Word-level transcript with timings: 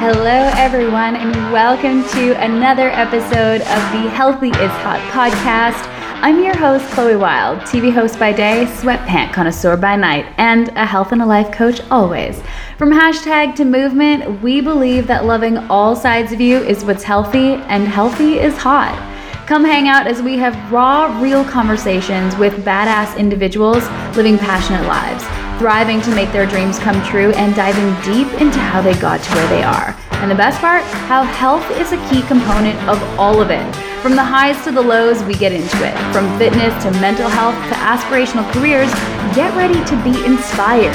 Hello, 0.00 0.52
everyone, 0.54 1.16
and 1.16 1.34
welcome 1.52 2.04
to 2.10 2.40
another 2.40 2.88
episode 2.90 3.62
of 3.62 3.82
the 3.90 4.08
Healthy 4.08 4.50
is 4.50 4.70
Hot 4.84 5.00
podcast. 5.10 5.84
I'm 6.22 6.40
your 6.40 6.56
host, 6.56 6.88
Chloe 6.92 7.16
Wilde, 7.16 7.58
TV 7.62 7.92
host 7.92 8.16
by 8.16 8.32
day, 8.32 8.66
sweatpant 8.76 9.32
connoisseur 9.32 9.76
by 9.76 9.96
night, 9.96 10.32
and 10.38 10.68
a 10.76 10.86
health 10.86 11.10
and 11.10 11.20
a 11.20 11.26
life 11.26 11.50
coach 11.50 11.80
always. 11.90 12.40
From 12.76 12.92
hashtag 12.92 13.56
to 13.56 13.64
movement, 13.64 14.40
we 14.40 14.60
believe 14.60 15.08
that 15.08 15.24
loving 15.24 15.58
all 15.68 15.96
sides 15.96 16.30
of 16.30 16.40
you 16.40 16.58
is 16.58 16.84
what's 16.84 17.02
healthy, 17.02 17.54
and 17.66 17.88
healthy 17.88 18.38
is 18.38 18.56
hot. 18.56 18.94
Come 19.48 19.64
hang 19.64 19.88
out 19.88 20.06
as 20.06 20.22
we 20.22 20.38
have 20.38 20.70
raw, 20.70 21.20
real 21.20 21.44
conversations 21.44 22.36
with 22.36 22.64
badass 22.64 23.18
individuals 23.18 23.82
living 24.16 24.38
passionate 24.38 24.86
lives 24.86 25.47
thriving 25.58 26.00
to 26.02 26.14
make 26.14 26.30
their 26.32 26.46
dreams 26.46 26.78
come 26.78 27.02
true, 27.04 27.32
and 27.32 27.54
diving 27.54 27.90
deep 28.02 28.28
into 28.40 28.58
how 28.58 28.80
they 28.80 28.94
got 28.94 29.20
to 29.22 29.34
where 29.34 29.48
they 29.48 29.62
are. 29.62 29.96
And 30.22 30.30
the 30.30 30.34
best 30.34 30.60
part, 30.60 30.82
how 31.06 31.22
health 31.22 31.68
is 31.72 31.92
a 31.92 32.08
key 32.08 32.22
component 32.22 32.78
of 32.88 33.02
all 33.18 33.40
of 33.40 33.50
it. 33.50 33.74
From 34.02 34.14
the 34.14 34.22
highs 34.22 34.62
to 34.64 34.70
the 34.70 34.80
lows, 34.80 35.22
we 35.24 35.34
get 35.34 35.52
into 35.52 35.76
it. 35.84 35.94
From 36.12 36.26
fitness 36.38 36.72
to 36.84 36.90
mental 37.00 37.28
health 37.28 37.54
to 37.68 37.74
aspirational 37.74 38.50
careers, 38.52 38.90
get 39.34 39.54
ready 39.56 39.84
to 39.84 40.04
be 40.04 40.24
inspired. 40.24 40.94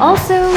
Also, 0.00 0.50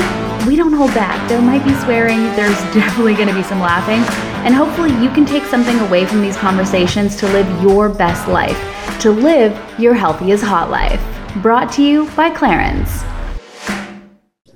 we 0.47 0.55
don't 0.55 0.73
hold 0.73 0.93
back. 0.93 1.27
There 1.29 1.41
might 1.41 1.63
be 1.63 1.73
swearing, 1.85 2.23
there's 2.35 2.57
definitely 2.73 3.13
going 3.15 3.27
to 3.27 3.33
be 3.33 3.43
some 3.43 3.59
laughing, 3.59 4.01
and 4.45 4.53
hopefully 4.53 4.91
you 5.01 5.09
can 5.09 5.25
take 5.25 5.43
something 5.43 5.79
away 5.79 6.05
from 6.05 6.21
these 6.21 6.37
conversations 6.37 7.15
to 7.17 7.27
live 7.27 7.47
your 7.61 7.89
best 7.89 8.27
life, 8.27 8.59
to 9.01 9.11
live 9.11 9.53
your 9.79 9.93
healthiest 9.93 10.43
hot 10.43 10.69
life. 10.69 11.01
Brought 11.41 11.71
to 11.73 11.83
you 11.83 12.09
by 12.11 12.29
Clarins. 12.29 13.03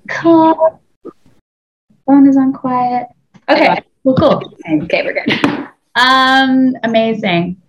Call. 0.10 0.82
Phone 2.06 2.28
is 2.28 2.36
on 2.36 2.52
quiet. 2.52 3.08
Okay. 3.48 3.80
Well, 4.04 4.16
cool. 4.16 4.54
Okay, 4.84 5.04
we're 5.04 5.14
good. 5.14 5.70
Um, 5.96 6.76
amazing. 6.84 7.62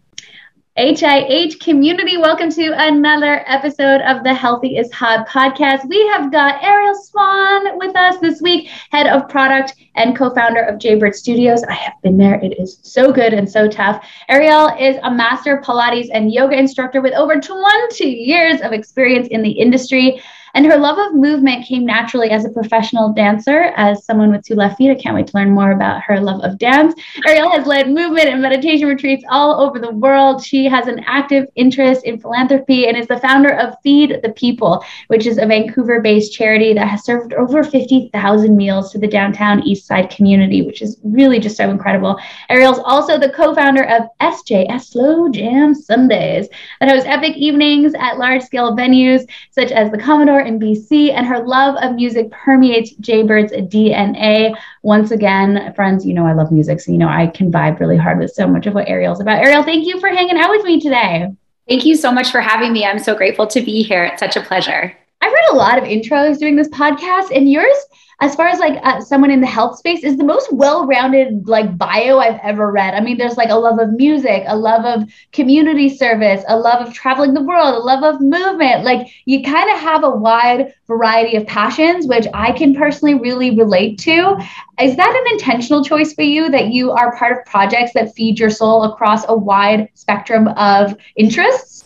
HIH 0.79 1.61
community, 1.61 2.17
welcome 2.17 2.49
to 2.51 2.73
another 2.75 3.45
episode 3.47 4.01
of 4.01 4.25
the 4.25 4.33
Healthy 4.33 4.79
is 4.79 4.91
Hot 4.93 5.29
podcast. 5.29 5.87
We 5.87 6.07
have 6.09 6.33
got 6.33 6.63
Ariel 6.65 6.95
Swan 6.95 7.77
with 7.77 7.95
us 7.95 8.19
this 8.21 8.41
week, 8.41 8.71
head 8.91 9.07
of 9.07 9.29
product 9.29 9.75
and 9.97 10.17
co 10.17 10.31
founder 10.35 10.63
of 10.63 10.79
Jaybird 10.79 11.15
Studios. 11.15 11.63
I 11.65 11.75
have 11.75 12.01
been 12.03 12.17
there, 12.17 12.41
it 12.43 12.59
is 12.59 12.79
so 12.83 13.13
good 13.13 13.35
and 13.35 13.51
so 13.51 13.69
tough. 13.69 14.07
Ariel 14.31 14.69
is 14.79 14.97
a 15.03 15.11
master 15.11 15.61
Pilates 15.63 16.09
and 16.11 16.33
yoga 16.33 16.57
instructor 16.59 17.03
with 17.03 17.13
over 17.13 17.39
20 17.39 18.05
years 18.07 18.63
of 18.63 18.73
experience 18.73 19.29
in 19.29 19.43
the 19.43 19.51
industry. 19.51 20.23
And 20.55 20.67
her 20.67 20.77
love 20.77 20.99
of 20.99 21.15
movement 21.15 21.67
came 21.67 21.85
naturally 21.85 22.31
as 22.31 22.45
a 22.45 22.51
professional 22.51 23.13
dancer. 23.13 23.73
As 23.77 24.05
someone 24.05 24.31
with 24.31 24.45
two 24.45 24.55
left 24.55 24.79
feet, 24.79 24.91
I 24.91 24.95
can't 24.95 25.15
wait 25.15 25.29
to 25.29 25.37
learn 25.37 25.51
more 25.51 25.73
about 25.73 26.03
her 26.03 26.21
love 26.21 26.43
of 26.43 26.59
dance. 26.59 26.95
Ariel 27.27 27.51
has 27.51 27.67
led 27.67 27.89
movement 27.89 28.29
and 28.29 28.43
meditation 28.43 28.89
retreats 28.89 29.25
all 29.31 29.61
over 29.61 29.79
the 29.79 29.93
world. 29.93 30.45
She 30.45 30.65
has 30.67 30.87
an 30.87 31.05
active 31.07 31.47
interest 31.55 32.05
in 32.05 32.21
philanthropy 32.21 32.89
and 32.89 32.97
is 32.97 33.07
the 33.07 33.21
founder 33.21 33.55
of 33.55 33.75
Feed 33.83 34.21
the 34.23 34.31
People, 34.31 34.85
which 35.09 35.27
is 35.27 35.39
a 35.39 35.47
Vancouver 35.47 36.01
based 36.01 36.33
charity 36.33 36.75
that 36.75 36.89
has 36.89 37.05
served 37.05 37.33
over 37.35 37.63
50,000 37.63 38.57
meals 38.57 38.93
to 38.93 38.99
the 38.99 39.07
downtown 39.09 39.63
East 39.63 39.87
Side 39.87 40.11
community, 40.11 40.63
which 40.63 40.83
is 40.83 40.99
really 41.05 41.39
just 41.39 41.57
so 41.57 41.71
incredible. 41.71 42.19
Ariel's 42.49 42.81
also 42.85 43.19
the 43.19 43.31
co 43.31 43.55
founder 43.55 43.85
of 43.85 44.03
SJS 44.21 44.91
Slow 44.91 45.29
Jam 45.29 45.75
Sundays 45.75 46.49
that 46.81 46.89
hosts 46.89 47.07
epic 47.09 47.37
evenings 47.37 47.93
at 47.99 48.19
large 48.19 48.43
scale 48.43 48.77
venues 48.77 49.29
such 49.51 49.73
as 49.73 49.91
the 49.91 49.99
Commodore 49.99 50.40
in 50.41 50.59
BC, 50.59 51.13
and 51.13 51.27
her 51.27 51.45
love 51.47 51.77
of 51.83 51.95
music 51.95 52.31
permeates 52.31 52.95
Jaybird's 52.95 53.53
DNA. 53.53 54.57
Once 54.83 55.11
again, 55.11 55.73
friends, 55.75 56.05
you 56.05 56.15
know 56.15 56.27
I 56.27 56.33
love 56.33 56.53
music, 56.53 56.81
so 56.81 56.93
you 56.93 56.99
know 56.99 57.09
I 57.09 57.27
can 57.29 57.51
vibe 57.51 57.81
really 57.81 57.97
hard 57.97 58.19
with 58.19 58.33
so 58.33 58.47
much 58.47 58.67
of 58.67 58.75
what 58.75 58.89
Ariel's 58.89 59.21
about. 59.21 59.43
Ariel, 59.43 59.63
thank 59.63 59.87
you 59.87 60.01
for 60.01 60.09
hanging 60.09 60.39
out 60.39 60.51
with 60.51 60.65
me 60.65 60.81
today. 60.81 61.29
Thank 61.69 61.85
you 61.85 61.95
so 61.95 62.11
much 62.11 62.31
for 62.31 62.41
having 62.41 62.73
me. 62.73 62.85
I'm 62.85 62.99
so 62.99 63.15
grateful 63.15 63.47
to 63.47 63.61
be 63.61 63.83
here. 63.83 64.05
It's 64.05 64.21
such 64.21 64.37
a 64.37 64.41
pleasure. 64.41 64.97
I've 65.21 65.33
read 65.33 65.51
a 65.51 65.57
lot 65.57 65.79
of 65.79 65.85
intros 65.85 66.39
doing 66.39 66.57
this 66.57 66.69
podcast, 66.69 67.35
and 67.35 67.51
yours 67.51 67.77
as 68.21 68.35
far 68.35 68.49
as 68.49 68.59
like 68.59 68.79
uh, 68.83 69.01
someone 69.01 69.31
in 69.31 69.41
the 69.41 69.47
health 69.47 69.79
space 69.79 70.05
is 70.05 70.19
the 70.19 70.25
most 70.25 70.53
well-rounded 70.53 71.49
like 71.49 71.79
bio 71.79 72.19
I've 72.19 72.39
ever 72.43 72.71
read. 72.71 72.95
I 72.95 73.01
mean, 73.01 73.17
there's 73.17 73.39
like 73.39 73.49
a 73.49 73.59
love 73.59 73.79
of 73.79 73.93
music, 73.95 74.45
a 74.47 74.57
love 74.57 74.85
of 74.85 75.11
community 75.33 75.89
service, 75.89 76.45
a 76.47 76.59
love 76.59 76.87
of 76.87 76.93
traveling 76.93 77.33
the 77.33 77.43
world, 77.43 77.75
a 77.75 77.79
love 77.79 78.03
of 78.03 78.21
movement. 78.21 78.85
Like 78.85 79.09
you 79.25 79.43
kind 79.43 79.71
of 79.71 79.79
have 79.79 80.05
a 80.05 80.11
wide 80.11 80.75
variety 80.87 81.37
of 81.37 81.47
passions, 81.47 82.07
which 82.07 82.27
I 82.35 82.53
can 82.53 82.75
personally 82.75 83.15
really 83.15 83.57
relate 83.57 83.99
to. 84.01 84.37
Is 84.81 84.97
that 84.97 85.25
an 85.27 85.33
intentional 85.33 85.83
choice 85.83 86.13
for 86.13 86.23
you 86.23 86.51
that 86.51 86.69
you 86.69 86.91
are 86.91 87.17
part 87.17 87.39
of 87.39 87.45
projects 87.47 87.93
that 87.95 88.15
feed 88.15 88.39
your 88.39 88.51
soul 88.51 88.85
across 88.85 89.25
a 89.29 89.37
wide 89.37 89.89
spectrum 89.95 90.49
of 90.49 90.95
interests? 91.17 91.80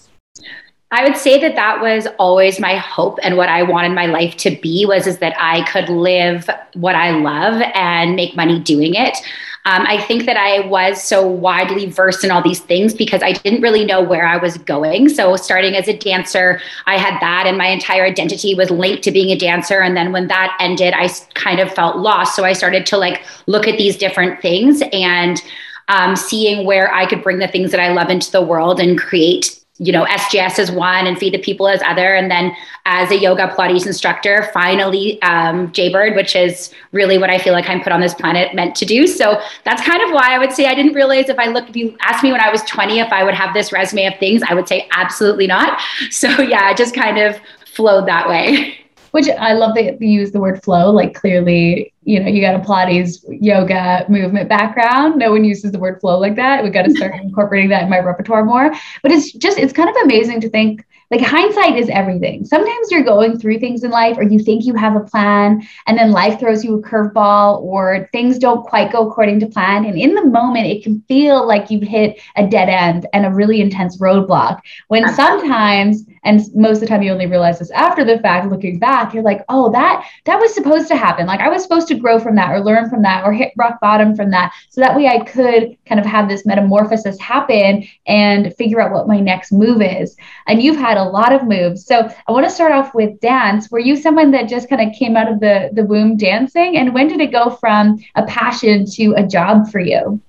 I 0.95 1.03
would 1.03 1.17
say 1.17 1.41
that 1.41 1.57
that 1.57 1.81
was 1.81 2.07
always 2.21 2.61
my 2.61 2.77
hope 2.77 3.19
and 3.25 3.37
what 3.37 3.49
I 3.49 3.65
wanted 3.65 3.97
my 3.97 4.07
life 4.07 4.37
to 4.39 4.55
be 4.55 4.87
was 4.87 5.09
is 5.09 5.19
that 5.19 5.35
I 5.37 5.65
could 5.65 5.89
live 5.89 6.49
what 6.75 6.95
I 6.95 7.11
love 7.11 7.61
and 7.75 8.15
make 8.15 8.37
money 8.37 8.61
doing 8.61 8.95
it. 8.95 9.17
Um, 9.65 9.85
I 9.89 10.01
think 10.01 10.25
that 10.27 10.37
I 10.37 10.69
was 10.69 11.03
so 11.03 11.27
widely 11.27 11.87
versed 11.87 12.23
in 12.23 12.31
all 12.31 12.43
these 12.43 12.61
things 12.61 12.95
because 12.95 13.25
I 13.25 13.33
didn't 13.33 13.63
really 13.63 13.85
know 13.85 14.03
where 14.03 14.25
I 14.25 14.37
was 14.37 14.57
going. 14.59 15.09
So, 15.09 15.35
starting 15.35 15.75
as 15.75 15.89
a 15.89 15.97
dancer, 15.97 16.61
I 16.87 16.99
had 16.99 17.19
that, 17.21 17.47
and 17.47 17.57
my 17.57 17.69
entire 17.69 18.05
identity 18.05 18.55
was 18.55 18.71
linked 18.71 19.03
to 19.05 19.11
being 19.11 19.31
a 19.31 19.39
dancer. 19.39 19.81
And 19.81 19.97
then 19.97 20.13
when 20.13 20.29
that 20.29 20.57
ended, 20.61 20.93
I 20.95 21.09
kind 21.33 21.61
of 21.61 21.73
felt 21.73 21.97
lost. 21.97 22.37
So, 22.37 22.45
I 22.45 22.53
started 22.53 22.85
to 22.87 22.99
like 22.99 23.25
look 23.47 23.67
at 23.67 23.79
these 23.79 23.97
different 23.97 24.43
things 24.43 24.83
and 24.93 25.43
um, 25.89 26.15
seeing 26.15 26.67
where 26.67 26.93
I 26.93 27.07
could 27.07 27.23
bring 27.23 27.39
the 27.39 27.49
things 27.49 27.71
that 27.71 27.81
I 27.81 27.89
love 27.89 28.11
into 28.11 28.31
the 28.31 28.43
world 28.43 28.81
and 28.81 28.99
create 28.99 29.64
you 29.79 29.91
know, 29.91 30.05
SJS 30.05 30.61
as 30.61 30.71
one 30.71 31.07
and 31.07 31.19
Feed 31.19 31.35
the 31.35 31.39
People 31.39 31.67
as 31.67 31.83
other. 31.83 32.15
And 32.15 32.31
then 32.31 32.55
as 32.85 33.11
a 33.11 33.19
yoga 33.19 33.49
Pilates 33.49 33.87
instructor, 33.87 34.49
finally 34.53 35.21
um, 35.23 35.73
Jaybird, 35.73 36.15
which 36.15 36.37
is 36.37 36.73
really 36.93 37.19
what 37.19 37.29
I 37.29 37.39
feel 37.39 37.53
like 37.53 37.69
I'm 37.69 37.83
put 37.83 37.93
on 37.93 38.01
this 38.01 38.15
planet 38.15 38.55
meant 38.55 38.77
to 38.77 38.85
do. 38.85 39.09
So 39.09 39.41
that's 39.65 39.83
kind 39.83 40.01
of 40.03 40.13
why 40.13 40.33
I 40.33 40.39
would 40.39 40.53
say 40.53 40.67
I 40.67 40.75
didn't 40.75 40.93
realize 40.93 41.29
if 41.29 41.39
I 41.41 41.47
looked, 41.47 41.71
if 41.71 41.77
you 41.77 41.97
asked 42.03 42.23
me 42.23 42.31
when 42.31 42.41
I 42.41 42.51
was 42.51 42.63
20 42.63 43.01
if 43.01 43.13
I 43.13 43.25
would 43.25 43.35
have 43.35 43.53
this 43.53 43.73
resume 43.73 44.07
of 44.07 44.19
things, 44.21 44.43
I 44.49 44.55
would 44.55 44.69
say 44.69 44.89
absolutely 44.93 45.47
not. 45.47 45.81
So 46.11 46.29
yeah, 46.41 46.71
it 46.71 46.77
just 46.77 46.95
kind 46.95 47.19
of 47.19 47.41
flowed 47.67 48.07
that 48.07 48.29
way. 48.29 48.79
which 49.15 49.29
I 49.29 49.53
love 49.53 49.77
that 49.77 50.03
you 50.03 50.09
use 50.09 50.33
the 50.33 50.41
word 50.41 50.61
flow. 50.65 50.91
Like 50.91 51.15
clearly, 51.15 51.94
you 52.05 52.21
know, 52.21 52.29
you 52.29 52.41
got 52.41 52.55
a 52.55 52.59
Pilates 52.59 53.25
yoga 53.29 54.05
movement 54.09 54.49
background. 54.49 55.17
No 55.17 55.31
one 55.33 55.45
uses 55.45 55.73
the 55.73 55.79
word 55.79 56.01
flow 56.01 56.19
like 56.19 56.37
that. 56.37 56.63
We 56.63 56.71
got 56.71 56.83
to 56.83 56.91
start 56.93 57.15
incorporating 57.23 57.71
that 57.71 57.85
in 57.85 57.91
my 57.91 57.99
repertoire 57.99 58.45
more. 58.45 58.73
But 59.03 59.13
it's 59.13 59.33
just, 59.33 59.59
it's 59.59 59.73
kind 59.73 59.89
of 59.89 59.97
amazing 60.03 60.41
to 60.43 60.49
think 60.49 60.85
like 61.11 61.21
hindsight 61.21 61.77
is 61.77 61.89
everything. 61.91 62.45
Sometimes 62.45 62.91
you're 62.91 63.05
going 63.05 63.39
through 63.39 63.59
things 63.59 63.85
in 63.85 63.91
life 63.91 64.17
or 64.17 64.23
you 64.23 64.39
think 64.39 64.65
you 64.65 64.75
have 64.75 64.97
a 64.97 65.01
plan 65.01 65.67
and 65.87 65.99
then 65.99 66.11
life 66.11 66.41
throws 66.41 66.65
you 66.65 66.79
a 66.79 66.83
curveball 66.83 67.61
or 67.63 68.09
things 68.11 68.39
don't 68.39 68.67
quite 68.67 68.91
go 68.91 69.09
according 69.09 69.41
to 69.41 69.47
plan. 69.47 69.85
And 69.85 69.99
in 69.99 70.15
the 70.15 70.25
moment, 70.25 70.67
it 70.67 70.83
can 70.83 71.03
feel 71.03 71.47
like 71.47 71.71
you've 71.71 71.83
hit 71.83 72.21
a 72.37 72.47
dead 72.47 72.69
end 72.69 73.07
and 73.13 73.27
a 73.27 73.31
really 73.31 73.61
intense 73.61 73.99
roadblock. 73.99 74.61
When 74.89 75.13
sometimes, 75.15 76.05
and 76.25 76.41
most 76.55 76.77
of 76.77 76.81
the 76.81 76.87
time 76.87 77.03
you 77.03 77.13
only 77.13 77.27
realize 77.27 77.59
this 77.59 77.71
after 77.71 78.05
the 78.05 78.19
fact, 78.19 78.51
looking 78.51 78.79
back, 78.79 79.15
you're 79.15 79.23
like, 79.23 79.45
oh, 79.49 79.71
that 79.73 80.07
that 80.25 80.41
was 80.41 80.55
supposed 80.55 80.89
to 80.89 80.97
happen. 80.97 81.27
Like 81.27 81.41
I 81.41 81.49
was 81.49 81.63
supposed 81.63 81.89
to 81.89 81.95
grow 81.95 82.19
from 82.19 82.35
that 82.37 82.51
or 82.51 82.61
learn 82.61 82.89
from 82.89 83.03
that 83.03 83.25
or 83.25 83.33
hit 83.33 83.53
rock 83.57 83.81
bottom 83.81 84.17
from 84.17 84.31
that. 84.31 84.53
So 84.71 84.81
that 84.81 84.97
way 84.97 85.07
I 85.07 85.25
could 85.25 85.77
kind 85.87 86.01
of 86.01 86.07
have 86.07 86.29
this 86.29 86.47
metamorphosis 86.47 87.19
happen 87.19 87.87
and 88.07 88.55
figure 88.57 88.81
out 88.81 88.93
what 88.93 89.09
my 89.09 89.21
next 89.21 89.53
move 89.53 89.83
is. 89.83 90.17
And 90.47 90.63
you've 90.63 90.77
had 90.77 90.97
a 90.97 91.05
lot 91.05 91.33
of 91.33 91.45
moves. 91.45 91.85
So 91.87 92.09
I 92.27 92.33
want 92.33 92.45
to 92.47 92.51
start 92.51 92.73
off 92.73 92.95
with 92.95 93.21
dance. 93.21 93.71
Were 93.71 93.79
you 93.79 93.97
someone 93.97 94.31
that 94.33 94.49
just 94.49 94.69
kind 94.69 94.87
of 94.87 94.95
came 94.97 95.17
out 95.17 95.31
of 95.31 95.41
the, 95.41 95.71
the 95.73 95.85
womb 95.85 96.17
dancing? 96.17 96.77
And 96.77 96.95
when 96.95 97.09
did 97.09 97.21
it 97.21 97.33
go 97.33 97.51
from 97.51 97.99
a 98.15 98.25
passion 98.25 98.87
to 98.93 99.15
a 99.17 99.27
job 99.27 99.71
for 99.71 99.81
you? 99.81 100.21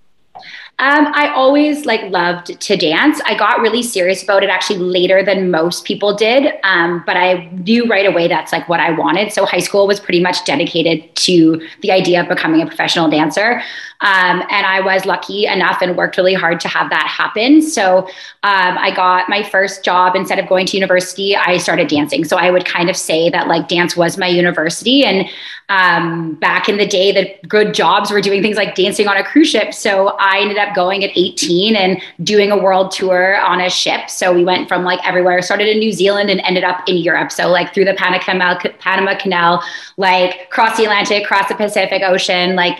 Um, 0.77 1.07
I 1.13 1.29
always 1.29 1.85
like 1.85 2.01
loved 2.11 2.59
to 2.59 2.75
dance. 2.75 3.21
I 3.25 3.37
got 3.37 3.61
really 3.61 3.81
serious 3.81 4.21
about 4.21 4.43
it 4.43 4.49
actually 4.49 4.79
later 4.79 5.23
than 5.23 5.49
most 5.49 5.85
people 5.85 6.13
did. 6.13 6.53
Um, 6.63 7.01
but 7.05 7.15
I 7.15 7.49
knew 7.53 7.85
right 7.85 8.05
away 8.05 8.27
that's 8.27 8.51
like 8.51 8.67
what 8.67 8.81
I 8.81 8.91
wanted. 8.91 9.31
So 9.31 9.45
high 9.45 9.59
school 9.59 9.87
was 9.87 10.01
pretty 10.01 10.21
much 10.21 10.43
dedicated 10.43 11.15
to 11.15 11.65
the 11.81 11.91
idea 11.91 12.21
of 12.21 12.27
becoming 12.27 12.61
a 12.61 12.65
professional 12.65 13.09
dancer. 13.09 13.61
Um, 14.01 14.43
and 14.49 14.65
I 14.65 14.81
was 14.81 15.05
lucky 15.05 15.45
enough 15.45 15.81
and 15.81 15.95
worked 15.95 16.17
really 16.17 16.33
hard 16.33 16.59
to 16.59 16.67
have 16.67 16.89
that 16.89 17.07
happen. 17.07 17.61
So 17.61 17.99
um, 18.43 18.77
I 18.77 18.93
got 18.93 19.29
my 19.29 19.43
first 19.43 19.83
job 19.83 20.15
instead 20.15 20.39
of 20.39 20.47
going 20.49 20.65
to 20.67 20.77
university, 20.77 21.35
I 21.35 21.57
started 21.57 21.87
dancing. 21.87 22.25
So 22.25 22.37
I 22.37 22.51
would 22.51 22.65
kind 22.65 22.89
of 22.89 22.97
say 22.97 23.29
that 23.29 23.47
like 23.47 23.69
dance 23.69 23.95
was 23.95 24.17
my 24.17 24.27
university. 24.27 25.05
And 25.05 25.29
um, 25.69 26.35
back 26.35 26.67
in 26.67 26.77
the 26.77 26.85
day, 26.85 27.11
the 27.11 27.47
good 27.47 27.73
jobs 27.73 28.11
were 28.11 28.21
doing 28.21 28.41
things 28.41 28.57
like 28.57 28.75
dancing 28.75 29.07
on 29.07 29.17
a 29.17 29.23
cruise 29.23 29.49
ship. 29.49 29.73
So 29.73 30.09
I 30.19 30.39
ended 30.39 30.57
up 30.57 30.64
going 30.73 31.03
at 31.03 31.11
18 31.15 31.75
and 31.75 32.01
doing 32.23 32.51
a 32.51 32.57
world 32.57 32.91
tour 32.91 33.39
on 33.41 33.61
a 33.61 33.69
ship. 33.69 34.09
So 34.09 34.33
we 34.33 34.43
went 34.43 34.67
from 34.67 34.83
like 34.83 35.05
everywhere, 35.05 35.41
started 35.41 35.67
in 35.67 35.79
New 35.79 35.91
Zealand 35.91 36.29
and 36.29 36.39
ended 36.41 36.63
up 36.63 36.87
in 36.87 36.97
Europe. 36.97 37.31
So 37.31 37.49
like 37.49 37.73
through 37.73 37.85
the 37.85 37.93
Panama 37.93 38.23
Canal, 38.23 38.59
Panama 38.79 39.17
Canal 39.17 39.63
like 39.97 40.49
cross 40.49 40.77
the 40.77 40.83
Atlantic, 40.83 41.25
cross 41.27 41.49
the 41.49 41.55
Pacific 41.55 42.01
Ocean, 42.03 42.55
like 42.55 42.79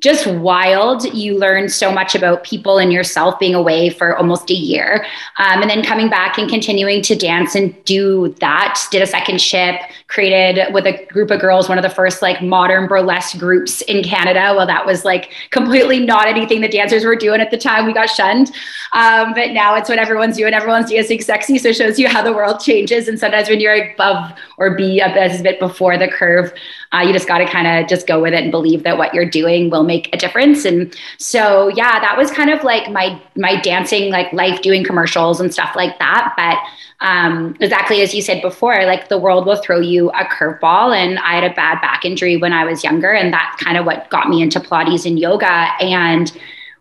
just 0.00 0.26
wild. 0.26 1.04
You 1.14 1.38
learn 1.38 1.68
so 1.68 1.90
much 1.90 2.14
about 2.14 2.44
people 2.44 2.78
and 2.78 2.92
yourself 2.92 3.38
being 3.38 3.54
away 3.54 3.88
for 3.88 4.16
almost 4.16 4.50
a 4.50 4.54
year. 4.54 5.06
Um, 5.38 5.62
and 5.62 5.70
then 5.70 5.82
coming 5.82 6.10
back 6.10 6.38
and 6.38 6.50
continuing 6.50 7.02
to 7.02 7.16
dance 7.16 7.54
and 7.54 7.74
do 7.84 8.34
that. 8.40 8.78
Did 8.90 9.02
a 9.02 9.06
second 9.06 9.40
ship, 9.40 9.80
created 10.08 10.72
with 10.72 10.86
a 10.86 11.04
group 11.06 11.30
of 11.30 11.40
girls, 11.40 11.68
one 11.68 11.78
of 11.78 11.82
the 11.82 11.90
first 11.90 12.22
like 12.22 12.40
modern 12.40 12.86
burlesque 12.86 13.38
groups 13.38 13.82
in 13.82 14.04
Canada. 14.04 14.54
Well, 14.56 14.66
that 14.66 14.86
was 14.86 15.04
like 15.04 15.32
completely 15.50 15.98
not 15.98 16.28
anything 16.28 16.60
the 16.60 16.68
dancers 16.68 17.04
were 17.04 17.16
doing 17.16 17.40
at 17.40 17.50
the 17.50 17.58
time. 17.58 17.86
We 17.86 17.92
got 17.92 18.08
shunned. 18.08 18.52
Um, 18.92 19.34
but 19.34 19.50
now 19.50 19.74
it's 19.74 19.88
what 19.88 19.98
everyone's 19.98 20.36
doing. 20.36 20.54
Everyone's 20.54 20.90
dancing 20.90 21.20
sexy. 21.20 21.58
So 21.58 21.70
it 21.70 21.76
shows 21.76 21.98
you 21.98 22.08
how 22.08 22.22
the 22.22 22.32
world 22.32 22.60
changes. 22.60 23.08
And 23.08 23.18
sometimes 23.18 23.48
when 23.48 23.60
you're 23.60 23.92
above 23.92 24.32
or 24.58 24.76
be 24.76 25.00
a 25.00 25.12
bit 25.42 25.58
before 25.58 25.98
the 25.98 26.08
curve, 26.08 26.52
uh, 26.92 27.00
you 27.00 27.12
just 27.12 27.26
got 27.26 27.38
to 27.38 27.46
kind 27.46 27.66
of 27.66 27.88
just 27.88 28.06
go 28.06 28.22
with 28.22 28.32
it 28.32 28.42
and 28.42 28.50
believe 28.50 28.84
that 28.84 28.96
what 28.96 29.12
you're 29.12 29.28
doing 29.28 29.70
will 29.70 29.82
make 29.82 30.14
a 30.14 30.16
difference. 30.16 30.64
And 30.64 30.94
so, 31.18 31.68
yeah, 31.68 31.98
that 32.00 32.16
was 32.16 32.30
kind 32.30 32.50
of 32.50 32.62
like 32.62 32.90
my 32.90 33.20
my 33.34 33.60
dancing 33.60 34.10
like 34.10 34.32
life, 34.32 34.62
doing 34.62 34.84
commercials 34.84 35.40
and 35.40 35.52
stuff 35.52 35.74
like 35.74 35.98
that. 35.98 36.32
But 36.36 36.58
um, 37.04 37.56
exactly 37.60 38.00
as 38.00 38.14
you 38.14 38.22
said 38.22 38.40
before, 38.40 38.84
like 38.84 39.08
the 39.08 39.18
world 39.18 39.46
will 39.46 39.56
throw 39.56 39.80
you 39.80 39.95
a 39.98 40.24
curveball. 40.24 40.96
And 40.96 41.18
I 41.18 41.34
had 41.34 41.44
a 41.44 41.54
bad 41.54 41.80
back 41.80 42.04
injury 42.04 42.36
when 42.36 42.52
I 42.52 42.64
was 42.64 42.84
younger, 42.84 43.12
and 43.12 43.32
that's 43.32 43.62
kind 43.62 43.76
of 43.76 43.84
what 43.84 44.08
got 44.10 44.28
me 44.28 44.42
into 44.42 44.60
Pilates 44.60 45.06
and 45.06 45.18
yoga. 45.18 45.68
And 45.80 46.32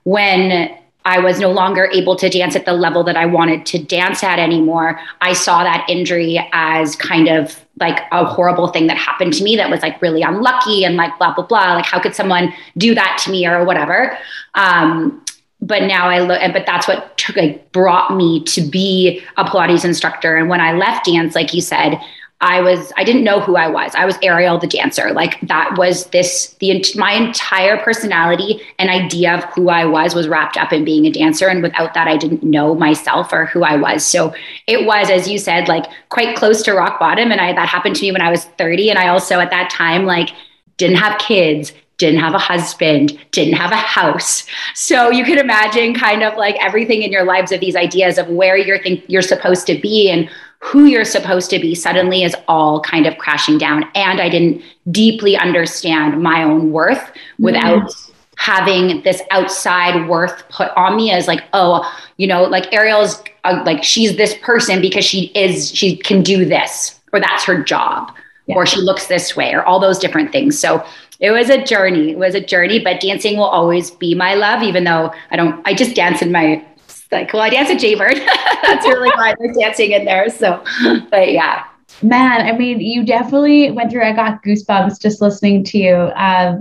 when 0.04 0.78
I 1.06 1.20
was 1.20 1.40
no 1.40 1.52
longer 1.52 1.88
able 1.94 2.16
to 2.16 2.30
dance 2.30 2.56
at 2.56 2.66
the 2.66 2.74
level 2.74 3.04
that 3.04 3.16
I 3.16 3.28
wanted 3.28 3.66
to 3.68 3.78
dance 3.78 4.24
at 4.24 4.40
anymore. 4.40 5.00
I 5.22 5.34
saw 5.34 5.64
that 5.64 5.86
injury 5.88 6.44
as 6.52 6.96
kind 6.96 7.28
of 7.28 7.64
like 7.80 8.02
a 8.12 8.26
horrible 8.26 8.70
thing 8.70 8.88
that 8.88 8.98
happened 8.98 9.34
to 9.34 9.44
me 9.44 9.56
that 9.56 9.70
was 9.70 9.84
like 9.84 10.02
really 10.02 10.24
unlucky 10.24 10.84
and 10.84 10.96
like 10.96 11.16
blah, 11.20 11.36
blah, 11.36 11.46
blah. 11.46 11.76
Like, 11.76 11.86
how 11.86 12.00
could 12.00 12.16
someone 12.16 12.52
do 12.78 12.96
that 12.96 13.22
to 13.24 13.32
me 13.32 13.46
or 13.46 13.64
whatever? 13.64 14.18
Um, 14.56 15.24
but 15.62 15.84
now 15.84 16.10
I 16.10 16.20
look, 16.20 16.42
but 16.54 16.66
that's 16.66 16.88
what 16.88 17.16
took, 17.20 17.36
like 17.36 17.72
brought 17.72 18.16
me 18.16 18.44
to 18.46 18.62
be 18.62 19.24
a 19.38 19.46
Pilates 19.46 19.86
instructor. 19.86 20.36
And 20.38 20.50
when 20.50 20.62
I 20.62 20.74
left 20.74 21.06
dance, 21.06 21.36
like 21.36 21.54
you 21.54 21.62
said, 21.62 22.00
I 22.42 22.60
was 22.60 22.92
I 22.98 23.04
didn't 23.06 23.24
know 23.24 23.40
who 23.40 23.56
I 23.56 23.68
was. 23.68 23.96
I 23.96 24.06
was 24.06 24.18
Ariel 24.22 24.60
the 24.60 24.68
dancer. 24.68 25.14
Like 25.14 25.40
that 25.42 25.78
was 25.78 26.08
this 26.08 26.54
the 26.60 26.86
my 26.96 27.14
entire 27.14 27.78
personality 27.78 28.62
and 28.78 28.90
idea 28.90 29.36
of 29.36 29.46
who 29.46 29.70
I 29.70 29.86
was 29.86 30.14
was 30.14 30.28
wrapped 30.28 30.58
up 30.58 30.74
in 30.74 30.84
being 30.84 31.06
a 31.06 31.12
dancer 31.12 31.48
and 31.48 31.64
without 31.64 31.94
that 31.94 32.08
I 32.08 32.18
didn't 32.18 32.44
know 32.44 32.76
myself 32.76 33.32
or 33.32 33.46
who 33.46 33.64
I 33.64 33.78
was. 33.78 34.06
So 34.06 34.34
it 34.68 34.86
was 34.86 35.10
as 35.10 35.30
you 35.30 35.40
said 35.40 35.70
like 35.70 35.86
quite 36.10 36.36
close 36.36 36.62
to 36.64 36.74
rock 36.74 37.00
bottom 37.00 37.32
and 37.32 37.40
I 37.40 37.54
that 37.54 37.70
happened 37.70 37.96
to 37.96 38.02
me 38.02 38.12
when 38.12 38.22
I 38.22 38.32
was 38.32 38.44
30 38.44 38.90
and 38.90 39.00
I 39.00 39.08
also 39.08 39.40
at 39.40 39.50
that 39.52 39.70
time 39.70 40.06
like 40.06 40.32
didn't 40.78 40.98
have 40.98 41.18
kids, 41.20 41.72
didn't 41.98 42.20
have 42.20 42.34
a 42.34 42.40
husband, 42.40 43.18
didn't 43.32 43.54
have 43.54 43.72
a 43.72 43.78
house. 43.78 44.46
So 44.74 45.10
you 45.10 45.24
can 45.24 45.38
imagine 45.38 45.94
kind 45.94 46.22
of 46.22 46.36
like 46.38 46.58
everything 46.62 47.02
in 47.02 47.14
your 47.14 47.24
lives 47.24 47.54
of 47.54 47.62
these 47.62 47.78
ideas 47.78 48.18
of 48.18 48.28
where 48.28 48.58
you're 48.58 48.84
think 48.84 49.06
you're 49.08 49.22
supposed 49.22 49.66
to 49.68 49.80
be 49.80 50.10
and 50.10 50.30
who 50.60 50.86
you're 50.86 51.06
supposed 51.06 51.50
to 51.52 51.60
be 51.60 51.76
suddenly 51.76 52.24
is 52.24 52.36
all 52.48 52.82
kind 52.82 53.06
of 53.06 53.18
crashing 53.18 53.58
down. 53.58 53.86
And 53.94 54.20
I 54.20 54.30
didn't 54.30 54.64
deeply 54.92 55.38
understand 55.38 56.22
my 56.22 56.44
own 56.44 56.72
worth 56.72 57.12
without 57.38 57.84
mm. 57.84 58.12
having 58.38 59.04
this 59.04 59.22
outside 59.32 60.10
worth 60.10 60.48
put 60.50 60.72
on 60.76 60.96
me 60.96 61.12
as 61.12 61.28
like, 61.28 61.44
oh, 61.54 61.90
you 62.18 62.26
know, 62.26 62.44
like 62.44 62.74
Ariel's 62.74 63.22
uh, 63.44 63.62
like, 63.66 63.84
she's 63.84 64.18
this 64.18 64.36
person 64.42 64.82
because 64.82 65.06
she 65.06 65.26
is, 65.36 65.72
she 65.72 65.98
can 65.98 66.24
do 66.24 66.46
this, 66.46 67.00
or 67.14 67.20
that's 67.20 67.44
her 67.44 67.64
job, 67.64 68.12
yeah. 68.48 68.56
or 68.56 68.66
she 68.66 68.82
looks 68.82 69.08
this 69.08 69.36
way, 69.36 69.54
or 69.54 69.64
all 69.64 69.80
those 69.80 70.00
different 70.00 70.32
things. 70.32 70.58
So 70.58 70.84
it 71.20 71.32
was 71.32 71.50
a 71.50 71.64
journey. 71.64 72.12
It 72.12 72.18
was 72.18 72.36
a 72.36 72.42
journey, 72.42 72.80
but 72.80 73.00
dancing 73.02 73.38
will 73.38 73.46
always 73.46 73.92
be 73.92 74.16
my 74.16 74.34
love, 74.34 74.64
even 74.64 74.84
though 74.84 75.14
I 75.32 75.36
don't, 75.36 75.62
I 75.66 75.74
just 75.74 75.96
dance 75.96 76.22
in 76.22 76.32
my 76.32 76.66
like, 77.12 77.34
well, 77.34 77.42
I 77.42 77.50
dance 77.50 77.70
a 77.70 77.76
Jaybird. 77.76 78.16
That's 78.64 78.86
really 78.86 79.10
why 79.10 79.36
I'm 79.40 79.54
dancing 79.54 79.92
in 79.92 80.06
there. 80.06 80.30
So, 80.30 80.64
but 81.10 81.32
yeah. 81.32 81.66
Man, 82.02 82.42
I 82.42 82.52
mean, 82.58 82.82
you 82.82 83.06
definitely 83.06 83.72
went 83.72 83.90
through. 83.90 84.04
I 84.04 84.12
got 84.12 84.44
goosebumps 84.44 85.00
just 85.00 85.22
listening 85.22 85.64
to 85.66 85.78
you 85.78 86.08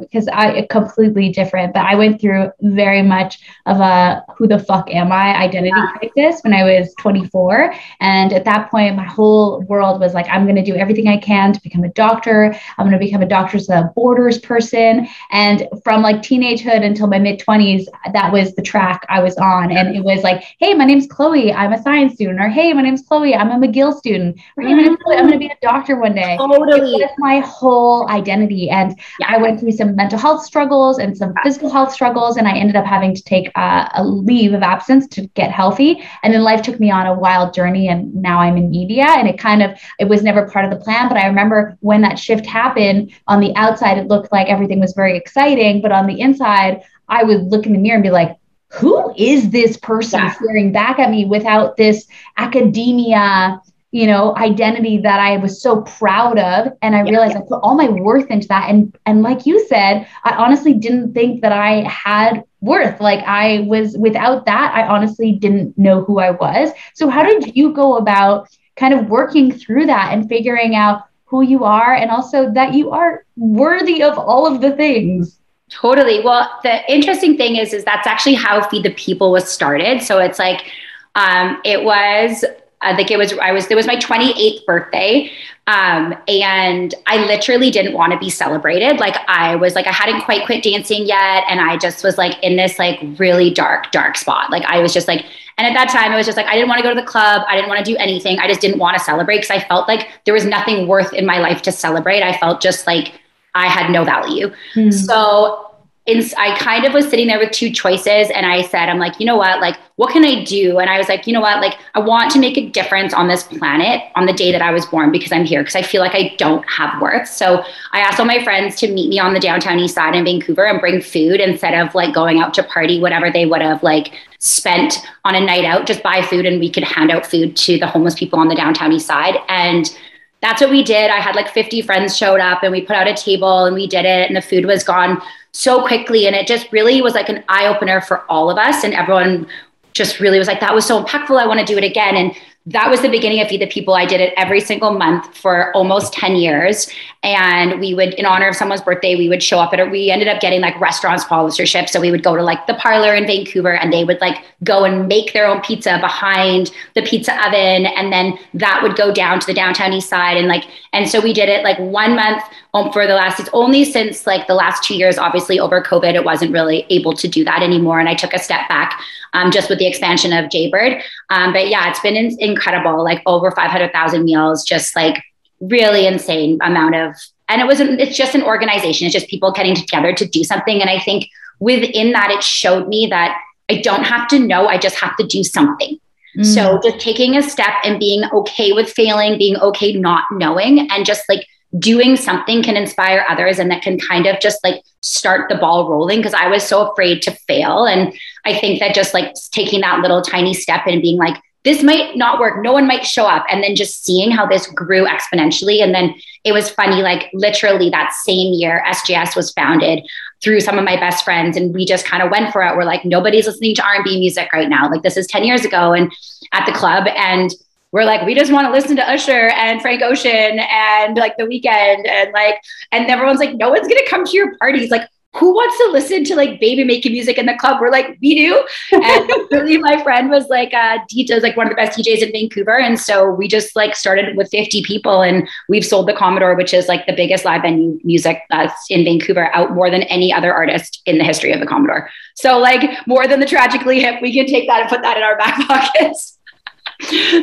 because 0.01 0.29
um, 0.29 0.35
I 0.35 0.67
completely 0.71 1.31
different. 1.31 1.75
But 1.75 1.85
I 1.85 1.97
went 1.97 2.21
through 2.21 2.53
very 2.61 3.03
much 3.03 3.41
of 3.67 3.81
a 3.81 4.25
"who 4.37 4.47
the 4.47 4.61
fuck 4.61 4.89
am 4.95 5.11
I" 5.11 5.35
identity 5.35 5.73
yeah. 5.77 6.09
crisis 6.13 6.41
when 6.45 6.55
I 6.55 6.63
was 6.63 6.95
24, 7.01 7.75
and 8.01 8.33
at 8.33 8.45
that 8.45 8.71
point, 8.71 8.95
my 8.95 9.05
whole 9.05 9.63
world 9.63 10.01
was 10.01 10.15
like, 10.15 10.29
"I'm 10.29 10.45
going 10.45 10.57
to 10.57 10.63
do 10.63 10.77
everything 10.77 11.09
I 11.09 11.17
can 11.17 11.53
to 11.53 11.61
become 11.63 11.83
a 11.83 11.91
doctor. 11.91 12.55
I'm 12.79 12.87
going 12.87 12.99
to 12.99 13.05
become 13.05 13.23
a 13.23 13.29
doctor's 13.29 13.69
a 13.69 13.91
borders 13.97 14.39
person." 14.39 15.09
And 15.33 15.67
from 15.83 16.03
like 16.03 16.17
teenagehood 16.17 16.85
until 16.85 17.09
my 17.09 17.19
mid 17.19 17.41
20s, 17.41 17.87
that 18.13 18.33
was 18.33 18.55
the 18.55 18.63
track 18.63 19.05
I 19.09 19.21
was 19.21 19.37
on, 19.39 19.73
and 19.73 19.97
it 19.97 20.05
was 20.05 20.23
like, 20.23 20.45
"Hey, 20.61 20.75
my 20.75 20.85
name's 20.85 21.09
Chloe. 21.09 21.53
I'm 21.53 21.73
a 21.73 21.83
science 21.83 22.15
student," 22.15 22.41
or 22.41 22.49
"Hey, 22.49 22.73
my 22.73 22.83
name's 22.83 23.03
Chloe. 23.03 23.35
I'm 23.35 23.51
a 23.51 23.67
McGill 23.67 23.93
student," 23.93 24.41
or 24.57 24.63
"Hey, 24.63 24.75
my 24.75 24.83
name's 24.83 24.99
Chloe. 25.03 25.24
I'm 25.25 25.31
going 25.31 25.41
to 25.41 25.49
be 25.49 25.53
a 25.53 25.67
doctor 25.67 25.97
one 25.97 26.15
day. 26.15 26.37
Totally. 26.37 27.03
My 27.19 27.41
whole 27.41 28.09
identity. 28.11 28.69
And 28.69 28.99
yeah. 29.19 29.27
I 29.29 29.39
went 29.39 29.59
through 29.59 29.73
some 29.73 29.97
mental 29.97 30.19
health 30.19 30.45
struggles 30.45 30.99
and 30.99 31.17
some 31.17 31.35
physical 31.43 31.71
health 31.71 31.93
struggles. 31.93 32.37
And 32.37 32.47
I 32.47 32.57
ended 32.57 32.77
up 32.77 32.85
having 32.85 33.15
to 33.15 33.23
take 33.23 33.51
uh, 33.55 33.89
a 33.95 34.05
leave 34.05 34.53
of 34.53 34.63
absence 34.63 35.07
to 35.09 35.27
get 35.29 35.51
healthy. 35.51 36.03
And 36.23 36.33
then 36.33 36.43
life 36.43 36.63
took 36.63 36.79
me 36.79 36.91
on 36.91 37.07
a 37.07 37.15
wild 37.15 37.55
journey. 37.55 37.89
And 37.89 38.15
now 38.15 38.41
I'm 38.41 38.57
in 38.57 38.71
media. 38.71 39.07
And 39.07 39.27
it 39.27 39.39
kind 39.39 39.63
of, 39.63 39.79
it 39.99 40.05
was 40.05 40.23
never 40.23 40.49
part 40.49 40.67
of 40.67 40.71
the 40.71 40.85
plan. 40.85 41.09
But 41.09 41.17
I 41.17 41.27
remember 41.27 41.77
when 41.81 42.03
that 42.03 42.19
shift 42.19 42.45
happened 42.45 43.13
on 43.27 43.41
the 43.41 43.55
outside, 43.57 43.97
it 43.97 44.09
looked 44.09 44.31
like 44.31 44.49
everything 44.49 44.81
was 44.81 44.93
very 44.93 45.17
exciting. 45.17 45.81
But 45.81 45.93
on 45.93 46.07
the 46.07 46.21
inside, 46.21 46.83
I 47.09 47.25
would 47.25 47.45
look 47.45 47.67
in 47.67 47.73
the 47.73 47.79
mirror 47.79 47.97
and 47.97 48.03
be 48.03 48.11
like, 48.11 48.37
who 48.69 49.15
is 49.17 49.51
this 49.51 49.77
person 49.77 50.19
yeah. 50.19 50.33
staring 50.35 50.73
back 50.73 50.99
at 50.99 51.11
me 51.11 51.25
without 51.25 51.77
this 51.77 52.07
academia 52.37 53.61
you 53.95 54.09
know 54.09 54.37
identity 54.39 54.99
that 54.99 55.21
i 55.21 55.37
was 55.37 55.63
so 55.63 55.83
proud 55.83 56.37
of 56.37 56.73
and 56.83 56.97
i 56.97 57.05
yeah, 57.05 57.11
realized 57.11 57.35
yeah. 57.35 57.39
i 57.39 57.43
put 57.43 57.61
all 57.63 57.77
my 57.77 57.89
worth 57.89 58.29
into 58.29 58.49
that. 58.49 58.69
And 58.69 58.93
and 59.07 59.23
like 59.23 59.47
you 59.47 59.65
said 59.69 60.09
i 60.25 60.35
honestly 60.35 60.75
didn't 60.75 61.15
think 61.15 61.43
that 61.43 61.53
i 61.53 61.89
had 61.89 62.43
worth. 62.61 63.01
Like 63.01 63.23
i 63.25 63.61
was 63.69 63.97
without 63.97 64.47
that 64.47 64.75
i 64.75 64.85
honestly 64.85 65.31
didn't 65.33 65.79
know 65.79 66.03
who 66.03 66.19
i 66.19 66.33
was. 66.33 66.71
So 66.95 67.09
how 67.09 67.23
did 67.23 67.55
you 67.55 67.73
go 67.73 67.97
about 67.97 68.49
kind 68.75 68.93
of 68.93 69.09
working 69.09 69.53
through 69.53 69.87
that 69.87 70.13
and 70.13 70.29
figuring 70.29 70.75
out 70.75 71.05
who 71.27 71.43
you 71.43 71.63
are 71.63 71.95
and 71.95 72.11
also 72.11 72.51
that 72.53 72.75
you 72.75 72.91
are 72.91 73.25
worthy 73.37 74.03
of 74.03 74.19
all 74.19 74.45
of 74.45 74.61
the 74.61 74.73
things? 74.73 75.39
Totally. 75.71 76.19
Well 76.21 76.51
the 76.65 76.75
interesting 76.93 77.37
thing 77.37 77.55
is 77.55 77.73
is 77.73 77.85
that's 77.85 78.09
actually 78.09 78.35
how 78.35 78.69
feed 78.69 78.83
the 78.83 78.95
people 78.95 79.31
was 79.31 79.49
started. 79.49 80.03
So 80.03 80.19
it's 80.19 80.41
like 80.41 80.73
um, 81.15 81.61
it 81.65 81.85
was 81.85 82.45
I 82.85 82.95
think 82.95 83.11
it 83.11 83.19
was 83.19 83.33
I 83.39 83.53
was 83.53 83.71
it 83.71 83.75
was 83.75 83.87
my 83.87 83.97
28th 83.97 84.65
birthday. 84.65 85.31
Um, 85.67 86.15
and 86.29 86.95
I 87.07 87.25
literally 87.25 87.71
didn't 87.71 87.95
want 87.95 88.13
to 88.13 88.19
be 88.19 88.29
celebrated. 88.29 89.01
Like 89.01 89.17
I 89.29 89.57
was 89.57 89.75
like 89.75 89.87
I 89.87 89.93
hadn't 89.93 90.23
quite 90.23 90.45
quit 90.45 90.63
dancing 90.63 91.07
yet, 91.07 91.45
and 91.49 91.61
I 91.61 91.79
just 91.79 92.05
was 92.05 92.19
like 92.19 92.43
in 92.43 92.57
this 92.57 92.79
like 92.79 93.01
really 93.19 93.51
dark, 93.51 93.91
dark 93.91 94.17
spot. 94.17 94.51
Like 94.51 94.65
I 94.67 94.81
was 94.81 94.93
just 94.93 95.09
like, 95.09 95.25
and 95.57 95.67
at 95.67 95.73
that 95.73 95.89
time 95.89 96.13
it 96.13 96.17
was 96.17 96.27
just 96.27 96.37
like 96.37 96.47
I 96.47 96.55
didn't 96.55 96.69
want 96.69 96.81
to 96.81 96.83
go 96.83 96.95
to 96.95 97.01
the 97.01 97.07
club. 97.07 97.47
I 97.49 97.57
didn't 97.57 97.71
want 97.71 97.85
to 97.85 97.91
do 97.91 97.97
anything. 97.97 98.39
I 98.39 98.47
just 98.47 98.61
didn't 98.61 98.79
want 98.79 98.99
to 98.99 99.03
celebrate 99.03 99.37
because 99.39 99.51
I 99.51 99.61
felt 99.67 99.89
like 99.89 100.09
there 100.27 100.35
was 100.35 100.45
nothing 100.45 100.87
worth 100.87 101.13
in 101.15 101.25
my 101.25 101.39
life 101.39 101.63
to 101.63 101.73
celebrate. 101.73 102.23
I 102.23 102.37
felt 102.37 102.61
just 102.61 102.87
like 102.87 103.15
I 103.55 103.69
had 103.69 103.91
no 103.91 104.05
value. 104.05 104.53
Mm. 104.75 104.93
So 104.93 105.74
in, 106.07 106.23
I 106.37 106.55
kind 106.59 106.85
of 106.85 106.93
was 106.93 107.09
sitting 107.09 107.29
there 107.29 107.39
with 107.39 107.51
two 107.51 107.71
choices 107.71 108.29
and 108.31 108.45
I 108.45 108.61
said, 108.61 108.91
I'm 108.91 108.99
like, 108.99 109.19
you 109.19 109.25
know 109.25 109.37
what? 109.37 109.61
Like, 109.61 109.79
what 109.97 110.13
can 110.13 110.23
I 110.23 110.45
do? 110.45 110.79
And 110.79 110.91
I 110.91 110.99
was 110.99 111.09
like, 111.09 111.27
you 111.27 111.33
know 111.33 111.41
what? 111.41 111.63
Like, 111.63 111.79
I 111.95 112.01
want 112.01 112.31
to 112.33 112.39
make 112.39 112.59
a 112.59 112.69
difference 112.69 113.15
on 113.15 113.27
this 113.27 113.45
planet 113.45 114.03
on 114.15 114.27
the 114.27 114.35
day 114.35 114.53
that 114.53 114.61
I 114.61 114.71
was 114.71 114.85
born 114.85 115.11
because 115.11 115.33
I'm 115.33 115.47
here 115.47 115.63
because 115.63 115.77
I 115.77 115.81
feel 115.81 116.03
like 116.03 116.15
I 116.15 116.35
don't 116.37 116.63
have 116.69 117.01
worth. 117.01 117.29
So 117.29 117.65
I 117.93 118.01
asked 118.01 118.21
all 118.21 118.27
my 118.27 118.45
friends 118.45 118.77
to 118.81 118.93
meet 118.93 119.09
me 119.09 119.19
on 119.19 119.33
the 119.33 119.41
downtown 119.41 119.79
east 119.79 119.95
side 119.95 120.15
in 120.15 120.27
Vancouver 120.27 120.67
and 120.67 120.79
bring 120.79 121.01
food 121.01 121.41
instead 121.41 121.73
of 121.73 121.95
like 121.95 122.15
going 122.15 122.39
out 122.39 122.53
to 122.55 122.63
party, 122.65 123.01
whatever 123.01 123.31
they 123.31 123.47
would 123.47 123.63
have 123.63 123.83
like 123.83 124.13
spent 124.41 124.99
on 125.25 125.35
a 125.35 125.41
night 125.41 125.65
out, 125.65 125.87
just 125.87 126.03
buy 126.03 126.21
food 126.21 126.45
and 126.45 126.61
we 126.61 126.71
could 126.71 126.85
hand 126.85 127.11
out 127.11 127.25
food 127.25 127.57
to 127.57 127.79
the 127.79 127.87
homeless 127.87 128.15
people 128.15 128.39
on 128.39 128.49
the 128.49 128.55
downtown 128.55 128.93
east 128.93 129.07
side. 129.07 129.37
And 129.49 129.97
that's 130.43 130.61
what 130.61 130.69
we 130.69 130.83
did. 130.85 131.11
I 131.11 131.21
had 131.21 131.35
like 131.35 131.49
50 131.49 131.81
friends 131.81 132.15
showed 132.15 132.41
up 132.41 132.63
and 132.63 132.71
we 132.71 132.83
put 132.83 132.95
out 132.95 133.09
a 133.09 133.15
table 133.15 133.65
and 133.65 133.75
we 133.75 133.87
did 133.87 134.05
it 134.05 134.29
and 134.29 134.37
the 134.37 134.43
food 134.43 134.67
was 134.67 134.85
gone 134.85 135.23
so 135.55 135.87
quickly. 135.87 136.27
And 136.27 136.35
it 136.35 136.47
just 136.47 136.71
really 136.73 137.01
was 137.01 137.15
like 137.15 137.29
an 137.29 137.45
eye 137.49 137.67
opener 137.67 138.01
for 138.01 138.31
all 138.31 138.51
of 138.51 138.59
us. 138.59 138.83
And 138.83 138.93
everyone 138.93 139.47
just 139.93 140.19
really 140.19 140.39
was 140.39 140.49
like, 140.49 140.61
that 140.61 140.75
was 140.75 140.85
so 140.85 141.03
impactful. 141.03 141.41
I 141.41 141.47
want 141.47 141.61
to 141.61 141.67
do 141.67 141.79
it 141.79 141.85
again. 141.85 142.17
And 142.17 142.35
that 142.67 142.91
was 142.91 143.03
the 143.03 143.11
beginning 143.11 143.43
of 143.43 143.49
Feed 143.49 143.61
the 143.61 143.67
People. 143.67 143.93
I 143.95 144.07
did 144.07 144.23
it 144.23 144.33
every 144.39 144.61
single 144.61 144.93
month 144.93 145.37
for 145.37 145.71
almost 145.77 146.15
10 146.15 146.37
years. 146.37 146.89
And 147.23 147.79
we 147.79 147.93
would, 147.93 148.15
in 148.15 148.25
honor 148.25 148.49
of 148.49 148.57
someone's 148.57 148.81
birthday, 148.81 149.17
we 149.17 149.29
would 149.29 149.43
show 149.43 149.59
up 149.59 149.75
at 149.75 149.81
it. 149.81 149.91
We 149.91 150.11
ended 150.11 150.29
up 150.29 150.41
getting 150.41 150.63
like 150.63 150.81
restaurant 150.81 151.21
sponsorship. 151.21 151.91
So 151.91 152.01
we 152.01 152.11
would 152.11 152.23
go 152.23 152.37
to 152.37 152.43
like 152.43 152.67
the 152.67 152.73
parlor 152.75 153.15
in 153.15 153.27
Vancouver 153.27 153.75
and 153.75 153.93
they 153.93 154.05
would 154.05 154.19
like 154.23 154.43
go 154.63 154.85
and 154.85 155.09
make 155.09 155.35
their 155.35 155.47
own 155.47 155.61
pizza 155.61 155.99
behind 156.01 156.71
the 156.95 157.03
pizza 157.03 157.35
oven. 157.47 157.85
And 157.85 158.11
then 158.11 158.39
that 158.55 158.83
would 158.83 158.97
go 158.97 159.13
down 159.13 159.41
to 159.41 159.47
the 159.47 159.55
downtown 159.55 159.93
east 159.93 160.09
side. 160.09 160.39
And 160.39 160.49
like, 160.49 160.65
and 160.95 161.07
so 161.07 161.21
we 161.21 161.35
did 161.35 161.51
it 161.51 161.65
like 161.65 161.79
one 161.79 162.17
month 162.17 162.43
um, 162.73 162.91
for 162.93 163.07
the 163.07 163.15
last, 163.15 163.41
it's 163.41 163.51
only 163.53 163.85
since 163.85 164.27
like 164.27 164.47
the 164.47 164.55
last 164.55 164.83
two 164.83 164.97
years, 164.97 165.19
obviously 165.19 165.61
over 165.61 165.83
COVID, 165.83 166.15
it 166.15 166.25
wasn't 166.25 166.51
really 166.51 166.87
able 166.89 167.13
to 167.15 167.29
do 167.29 167.45
that 167.45 167.63
anymore. 167.63 168.01
And 168.01 168.09
I 168.09 168.15
took 168.15 168.33
a 168.33 168.39
step 168.39 168.69
back 168.71 168.99
um, 169.35 169.51
just 169.51 169.69
with 169.69 169.79
the 169.79 169.87
expansion 169.87 170.33
of 170.33 170.51
Jaybird. 170.51 171.03
Um, 171.29 171.53
but 171.53 171.69
yeah, 171.69 171.91
it's 171.91 172.01
been 172.01 172.17
in- 172.17 172.37
incredible, 172.41 173.05
like 173.05 173.23
over 173.27 173.51
500,000 173.51 174.25
meals, 174.25 174.65
just 174.65 174.97
like 174.97 175.23
really 175.61 176.07
insane 176.07 176.59
amount 176.63 176.95
of, 176.95 177.15
and 177.49 177.61
it 177.61 177.67
wasn't, 177.67 178.01
it's 178.01 178.17
just 178.17 178.35
an 178.35 178.43
organization. 178.43 179.07
It's 179.07 179.15
just 179.15 179.29
people 179.29 179.53
getting 179.53 179.75
together 179.75 180.15
to 180.15 180.27
do 180.27 180.45
something. 180.45 180.81
And 180.81 180.89
I 180.89 180.99
think 180.99 181.29
within 181.61 182.13
that, 182.13 182.31
it 182.31 182.43
showed 182.43 182.89
me 182.89 183.07
that 183.09 183.39
I 183.69 183.81
don't 183.81 184.05
have 184.05 184.29
to 184.29 184.39
know, 184.39 184.67
I 184.67 184.79
just 184.79 184.97
have 184.97 185.17
to 185.17 185.27
do 185.27 185.43
something. 185.45 185.99
Mm. 186.39 186.45
So 186.45 186.81
just 186.83 187.01
taking 187.01 187.37
a 187.37 187.43
step 187.43 187.75
and 187.85 187.99
being 187.99 188.25
okay 188.33 188.73
with 188.73 188.91
failing, 188.91 189.39
being 189.39 189.57
okay 189.59 189.93
not 189.93 190.25
knowing, 190.33 190.91
and 190.91 191.07
just 191.07 191.29
like 191.29 191.47
doing 191.79 192.17
something 192.17 192.63
can 192.63 192.77
inspire 192.77 193.25
others 193.29 193.59
and 193.59 193.71
that 193.71 193.83
can 193.83 193.99
kind 193.99 194.27
of 194.27 194.39
just 194.41 194.63
like 194.63 194.83
start 195.01 195.49
the 195.49 195.57
ball 195.57 195.91
rolling 195.91 196.19
because 196.19 196.35
I 196.35 196.49
was 196.49 196.63
so 196.63 196.91
afraid 196.91 197.23
to 197.23 197.33
fail. 197.33 197.85
And 197.85 198.15
I 198.47 198.59
think 198.59 198.81
that 198.81 198.95
just 198.95 199.15
like 199.15 199.35
taking 199.51 199.81
that 199.81 200.01
little 200.01 200.23
tiny 200.23 200.55
step 200.55 200.83
and 200.87 201.01
being 201.01 201.17
like, 201.17 201.37
this 201.65 201.83
might 201.83 202.15
not 202.15 202.39
work. 202.39 202.63
No 202.63 202.75
one 202.75 202.87
might 202.87 203.07
show 203.07 203.25
up. 203.25 203.47
And 203.51 203.65
then 203.65 203.75
just 203.75 204.05
seeing 204.05 204.31
how 204.31 204.47
this 204.47 204.67
grew 204.67 205.07
exponentially. 205.07 205.83
And 205.83 205.95
then 205.95 206.15
it 206.45 206.53
was 206.53 206.69
funny, 206.69 207.01
like 207.01 207.31
literally 207.33 207.89
that 207.89 208.13
same 208.13 208.53
year, 208.53 208.85
SJS 208.87 209.35
was 209.35 209.51
founded 209.53 210.07
through 210.43 210.61
some 210.61 210.79
of 210.79 210.85
my 210.85 210.97
best 210.97 211.25
friends. 211.25 211.57
And 211.57 211.75
we 211.75 211.87
just 211.87 212.05
kind 212.05 212.23
of 212.23 212.31
went 212.31 212.53
for 212.53 212.63
it. 212.63 212.77
We're 212.77 212.85
like, 212.85 213.07
nobody's 213.07 213.47
listening 213.47 213.75
to 213.77 213.83
R&B 213.83 214.19
music 214.19 214.53
right 214.53 214.69
now. 214.69 214.91
Like 214.91 215.03
this 215.03 215.17
is 215.17 215.27
10 215.27 215.45
years 215.45 215.65
ago 215.65 215.95
and 215.95 216.13
at 216.53 216.67
the 216.67 216.73
club. 216.73 217.07
And 217.17 217.51
we're 217.93 218.05
like, 218.05 218.27
we 218.27 218.35
just 218.35 218.53
want 218.53 218.67
to 218.67 218.73
listen 218.73 218.97
to 218.97 219.09
Usher 219.09 219.49
and 219.51 219.81
Frank 219.81 220.03
Ocean 220.03 220.59
and 220.59 221.17
like 221.17 221.37
the 221.39 221.45
Weeknd 221.45 222.07
and 222.07 222.33
like, 222.33 222.61
and 222.93 223.07
everyone's 223.07 223.39
like, 223.39 223.55
no 223.55 223.71
one's 223.71 223.89
gonna 223.89 224.07
come 224.07 224.27
to 224.27 224.33
your 224.33 224.55
parties. 224.59 224.91
Like, 224.91 225.09
who 225.37 225.53
wants 225.53 225.77
to 225.79 225.91
listen 225.91 226.23
to 226.25 226.37
like 226.37 226.61
baby 226.61 226.85
making 226.85 227.13
music 227.13 227.39
in 227.39 227.47
the 227.47 227.57
club? 227.57 227.81
We're 227.81 227.91
like, 227.91 228.17
we 228.23 228.37
do. 228.37 228.65
And 228.93 229.31
really, 229.51 229.79
my 229.79 230.01
friend 230.03 230.31
was 230.31 230.47
like, 230.49 230.73
uh, 230.73 230.99
DJ 231.13 231.35
was 231.35 231.43
like 231.43 231.57
one 231.57 231.67
of 231.67 231.71
the 231.71 231.77
best 231.77 231.99
DJs 231.99 232.23
in 232.23 232.31
Vancouver. 232.31 232.79
And 232.79 232.99
so 233.01 233.31
we 233.31 233.49
just 233.49 233.75
like 233.75 233.97
started 233.97 234.37
with 234.37 234.49
50 234.51 234.83
people 234.85 235.23
and 235.23 235.49
we've 235.69 235.85
sold 235.85 236.09
the 236.09 236.15
Commodore, 236.15 236.55
which 236.55 236.73
is 236.73 236.87
like 236.87 237.07
the 237.07 237.13
biggest 237.13 237.45
live 237.45 237.63
venue 237.63 237.99
music 238.05 238.43
that's 238.49 238.87
in 238.91 239.05
Vancouver 239.05 239.53
out 239.55 239.73
more 239.73 239.91
than 239.91 240.03
any 240.05 240.33
other 240.33 240.55
artist 240.55 241.03
in 241.05 241.19
the 241.19 241.25
history 241.25 241.53
of 241.53 241.59
the 241.59 241.67
Commodore. 241.67 242.09
So 242.37 242.59
like 242.59 243.05
more 243.09 243.27
than 243.27 243.41
the 243.41 243.47
tragically 243.47 244.01
hip, 244.01 244.23
we 244.23 244.33
can 244.33 244.47
take 244.47 244.69
that 244.69 244.83
and 244.83 244.89
put 244.89 245.03
that 245.03 245.17
in 245.17 245.25
our 245.25 245.37
back 245.37 245.67
pockets. 245.67 246.39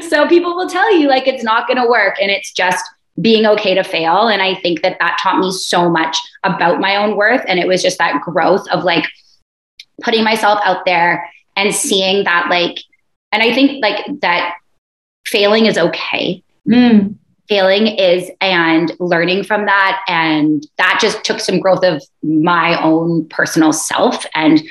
so 0.10 0.27
people 0.29 0.55
will 0.55 0.69
tell 0.69 0.95
you 0.95 1.10
like 1.10 1.27
it's 1.27 1.43
not 1.43 1.67
going 1.67 1.77
to 1.77 1.88
work 1.88 2.15
and 2.21 2.31
it's 2.31 2.53
just 2.53 2.86
being 3.21 3.45
okay 3.45 3.73
to 3.75 3.83
fail. 3.83 4.27
And 4.27 4.41
i 4.41 4.55
think 4.55 4.81
that 4.81 4.97
that 4.99 5.19
taught 5.21 5.39
me 5.39 5.51
so 5.51 5.89
much 5.89 6.17
about 6.43 6.79
my 6.79 6.95
own 6.95 7.15
worth. 7.15 7.43
And 7.47 7.59
it 7.59 7.67
was 7.67 7.81
just 7.81 7.97
that 7.99 8.21
growth 8.21 8.67
of 8.69 8.83
like 8.83 9.05
putting 10.01 10.23
myself 10.23 10.59
out 10.63 10.85
there 10.85 11.29
and 11.55 11.73
seeing 11.73 12.23
that 12.23 12.47
like 12.49 12.79
and 13.31 13.43
i 13.43 13.53
think 13.53 13.83
like 13.83 14.05
that 14.21 14.55
failing 15.25 15.65
is 15.65 15.77
okay. 15.77 16.43
Mm. 16.67 17.15
failing 17.49 17.87
is 17.87 18.29
and 18.39 18.93
learning 18.99 19.43
from 19.43 19.65
that. 19.65 20.01
And 20.07 20.65
that 20.77 20.99
just 21.01 21.23
took 21.23 21.39
some 21.39 21.59
growth 21.59 21.83
of 21.83 22.01
my 22.23 22.81
own 22.81 23.27
personal 23.27 23.73
self 23.73 24.25
and 24.35 24.61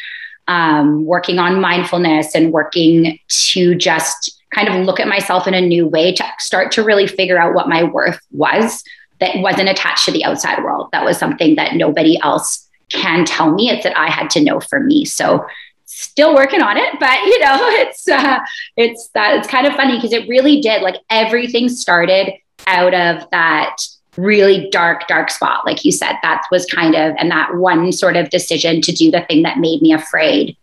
um, 0.49 1.05
working 1.05 1.39
on 1.39 1.61
mindfulness 1.61 2.35
and 2.35 2.53
working 2.53 3.19
to 3.29 3.75
just 3.75 4.40
kind 4.55 4.69
of 4.69 4.85
look 4.85 5.01
at 5.01 5.09
myself 5.09 5.47
in 5.47 5.55
a 5.55 5.61
new 5.61 5.87
way 5.87 6.13
to 6.13 6.25
start 6.39 6.73
to 6.73 6.83
really 6.83 7.07
figure 7.07 7.39
out 7.39 7.55
what 7.55 7.69
my 7.69 7.85
worth 7.85 8.21
was 8.31 8.83
that 9.21 9.39
wasn't 9.39 9.69
attached 9.69 10.05
to 10.07 10.13
the 10.13 10.25
outside 10.25 10.63
world. 10.63 10.89
That 10.93 11.05
was 11.05 11.19
something 11.19 11.57
that 11.57 11.75
nobody 11.75 12.19
else 12.23 12.69
can 12.91 13.25
tell 13.25 13.53
me. 13.53 13.71
It's 13.71 13.85
that 13.85 13.97
I 13.97 14.11
had 14.11 14.31
to 14.31 14.43
know 14.43 14.61
for 14.61 14.81
me. 14.81 15.05
So 15.05 15.47
still 15.85 16.35
working 16.35 16.63
on 16.63 16.77
it, 16.77 16.99
but 16.99 17.21
you 17.23 17.39
know, 17.41 17.57
it's 17.61 18.09
uh, 18.09 18.41
it's 18.77 19.09
that 19.15 19.39
it's 19.39 19.49
kind 19.49 19.67
of 19.67 19.75
funny 19.75 19.97
because 19.97 20.13
it 20.13 20.29
really 20.29 20.61
did 20.61 20.83
like 20.83 20.97
everything 21.11 21.69
started 21.69 22.33
out 22.67 22.95
of 22.95 23.29
that 23.31 23.77
really 24.17 24.69
dark 24.71 25.07
dark 25.07 25.31
spot 25.31 25.65
like 25.65 25.85
you 25.85 25.93
said 25.93 26.17
that 26.21 26.43
was 26.51 26.67
kind 26.67 26.95
of 26.95 27.15
and 27.17 27.31
that 27.31 27.55
one 27.55 27.93
sort 27.93 28.17
of 28.17 28.29
decision 28.29 28.83
to 28.83 28.93
do 28.93 29.11
the 29.11 29.23
thing 29.23 29.43
that 29.43 29.59
made 29.59 29.81
me 29.81 29.93
afraid 29.93 30.57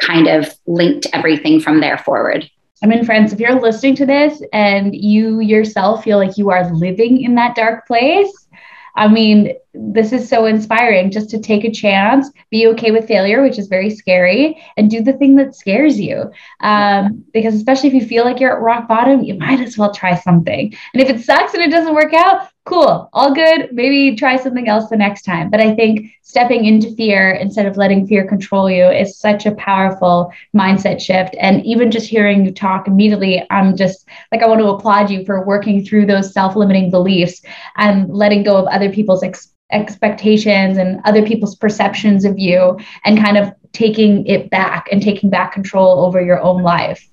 kind 0.00 0.26
of 0.28 0.54
linked 0.66 1.06
everything 1.12 1.58
from 1.58 1.80
there 1.80 1.98
forward 1.98 2.48
I 2.82 2.86
mean, 2.86 3.04
friends, 3.04 3.32
if 3.32 3.40
you're 3.40 3.60
listening 3.60 3.94
to 3.96 4.06
this 4.06 4.42
and 4.52 4.94
you 4.94 5.40
yourself 5.40 6.02
feel 6.02 6.18
like 6.18 6.38
you 6.38 6.50
are 6.50 6.72
living 6.72 7.22
in 7.22 7.34
that 7.34 7.54
dark 7.54 7.86
place, 7.86 8.48
I 8.96 9.06
mean, 9.08 9.54
this 9.72 10.12
is 10.12 10.28
so 10.28 10.46
inspiring 10.46 11.10
just 11.10 11.30
to 11.30 11.38
take 11.38 11.64
a 11.64 11.70
chance, 11.70 12.30
be 12.50 12.66
okay 12.68 12.90
with 12.90 13.06
failure, 13.06 13.42
which 13.42 13.58
is 13.58 13.68
very 13.68 13.90
scary, 13.90 14.60
and 14.76 14.90
do 14.90 15.02
the 15.02 15.12
thing 15.12 15.36
that 15.36 15.54
scares 15.54 15.98
you. 15.98 16.30
Um, 16.60 17.24
because 17.32 17.54
especially 17.54 17.88
if 17.88 17.94
you 17.94 18.04
feel 18.04 18.24
like 18.24 18.40
you're 18.40 18.56
at 18.56 18.62
rock 18.62 18.88
bottom, 18.88 19.22
you 19.22 19.34
might 19.34 19.60
as 19.60 19.78
well 19.78 19.92
try 19.92 20.16
something. 20.16 20.74
And 20.92 21.02
if 21.02 21.08
it 21.08 21.20
sucks 21.20 21.54
and 21.54 21.62
it 21.62 21.70
doesn't 21.70 21.94
work 21.94 22.14
out, 22.14 22.48
cool, 22.70 23.10
all 23.12 23.34
good. 23.34 23.70
Maybe 23.72 24.16
try 24.16 24.36
something 24.36 24.68
else 24.68 24.88
the 24.88 24.96
next 24.96 25.22
time. 25.22 25.50
But 25.50 25.60
I 25.60 25.74
think 25.74 26.12
stepping 26.22 26.64
into 26.64 26.94
fear 26.94 27.32
instead 27.32 27.66
of 27.66 27.76
letting 27.76 28.06
fear 28.06 28.26
control 28.26 28.70
you 28.70 28.86
is 28.86 29.18
such 29.18 29.44
a 29.44 29.54
powerful 29.56 30.32
mindset 30.56 31.00
shift. 31.00 31.34
And 31.40 31.66
even 31.66 31.90
just 31.90 32.08
hearing 32.08 32.44
you 32.44 32.52
talk 32.52 32.86
immediately, 32.86 33.44
I'm 33.50 33.76
just 33.76 34.08
like, 34.30 34.42
I 34.42 34.46
want 34.46 34.60
to 34.60 34.68
applaud 34.68 35.10
you 35.10 35.24
for 35.24 35.44
working 35.44 35.84
through 35.84 36.06
those 36.06 36.32
self 36.32 36.54
limiting 36.54 36.90
beliefs 36.90 37.42
and 37.76 38.08
letting 38.08 38.44
go 38.44 38.56
of 38.56 38.66
other 38.68 38.92
people's 38.92 39.24
ex- 39.24 39.52
expectations 39.72 40.78
and 40.78 41.00
other 41.04 41.26
people's 41.26 41.56
perceptions 41.56 42.24
of 42.24 42.38
you 42.38 42.78
and 43.04 43.18
kind 43.18 43.36
of 43.36 43.52
taking 43.72 44.24
it 44.26 44.48
back 44.50 44.88
and 44.92 45.02
taking 45.02 45.28
back 45.28 45.52
control 45.52 46.04
over 46.04 46.20
your 46.20 46.40
own 46.40 46.62
life. 46.62 47.09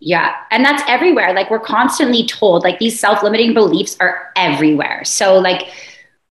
Yeah. 0.00 0.34
And 0.50 0.64
that's 0.64 0.82
everywhere. 0.88 1.32
Like 1.32 1.50
we're 1.50 1.58
constantly 1.58 2.26
told, 2.26 2.62
like 2.62 2.78
these 2.78 2.98
self 2.98 3.22
limiting 3.22 3.54
beliefs 3.54 3.96
are 4.00 4.32
everywhere. 4.36 5.04
So, 5.04 5.38
like, 5.38 5.68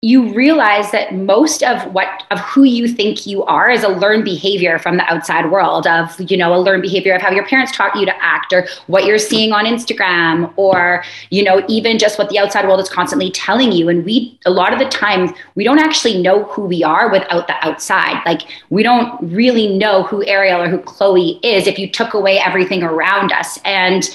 you 0.01 0.33
realize 0.33 0.91
that 0.91 1.13
most 1.13 1.61
of 1.61 1.93
what 1.93 2.23
of 2.31 2.39
who 2.39 2.63
you 2.63 2.87
think 2.87 3.27
you 3.27 3.43
are 3.43 3.69
is 3.69 3.83
a 3.83 3.89
learned 3.89 4.23
behavior 4.23 4.79
from 4.79 4.95
the 4.95 5.03
outside 5.11 5.51
world 5.51 5.85
of 5.87 6.17
you 6.31 6.37
know 6.37 6.55
a 6.55 6.59
learned 6.59 6.81
behavior 6.81 7.13
of 7.13 7.21
how 7.21 7.29
your 7.29 7.45
parents 7.45 7.75
taught 7.75 7.93
you 7.97 8.05
to 8.05 8.23
act 8.23 8.53
or 8.53 8.65
what 8.87 9.03
you're 9.03 9.19
seeing 9.19 9.51
on 9.51 9.65
instagram 9.65 10.53
or 10.55 11.03
you 11.31 11.43
know 11.43 11.65
even 11.67 11.99
just 11.99 12.17
what 12.17 12.29
the 12.29 12.39
outside 12.39 12.65
world 12.65 12.79
is 12.79 12.89
constantly 12.89 13.29
telling 13.31 13.71
you. 13.73 13.89
And 13.89 14.05
we 14.05 14.39
a 14.45 14.51
lot 14.51 14.71
of 14.71 14.79
the 14.79 14.85
times 14.85 15.31
we 15.55 15.65
don't 15.65 15.79
actually 15.79 16.21
know 16.21 16.43
who 16.45 16.63
we 16.63 16.81
are 16.83 17.11
without 17.11 17.47
the 17.47 17.55
outside. 17.65 18.21
Like 18.25 18.43
we 18.69 18.83
don't 18.83 19.19
really 19.21 19.77
know 19.77 20.03
who 20.03 20.25
ariel 20.25 20.61
or 20.61 20.69
who 20.69 20.79
chloe 20.79 21.39
is 21.43 21.67
if 21.67 21.77
you 21.77 21.89
took 21.89 22.13
away 22.13 22.39
everything 22.39 22.83
around 22.83 23.33
us. 23.33 23.59
And 23.65 24.09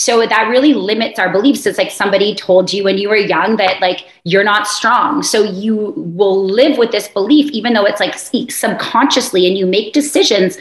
so 0.00 0.26
that 0.26 0.48
really 0.48 0.72
limits 0.72 1.18
our 1.18 1.30
beliefs. 1.30 1.66
It's 1.66 1.76
like 1.76 1.90
somebody 1.90 2.34
told 2.34 2.72
you 2.72 2.84
when 2.84 2.96
you 2.96 3.10
were 3.10 3.16
young 3.16 3.58
that 3.58 3.82
like 3.82 4.08
you're 4.24 4.42
not 4.42 4.66
strong. 4.66 5.22
So 5.22 5.42
you 5.42 5.92
will 5.94 6.42
live 6.42 6.78
with 6.78 6.90
this 6.90 7.08
belief, 7.08 7.50
even 7.50 7.74
though 7.74 7.84
it's 7.84 8.00
like 8.00 8.14
subconsciously, 8.14 9.46
and 9.46 9.58
you 9.58 9.66
make 9.66 9.92
decisions 9.92 10.56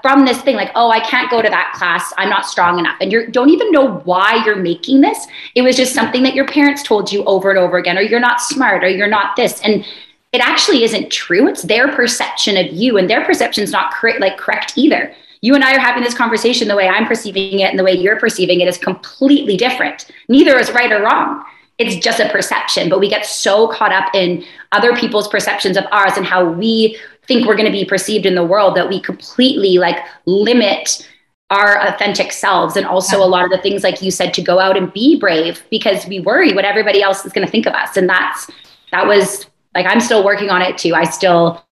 from 0.00 0.24
this 0.24 0.40
thing 0.40 0.56
like, 0.56 0.70
oh, 0.74 0.90
I 0.90 1.00
can't 1.00 1.30
go 1.30 1.42
to 1.42 1.50
that 1.50 1.74
class. 1.76 2.14
I'm 2.16 2.30
not 2.30 2.46
strong 2.46 2.78
enough. 2.78 2.96
And 2.98 3.12
you 3.12 3.26
don't 3.26 3.50
even 3.50 3.72
know 3.72 3.98
why 4.04 4.42
you're 4.46 4.56
making 4.56 5.02
this. 5.02 5.26
It 5.54 5.60
was 5.60 5.76
just 5.76 5.92
something 5.92 6.22
that 6.22 6.34
your 6.34 6.46
parents 6.46 6.82
told 6.82 7.12
you 7.12 7.24
over 7.24 7.50
and 7.50 7.58
over 7.58 7.76
again, 7.76 7.98
or 7.98 8.00
you're 8.00 8.20
not 8.20 8.40
smart, 8.40 8.82
or 8.84 8.88
you're 8.88 9.06
not 9.06 9.36
this. 9.36 9.60
And 9.60 9.84
it 10.32 10.40
actually 10.40 10.82
isn't 10.82 11.12
true. 11.12 11.46
It's 11.46 11.60
their 11.60 11.94
perception 11.94 12.56
of 12.56 12.72
you, 12.72 12.96
and 12.96 13.10
their 13.10 13.22
perception 13.22 13.64
is 13.64 13.70
not 13.70 13.92
like 14.18 14.38
correct 14.38 14.78
either 14.78 15.14
you 15.42 15.54
and 15.54 15.62
I 15.62 15.74
are 15.74 15.80
having 15.80 16.02
this 16.02 16.14
conversation 16.14 16.68
the 16.68 16.76
way 16.76 16.88
I'm 16.88 17.06
perceiving 17.06 17.58
it 17.58 17.70
and 17.70 17.78
the 17.78 17.84
way 17.84 17.92
you're 17.92 18.18
perceiving 18.18 18.60
it 18.60 18.68
is 18.68 18.78
completely 18.78 19.56
different. 19.56 20.10
Neither 20.28 20.58
is 20.58 20.70
right 20.70 20.90
or 20.90 21.02
wrong. 21.02 21.44
It's 21.78 21.96
just 21.96 22.20
a 22.20 22.28
perception, 22.28 22.88
but 22.88 23.00
we 23.00 23.08
get 23.08 23.26
so 23.26 23.66
caught 23.68 23.92
up 23.92 24.14
in 24.14 24.44
other 24.70 24.94
people's 24.94 25.28
perceptions 25.28 25.76
of 25.76 25.84
ours 25.90 26.16
and 26.16 26.24
how 26.24 26.48
we 26.48 26.96
think 27.26 27.46
we're 27.46 27.56
going 27.56 27.66
to 27.66 27.72
be 27.72 27.84
perceived 27.84 28.24
in 28.24 28.34
the 28.34 28.44
world 28.44 28.76
that 28.76 28.88
we 28.88 29.00
completely 29.00 29.78
like 29.78 29.98
limit 30.26 31.08
our 31.50 31.80
authentic 31.86 32.32
selves 32.32 32.76
and 32.76 32.86
also 32.86 33.22
a 33.22 33.26
lot 33.26 33.44
of 33.44 33.50
the 33.50 33.58
things 33.58 33.82
like 33.82 34.00
you 34.00 34.10
said 34.10 34.32
to 34.32 34.42
go 34.42 34.58
out 34.58 34.76
and 34.76 34.92
be 34.92 35.18
brave 35.18 35.62
because 35.70 36.06
we 36.06 36.20
worry 36.20 36.54
what 36.54 36.64
everybody 36.64 37.02
else 37.02 37.26
is 37.26 37.32
going 37.32 37.46
to 37.46 37.50
think 37.50 37.66
of 37.66 37.74
us 37.74 37.96
and 37.96 38.08
that's 38.08 38.50
that 38.90 39.06
was 39.06 39.46
like 39.74 39.86
I'm 39.86 40.00
still 40.00 40.24
working 40.24 40.50
on 40.50 40.62
it 40.62 40.78
too. 40.78 40.94
I 40.94 41.04
still 41.04 41.64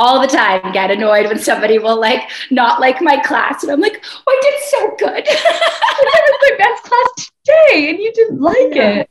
all 0.00 0.20
the 0.20 0.26
time 0.26 0.72
get 0.72 0.90
annoyed 0.90 1.26
when 1.26 1.38
somebody 1.38 1.78
will 1.78 2.00
like 2.00 2.30
not 2.50 2.80
like 2.80 3.00
my 3.02 3.16
class. 3.20 3.62
And 3.62 3.70
i'm 3.72 3.80
like 3.80 4.02
oh, 4.04 4.22
i 4.28 4.38
did 4.42 4.60
so 4.74 4.96
good. 4.98 5.26
That 6.00 6.22
was 6.26 6.38
my 6.50 6.56
best 6.56 6.82
class 6.84 7.30
today 7.44 7.90
and 7.90 7.98
you 7.98 8.12
didn't 8.14 8.40
like 8.40 8.74
yeah. 8.74 8.90
it. 9.00 9.10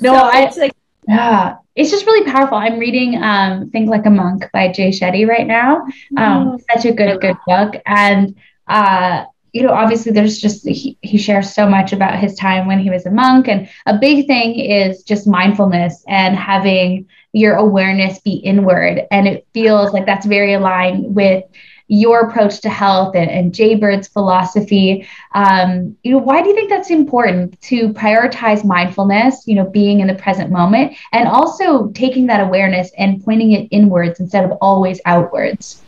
No 0.00 0.14
so 0.14 0.16
i 0.16 0.42
it's 0.42 0.56
like 0.56 0.72
yeah. 1.08 1.56
It's 1.74 1.90
just 1.90 2.06
really 2.06 2.24
powerful. 2.30 2.56
I'm 2.56 2.78
reading 2.78 3.22
um 3.22 3.70
think 3.70 3.90
like 3.90 4.06
a 4.06 4.10
monk 4.10 4.48
by 4.52 4.70
jay 4.72 4.90
shetty 4.90 5.26
right 5.28 5.46
now. 5.46 5.84
Um 6.16 6.48
oh, 6.48 6.58
such 6.72 6.84
a 6.84 6.92
good 6.92 7.20
good 7.20 7.36
book. 7.46 7.74
And 7.84 8.36
uh 8.68 9.24
you 9.54 9.62
know, 9.62 9.72
obviously 9.72 10.10
there's 10.10 10.38
just, 10.40 10.66
he, 10.66 10.98
he 11.00 11.16
shares 11.16 11.54
so 11.54 11.68
much 11.70 11.92
about 11.92 12.18
his 12.18 12.34
time 12.34 12.66
when 12.66 12.80
he 12.80 12.90
was 12.90 13.06
a 13.06 13.10
monk. 13.10 13.46
And 13.46 13.68
a 13.86 13.96
big 13.96 14.26
thing 14.26 14.58
is 14.58 15.04
just 15.04 15.28
mindfulness 15.28 16.04
and 16.08 16.34
having 16.36 17.06
your 17.34 17.56
awareness 17.56 18.20
be 18.20 18.34
inward. 18.34 19.06
And 19.10 19.26
it 19.26 19.46
feels 19.52 19.92
like 19.92 20.06
that's 20.06 20.24
very 20.24 20.54
aligned 20.54 21.14
with 21.14 21.44
your 21.88 22.20
approach 22.20 22.60
to 22.60 22.70
health 22.70 23.14
and, 23.14 23.28
and 23.28 23.52
Jaybird's 23.52 24.08
philosophy. 24.08 25.06
Um, 25.32 25.96
you 26.02 26.12
know, 26.12 26.18
why 26.18 26.42
do 26.42 26.48
you 26.48 26.54
think 26.54 26.70
that's 26.70 26.90
important 26.90 27.60
to 27.62 27.92
prioritize 27.92 28.64
mindfulness, 28.64 29.46
you 29.46 29.54
know, 29.54 29.68
being 29.68 30.00
in 30.00 30.06
the 30.06 30.14
present 30.14 30.50
moment 30.50 30.96
and 31.12 31.28
also 31.28 31.88
taking 31.88 32.26
that 32.26 32.40
awareness 32.40 32.90
and 32.96 33.22
pointing 33.22 33.52
it 33.52 33.68
inwards 33.70 34.20
instead 34.20 34.44
of 34.44 34.52
always 34.62 35.00
outwards? 35.04 35.82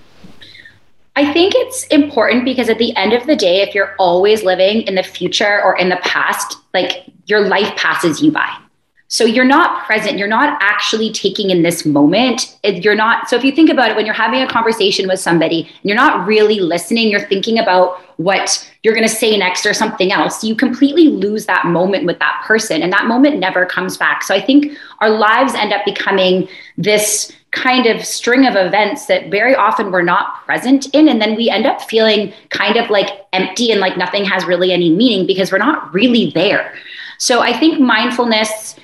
I 1.14 1.32
think 1.32 1.54
it's 1.56 1.86
important 1.86 2.44
because 2.44 2.68
at 2.68 2.76
the 2.76 2.94
end 2.94 3.14
of 3.14 3.24
the 3.26 3.36
day, 3.36 3.62
if 3.62 3.74
you're 3.74 3.94
always 3.98 4.42
living 4.42 4.82
in 4.82 4.96
the 4.96 5.02
future 5.02 5.62
or 5.62 5.78
in 5.78 5.88
the 5.88 5.96
past, 6.02 6.58
like 6.74 7.04
your 7.24 7.40
life 7.40 7.74
passes 7.76 8.20
you 8.20 8.32
by. 8.32 8.65
So 9.08 9.24
you're 9.24 9.44
not 9.44 9.84
present. 9.86 10.18
You're 10.18 10.26
not 10.26 10.58
actually 10.60 11.12
taking 11.12 11.50
in 11.50 11.62
this 11.62 11.86
moment. 11.86 12.58
You're 12.64 12.96
not. 12.96 13.28
So 13.28 13.36
if 13.36 13.44
you 13.44 13.52
think 13.52 13.70
about 13.70 13.90
it, 13.90 13.96
when 13.96 14.04
you're 14.04 14.14
having 14.14 14.42
a 14.42 14.48
conversation 14.48 15.06
with 15.06 15.20
somebody 15.20 15.60
and 15.62 15.84
you're 15.84 15.96
not 15.96 16.26
really 16.26 16.58
listening, 16.58 17.08
you're 17.08 17.20
thinking 17.20 17.58
about 17.58 18.00
what 18.16 18.68
you're 18.82 18.94
going 18.94 19.06
to 19.06 19.14
say 19.14 19.36
next 19.38 19.64
or 19.64 19.74
something 19.74 20.10
else. 20.10 20.42
You 20.42 20.56
completely 20.56 21.08
lose 21.08 21.46
that 21.46 21.66
moment 21.66 22.04
with 22.04 22.18
that 22.18 22.42
person, 22.44 22.82
and 22.82 22.92
that 22.92 23.06
moment 23.06 23.38
never 23.38 23.64
comes 23.64 23.96
back. 23.96 24.24
So 24.24 24.34
I 24.34 24.40
think 24.40 24.76
our 25.00 25.10
lives 25.10 25.54
end 25.54 25.72
up 25.72 25.84
becoming 25.84 26.48
this 26.76 27.32
kind 27.52 27.86
of 27.86 28.04
string 28.04 28.44
of 28.44 28.56
events 28.56 29.06
that 29.06 29.30
very 29.30 29.54
often 29.54 29.90
we're 29.90 30.02
not 30.02 30.44
present 30.44 30.92
in. 30.94 31.08
And 31.08 31.22
then 31.22 31.36
we 31.36 31.48
end 31.48 31.64
up 31.64 31.80
feeling 31.82 32.32
kind 32.50 32.76
of 32.76 32.90
like 32.90 33.08
empty 33.32 33.70
and 33.70 33.80
like 33.80 33.96
nothing 33.96 34.24
has 34.24 34.44
really 34.44 34.72
any 34.72 34.90
meaning 34.90 35.26
because 35.26 35.52
we're 35.52 35.58
not 35.58 35.94
really 35.94 36.32
there. 36.32 36.74
So 37.18 37.40
I 37.40 37.58
think 37.58 37.80
mindfulness 37.80 38.76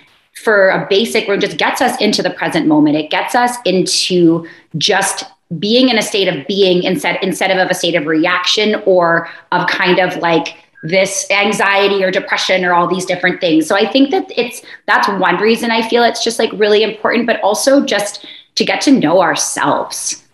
for 0.43 0.71
a 0.71 0.87
basic 0.89 1.29
room 1.29 1.41
just 1.41 1.57
gets 1.57 1.81
us 1.81 2.01
into 2.01 2.23
the 2.23 2.31
present 2.31 2.67
moment. 2.67 2.97
It 2.97 3.11
gets 3.11 3.35
us 3.35 3.57
into 3.65 4.47
just 4.77 5.25
being 5.59 5.89
in 5.89 5.99
a 5.99 6.03
state 6.03 6.29
of 6.29 6.47
being 6.47 6.83
instead 6.83 7.19
instead 7.23 7.51
of 7.51 7.59
of 7.59 7.71
a 7.71 7.75
state 7.75 7.95
of 7.95 8.07
reaction 8.07 8.83
or 8.87 9.29
of 9.53 9.69
kind 9.69 9.99
of 9.99 10.17
like 10.17 10.57
this 10.83 11.31
anxiety 11.31 12.03
or 12.03 12.11
depression 12.11 12.65
or 12.65 12.73
all 12.73 12.89
these 12.89 13.05
different 13.05 13.41
things. 13.41 13.67
So 13.67 13.77
I 13.77 13.91
think 13.91 14.11
that 14.11 14.31
it's 14.37 14.63
that's 14.87 15.09
one 15.09 15.37
reason 15.37 15.71
I 15.71 15.89
feel 15.89 16.03
it's 16.03 16.25
just 16.25 16.39
like 16.39 16.51
really 16.55 16.83
important, 16.83 17.27
but 17.27 17.41
also 17.41 17.85
just 17.85 18.27
to 18.57 18.65
get 18.65 18.81
to 18.83 18.91
know 18.91 19.23
ourselves, 19.23 20.27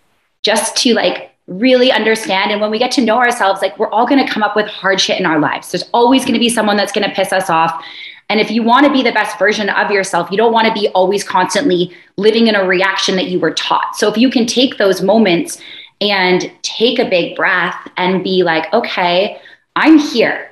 just 0.43 0.77
to 0.79 0.95
like 0.95 1.33
really 1.47 1.93
understand. 1.93 2.51
And 2.51 2.61
when 2.61 2.71
we 2.71 2.79
get 2.79 2.93
to 2.93 3.05
know 3.05 3.19
ourselves, 3.19 3.61
like 3.61 3.79
we're 3.79 3.91
all 3.91 4.07
going 4.07 4.25
to 4.25 4.31
come 4.31 4.43
up 4.43 4.57
with 4.57 4.67
hard 4.67 5.01
shit 5.01 5.19
in 5.19 5.27
our 5.27 5.39
lives. 5.39 5.71
There's 5.71 5.89
always 5.93 6.23
going 6.23 6.35
to 6.35 6.41
be 6.41 6.49
someone 6.49 6.77
that's 6.77 6.93
going 6.93 7.09
to 7.09 7.15
piss 7.15 7.33
us 7.33 7.51
off. 7.51 7.85
And 8.29 8.41
if 8.41 8.51
you 8.51 8.63
want 8.63 8.87
to 8.87 8.93
be 8.93 9.03
the 9.03 9.13
best 9.13 9.39
version 9.39 9.71
of 9.71 9.91
yourself, 9.91 10.31
you 10.31 10.37
don't 10.37 10.53
want 10.53 10.67
to 10.67 10.75
be 10.75 10.89
always 10.89 11.25
constantly 11.25 11.95
living 12.17 12.47
in 12.47 12.55
a 12.55 12.67
reaction 12.67 13.17
that 13.17 13.29
you 13.29 13.41
were 13.41 13.55
taught. 13.55 13.97
So 13.97 14.09
if 14.09 14.19
you 14.19 14.31
can 14.31 14.47
take 14.47 14.77
those 14.77 15.01
moments 15.01 15.59
and 16.01 16.51
take 16.63 16.99
a 16.99 17.09
big 17.09 17.37
breath 17.37 17.91
and 17.97 18.23
be 18.23 18.43
like, 18.43 18.73
okay, 18.73 19.41
I'm 19.77 19.99
here, 19.99 20.51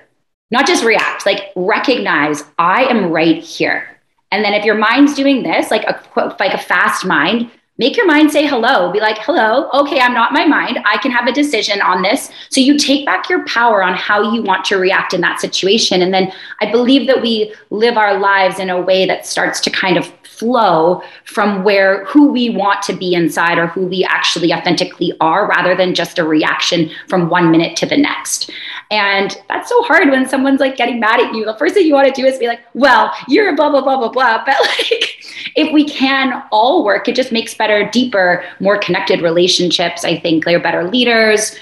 not 0.51 0.67
just 0.67 0.85
react, 0.85 1.27
like 1.27 1.53
recognize 1.55 2.45
I 2.59 2.85
am 2.85 3.11
right 3.11 3.43
here. 3.43 4.01
And 4.33 4.45
then 4.45 4.55
if 4.55 4.65
your 4.65 4.75
mind's 4.75 5.15
doing 5.15 5.43
this, 5.43 5.71
like 5.71 5.85
a 5.85 6.03
like 6.41 6.53
a 6.53 6.59
fast 6.59 7.05
mind, 7.05 7.51
make 7.79 7.97
your 7.97 8.07
mind 8.07 8.31
say 8.31 8.47
hello. 8.47 8.93
Be 8.93 9.01
like 9.01 9.19
hello 9.19 9.69
okay 9.73 10.01
i'm 10.01 10.15
not 10.15 10.33
my 10.33 10.47
mind. 10.47 10.79
I 10.85 10.99
can 10.99 11.11
have 11.11 11.27
a 11.27 11.33
decision 11.33 11.81
on 11.81 12.03
this. 12.03 12.31
So 12.51 12.61
you 12.61 12.79
take 12.79 13.05
back 13.05 13.29
your 13.29 13.45
power 13.47 13.83
on 13.83 13.95
how 13.95 14.33
you 14.33 14.43
want 14.43 14.65
to 14.67 14.77
react 14.77 15.15
in 15.15 15.21
that 15.23 15.41
situation. 15.41 16.03
And 16.03 16.13
then 16.13 16.33
i 16.61 16.71
believe 16.71 17.07
that 17.07 17.23
we 17.23 17.55
live 17.71 17.97
our 17.97 18.19
lives 18.19 18.59
in 18.59 18.71
a 18.71 18.81
way 18.81 19.07
that 19.07 19.27
starts 19.27 19.61
to 19.61 19.71
kind 19.71 19.97
of 19.97 20.07
flow 20.37 21.03
from 21.25 21.65
where 21.65 22.05
who 22.05 22.31
we 22.31 22.51
want 22.51 22.83
to 22.83 22.93
be 22.93 23.15
inside 23.15 23.59
or 23.59 23.67
who 23.69 23.87
we 23.87 24.05
actually 24.05 24.53
authentically 24.53 25.13
are 25.21 25.49
rather 25.49 25.75
than 25.75 25.95
just 25.95 26.19
a 26.19 26.25
reaction 26.25 26.91
from 27.09 27.31
one 27.31 27.51
minute 27.51 27.77
to 27.77 27.87
the 27.87 27.97
next 27.97 28.51
and 28.91 29.37
that's 29.49 29.69
so 29.69 29.83
hard 29.83 30.11
when 30.11 30.29
someone's 30.29 30.61
like 30.61 30.77
getting 30.77 31.01
mad 31.01 31.21
at 31.21 31.35
you. 31.35 31.45
The 31.45 31.57
first 31.57 31.75
thing 31.75 31.87
you 31.87 31.95
want 31.95 32.13
to 32.13 32.21
do 32.21 32.27
is 32.27 32.39
be 32.39 32.47
like 32.47 32.61
well 32.75 33.13
you're 33.29 33.49
a 33.49 33.55
blah 33.55 33.71
blah 33.71 33.83
blah 33.83 33.97
blah 33.99 34.11
blah. 34.11 34.45
But 34.47 34.57
like 34.61 35.25
if 35.57 35.73
we 35.73 35.85
can 35.85 36.43
all 36.53 36.85
work 36.85 37.09
it 37.09 37.17
just 37.17 37.33
makes 37.33 37.55
better 37.55 37.89
deeper 37.91 38.45
more 38.61 38.79
connected 38.79 39.23
relationships 39.23 40.05
i 40.05 40.19
think 40.19 40.45
they're 40.45 40.61
better 40.61 40.85
leaders. 40.89 41.57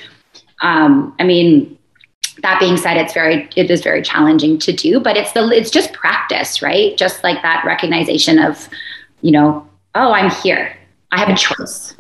Um, 0.63 1.15
i 1.19 1.25
mean 1.25 1.79
that 2.43 2.59
being 2.61 2.77
said 2.77 2.97
it's 2.97 3.15
very 3.15 3.49
it 3.57 3.71
is 3.71 3.83
very 3.83 4.03
challenging 4.03 4.59
to 4.59 4.73
do 4.73 5.01
but 5.01 5.17
it's 5.17 5.33
the 5.33 5.49
it's 5.51 5.71
just 5.71 5.93
practice 5.93 6.61
right? 6.63 6.97
Just 6.97 7.23
like 7.25 7.41
that 7.43 7.65
recognition 7.65 8.39
of 8.39 8.69
you 9.23 9.31
know 9.31 9.67
oh 9.95 10.13
i'm 10.13 10.31
here. 10.31 10.77
I 11.11 11.21
have 11.21 11.29
a 11.29 11.37
choice 11.37 11.95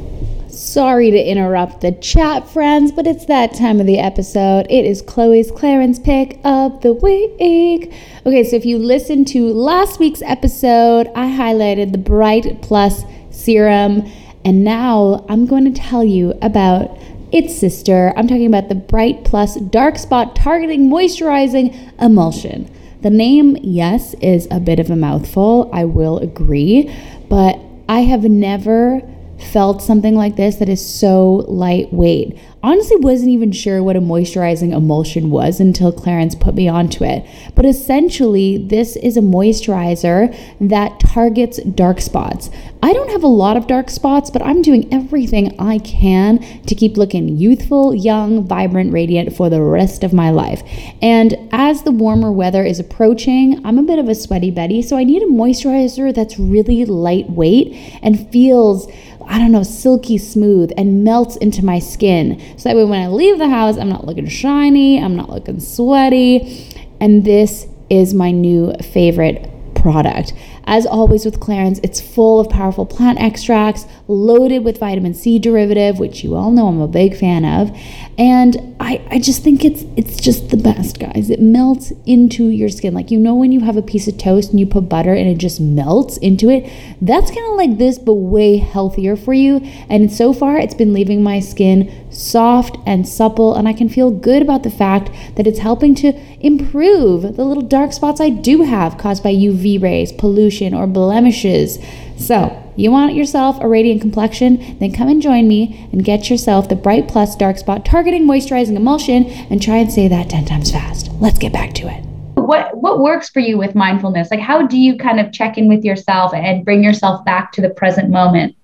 Sorry 0.54 1.10
to 1.10 1.18
interrupt 1.18 1.80
the 1.80 1.90
chat, 1.90 2.48
friends, 2.48 2.92
but 2.92 3.08
it's 3.08 3.24
that 3.26 3.54
time 3.54 3.80
of 3.80 3.86
the 3.86 3.98
episode. 3.98 4.66
It 4.70 4.84
is 4.84 5.02
Chloe's 5.02 5.50
Clarins 5.50 6.02
pick 6.02 6.38
of 6.44 6.80
the 6.80 6.92
week. 6.92 7.92
Okay, 8.24 8.44
so 8.44 8.54
if 8.54 8.64
you 8.64 8.78
listened 8.78 9.26
to 9.28 9.52
last 9.52 9.98
week's 9.98 10.22
episode, 10.22 11.08
I 11.16 11.26
highlighted 11.26 11.90
the 11.90 11.98
Bright 11.98 12.62
Plus 12.62 13.02
serum, 13.30 14.08
and 14.44 14.62
now 14.62 15.26
I'm 15.28 15.44
going 15.46 15.64
to 15.64 15.80
tell 15.80 16.04
you 16.04 16.38
about 16.40 16.96
its 17.32 17.58
sister. 17.58 18.12
I'm 18.16 18.28
talking 18.28 18.46
about 18.46 18.68
the 18.68 18.76
Bright 18.76 19.24
Plus 19.24 19.56
Dark 19.56 19.98
Spot 19.98 20.36
Targeting 20.36 20.88
Moisturizing 20.88 21.92
Emulsion. 22.00 22.70
The 23.02 23.10
name, 23.10 23.56
yes, 23.60 24.14
is 24.22 24.46
a 24.52 24.60
bit 24.60 24.78
of 24.78 24.88
a 24.88 24.96
mouthful, 24.96 25.68
I 25.72 25.84
will 25.84 26.18
agree, 26.18 26.94
but 27.28 27.58
I 27.88 28.00
have 28.02 28.22
never 28.22 29.02
felt 29.38 29.82
something 29.82 30.14
like 30.14 30.36
this 30.36 30.56
that 30.56 30.68
is 30.68 30.84
so 30.84 31.44
lightweight 31.48 32.38
honestly 32.64 32.96
wasn't 32.96 33.28
even 33.28 33.52
sure 33.52 33.82
what 33.82 33.94
a 33.94 34.00
moisturizing 34.00 34.74
emulsion 34.74 35.30
was 35.30 35.60
until 35.60 35.92
Clarins 35.92 36.38
put 36.38 36.54
me 36.54 36.66
onto 36.66 37.04
it. 37.04 37.24
But 37.54 37.66
essentially, 37.66 38.56
this 38.56 38.96
is 38.96 39.18
a 39.18 39.20
moisturizer 39.20 40.34
that 40.66 40.98
targets 40.98 41.62
dark 41.62 42.00
spots. 42.00 42.48
I 42.84 42.92
don't 42.92 43.08
have 43.12 43.22
a 43.22 43.28
lot 43.28 43.56
of 43.56 43.66
dark 43.66 43.88
spots, 43.88 44.28
but 44.28 44.42
I'm 44.42 44.60
doing 44.60 44.92
everything 44.92 45.58
I 45.58 45.78
can 45.78 46.40
to 46.66 46.74
keep 46.74 46.98
looking 46.98 47.38
youthful, 47.38 47.94
young, 47.94 48.46
vibrant, 48.46 48.92
radiant 48.92 49.34
for 49.34 49.48
the 49.48 49.62
rest 49.62 50.04
of 50.04 50.12
my 50.12 50.28
life. 50.28 50.62
And 51.00 51.34
as 51.50 51.84
the 51.84 51.92
warmer 51.92 52.30
weather 52.30 52.62
is 52.62 52.78
approaching, 52.78 53.64
I'm 53.64 53.78
a 53.78 53.82
bit 53.82 53.98
of 53.98 54.10
a 54.10 54.14
sweaty 54.14 54.50
Betty, 54.50 54.82
so 54.82 54.98
I 54.98 55.04
need 55.04 55.22
a 55.22 55.26
moisturizer 55.26 56.14
that's 56.14 56.38
really 56.38 56.84
lightweight 56.84 57.72
and 58.02 58.30
feels 58.30 58.86
I 59.26 59.38
don't 59.38 59.52
know, 59.52 59.62
silky 59.62 60.18
smooth 60.18 60.70
and 60.76 61.04
melts 61.04 61.36
into 61.36 61.64
my 61.64 61.78
skin. 61.78 62.38
So 62.58 62.68
that 62.68 62.76
way 62.76 62.84
when 62.84 63.00
I 63.00 63.08
leave 63.08 63.38
the 63.38 63.48
house, 63.48 63.78
I'm 63.78 63.88
not 63.88 64.04
looking 64.04 64.28
shiny, 64.28 65.02
I'm 65.02 65.16
not 65.16 65.30
looking 65.30 65.58
sweaty. 65.58 66.76
And 67.00 67.24
this 67.24 67.66
is 67.88 68.12
my 68.12 68.30
new 68.30 68.74
favorite 68.82 69.50
product. 69.74 70.34
As 70.66 70.86
always 70.86 71.24
with 71.24 71.40
Clarins, 71.40 71.80
it's 71.82 72.00
full 72.00 72.40
of 72.40 72.48
powerful 72.48 72.86
plant 72.86 73.20
extracts, 73.20 73.86
loaded 74.08 74.64
with 74.64 74.78
vitamin 74.78 75.14
C 75.14 75.38
derivative, 75.38 75.98
which 75.98 76.24
you 76.24 76.34
all 76.34 76.50
know 76.50 76.68
I'm 76.68 76.80
a 76.80 76.88
big 76.88 77.16
fan 77.16 77.44
of. 77.44 77.76
And 78.18 78.76
I, 78.80 79.06
I 79.10 79.18
just 79.18 79.42
think 79.42 79.64
it's 79.64 79.84
it's 79.96 80.16
just 80.20 80.50
the 80.50 80.56
best, 80.56 80.98
guys. 80.98 81.30
It 81.30 81.40
melts 81.40 81.92
into 82.06 82.48
your 82.48 82.68
skin. 82.68 82.94
Like 82.94 83.10
you 83.10 83.18
know 83.18 83.34
when 83.34 83.52
you 83.52 83.60
have 83.60 83.76
a 83.76 83.82
piece 83.82 84.08
of 84.08 84.18
toast 84.18 84.50
and 84.50 84.60
you 84.60 84.66
put 84.66 84.88
butter 84.88 85.12
and 85.12 85.28
it 85.28 85.38
just 85.38 85.60
melts 85.60 86.16
into 86.18 86.48
it? 86.50 86.70
That's 87.00 87.30
kind 87.30 87.46
of 87.50 87.56
like 87.56 87.78
this, 87.78 87.98
but 87.98 88.14
way 88.14 88.56
healthier 88.56 89.16
for 89.16 89.32
you. 89.34 89.58
And 89.88 90.12
so 90.12 90.32
far 90.32 90.56
it's 90.56 90.74
been 90.74 90.92
leaving 90.92 91.22
my 91.22 91.40
skin 91.40 92.03
soft 92.14 92.76
and 92.86 93.08
supple, 93.08 93.54
and 93.54 93.68
I 93.68 93.72
can 93.72 93.88
feel 93.88 94.10
good 94.10 94.42
about 94.42 94.62
the 94.62 94.70
fact 94.70 95.10
that 95.36 95.46
it's 95.46 95.58
helping 95.58 95.94
to 95.96 96.12
improve 96.40 97.36
the 97.36 97.44
little 97.44 97.62
dark 97.62 97.92
spots 97.92 98.20
I 98.20 98.30
do 98.30 98.62
have 98.62 98.98
caused 98.98 99.22
by 99.22 99.34
UV 99.34 99.80
rays, 99.82 100.12
pollution, 100.12 100.74
or 100.74 100.86
blemishes. 100.86 101.78
So, 102.16 102.60
you 102.76 102.90
want 102.90 103.14
yourself 103.14 103.60
a 103.60 103.68
radiant 103.68 104.00
complexion? 104.00 104.78
Then 104.78 104.92
come 104.92 105.08
and 105.08 105.22
join 105.22 105.46
me 105.46 105.88
and 105.92 106.04
get 106.04 106.28
yourself 106.28 106.68
the 106.68 106.74
Bright 106.74 107.06
Plus 107.06 107.36
Dark 107.36 107.58
Spot 107.58 107.84
Targeting 107.84 108.26
Moisturizing 108.26 108.76
Emulsion 108.76 109.26
and 109.26 109.62
try 109.62 109.76
and 109.76 109.92
say 109.92 110.08
that 110.08 110.30
10 110.30 110.44
times 110.44 110.72
fast. 110.72 111.10
Let's 111.20 111.38
get 111.38 111.52
back 111.52 111.72
to 111.74 111.88
it. 111.88 112.04
What 112.34 112.76
what 112.76 112.98
works 112.98 113.30
for 113.30 113.40
you 113.40 113.56
with 113.56 113.74
mindfulness? 113.74 114.30
Like 114.30 114.40
how 114.40 114.66
do 114.66 114.76
you 114.76 114.98
kind 114.98 115.20
of 115.20 115.32
check 115.32 115.56
in 115.56 115.68
with 115.68 115.84
yourself 115.84 116.34
and 116.34 116.64
bring 116.64 116.82
yourself 116.82 117.24
back 117.24 117.52
to 117.52 117.60
the 117.60 117.70
present 117.70 118.10
moment? 118.10 118.56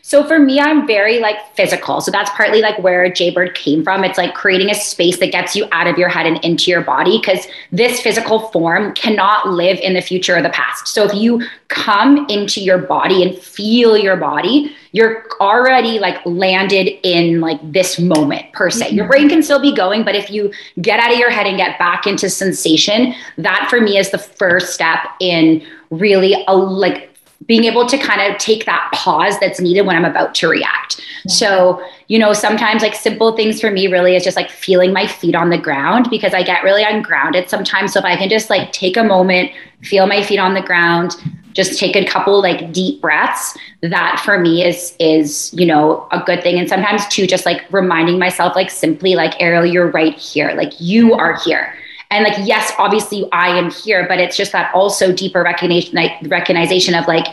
So 0.00 0.24
for 0.24 0.38
me, 0.38 0.58
I'm 0.58 0.86
very 0.86 1.20
like 1.20 1.36
physical. 1.54 2.00
So 2.00 2.10
that's 2.10 2.30
partly 2.30 2.60
like 2.60 2.78
where 2.82 3.10
Jaybird 3.10 3.54
came 3.54 3.84
from. 3.84 4.04
It's 4.04 4.18
like 4.18 4.34
creating 4.34 4.70
a 4.70 4.74
space 4.74 5.18
that 5.18 5.32
gets 5.32 5.54
you 5.54 5.66
out 5.72 5.86
of 5.86 5.98
your 5.98 6.08
head 6.08 6.26
and 6.26 6.42
into 6.44 6.70
your 6.70 6.80
body 6.80 7.18
because 7.18 7.46
this 7.70 8.00
physical 8.00 8.48
form 8.48 8.94
cannot 8.94 9.50
live 9.50 9.78
in 9.78 9.94
the 9.94 10.00
future 10.00 10.36
or 10.36 10.42
the 10.42 10.50
past. 10.50 10.88
So 10.88 11.04
if 11.04 11.14
you 11.14 11.42
come 11.68 12.26
into 12.28 12.60
your 12.60 12.78
body 12.78 13.22
and 13.22 13.36
feel 13.36 13.96
your 13.96 14.16
body, 14.16 14.74
you're 14.92 15.24
already 15.40 15.98
like 15.98 16.24
landed 16.26 16.88
in 17.02 17.40
like 17.40 17.58
this 17.72 17.98
moment 17.98 18.52
per 18.52 18.70
se. 18.70 18.90
Your 18.90 19.04
mm-hmm. 19.04 19.10
brain 19.10 19.28
can 19.28 19.42
still 19.42 19.60
be 19.60 19.74
going, 19.74 20.04
but 20.04 20.14
if 20.14 20.30
you 20.30 20.52
get 20.80 21.00
out 21.00 21.12
of 21.12 21.18
your 21.18 21.30
head 21.30 21.46
and 21.46 21.56
get 21.56 21.78
back 21.78 22.06
into 22.06 22.28
sensation, 22.28 23.14
that 23.38 23.66
for 23.70 23.80
me 23.80 23.96
is 23.96 24.10
the 24.10 24.18
first 24.18 24.74
step 24.74 24.98
in 25.20 25.64
really 25.90 26.44
a 26.46 26.56
like 26.56 27.11
being 27.46 27.64
able 27.64 27.86
to 27.86 27.98
kind 27.98 28.20
of 28.20 28.38
take 28.38 28.66
that 28.66 28.90
pause 28.94 29.38
that's 29.40 29.60
needed 29.60 29.82
when 29.82 29.96
I'm 29.96 30.04
about 30.04 30.34
to 30.36 30.48
react. 30.48 31.00
So, 31.28 31.82
you 32.08 32.18
know, 32.18 32.32
sometimes 32.32 32.82
like 32.82 32.94
simple 32.94 33.36
things 33.36 33.60
for 33.60 33.70
me 33.70 33.86
really 33.86 34.16
is 34.16 34.24
just 34.24 34.36
like 34.36 34.50
feeling 34.50 34.92
my 34.92 35.06
feet 35.06 35.34
on 35.34 35.50
the 35.50 35.58
ground 35.58 36.08
because 36.10 36.34
I 36.34 36.42
get 36.42 36.62
really 36.62 36.82
ungrounded 36.82 37.48
sometimes. 37.48 37.92
So 37.92 38.00
if 38.00 38.04
I 38.04 38.16
can 38.16 38.28
just 38.28 38.50
like 38.50 38.72
take 38.72 38.96
a 38.96 39.04
moment, 39.04 39.50
feel 39.82 40.06
my 40.06 40.22
feet 40.22 40.38
on 40.38 40.54
the 40.54 40.62
ground, 40.62 41.12
just 41.52 41.78
take 41.78 41.96
a 41.96 42.04
couple 42.04 42.40
like 42.40 42.72
deep 42.72 43.00
breaths, 43.00 43.56
that 43.82 44.20
for 44.24 44.38
me 44.38 44.64
is 44.64 44.94
is, 44.98 45.52
you 45.54 45.66
know, 45.66 46.06
a 46.10 46.20
good 46.20 46.42
thing. 46.42 46.58
And 46.58 46.68
sometimes 46.68 47.06
too 47.08 47.26
just 47.26 47.46
like 47.46 47.64
reminding 47.72 48.18
myself 48.18 48.54
like 48.56 48.70
simply 48.70 49.14
like 49.14 49.40
Ariel, 49.40 49.66
you're 49.66 49.90
right 49.90 50.16
here. 50.18 50.52
Like 50.54 50.72
you 50.80 51.14
are 51.14 51.38
here 51.44 51.74
and 52.12 52.24
like 52.24 52.46
yes 52.46 52.72
obviously 52.78 53.28
i 53.32 53.48
am 53.48 53.70
here 53.70 54.06
but 54.06 54.18
it's 54.18 54.36
just 54.36 54.52
that 54.52 54.72
also 54.74 55.12
deeper 55.12 55.42
recognition 55.42 55.94
like 55.94 56.12
recognition 56.24 56.94
of 56.94 57.06
like 57.08 57.26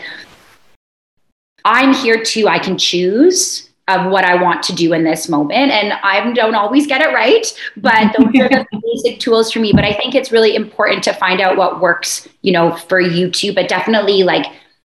i'm 1.66 1.94
here 1.94 2.24
too 2.24 2.48
i 2.48 2.58
can 2.58 2.78
choose 2.78 3.70
of 3.88 4.12
what 4.12 4.24
i 4.24 4.42
want 4.42 4.64
to 4.64 4.74
do 4.74 4.94
in 4.94 5.04
this 5.04 5.28
moment 5.30 5.72
and 5.72 5.94
i 6.04 6.32
don't 6.34 6.56
always 6.56 6.88
get 6.88 7.02
it 7.02 7.14
right 7.14 7.54
but 7.78 8.16
those 8.18 8.42
are 8.42 8.50
the 8.50 8.66
basic 8.94 9.20
tools 9.20 9.52
for 9.52 9.60
me 9.60 9.72
but 9.74 9.84
i 9.84 9.94
think 9.94 10.16
it's 10.16 10.32
really 10.32 10.56
important 10.56 11.04
to 11.04 11.14
find 11.14 11.42
out 11.42 11.58
what 11.58 11.82
works 11.82 12.28
you 12.42 12.52
know 12.52 12.76
for 12.76 13.00
you 13.00 13.30
too 13.30 13.54
but 13.54 13.68
definitely 13.68 14.24
like 14.24 14.46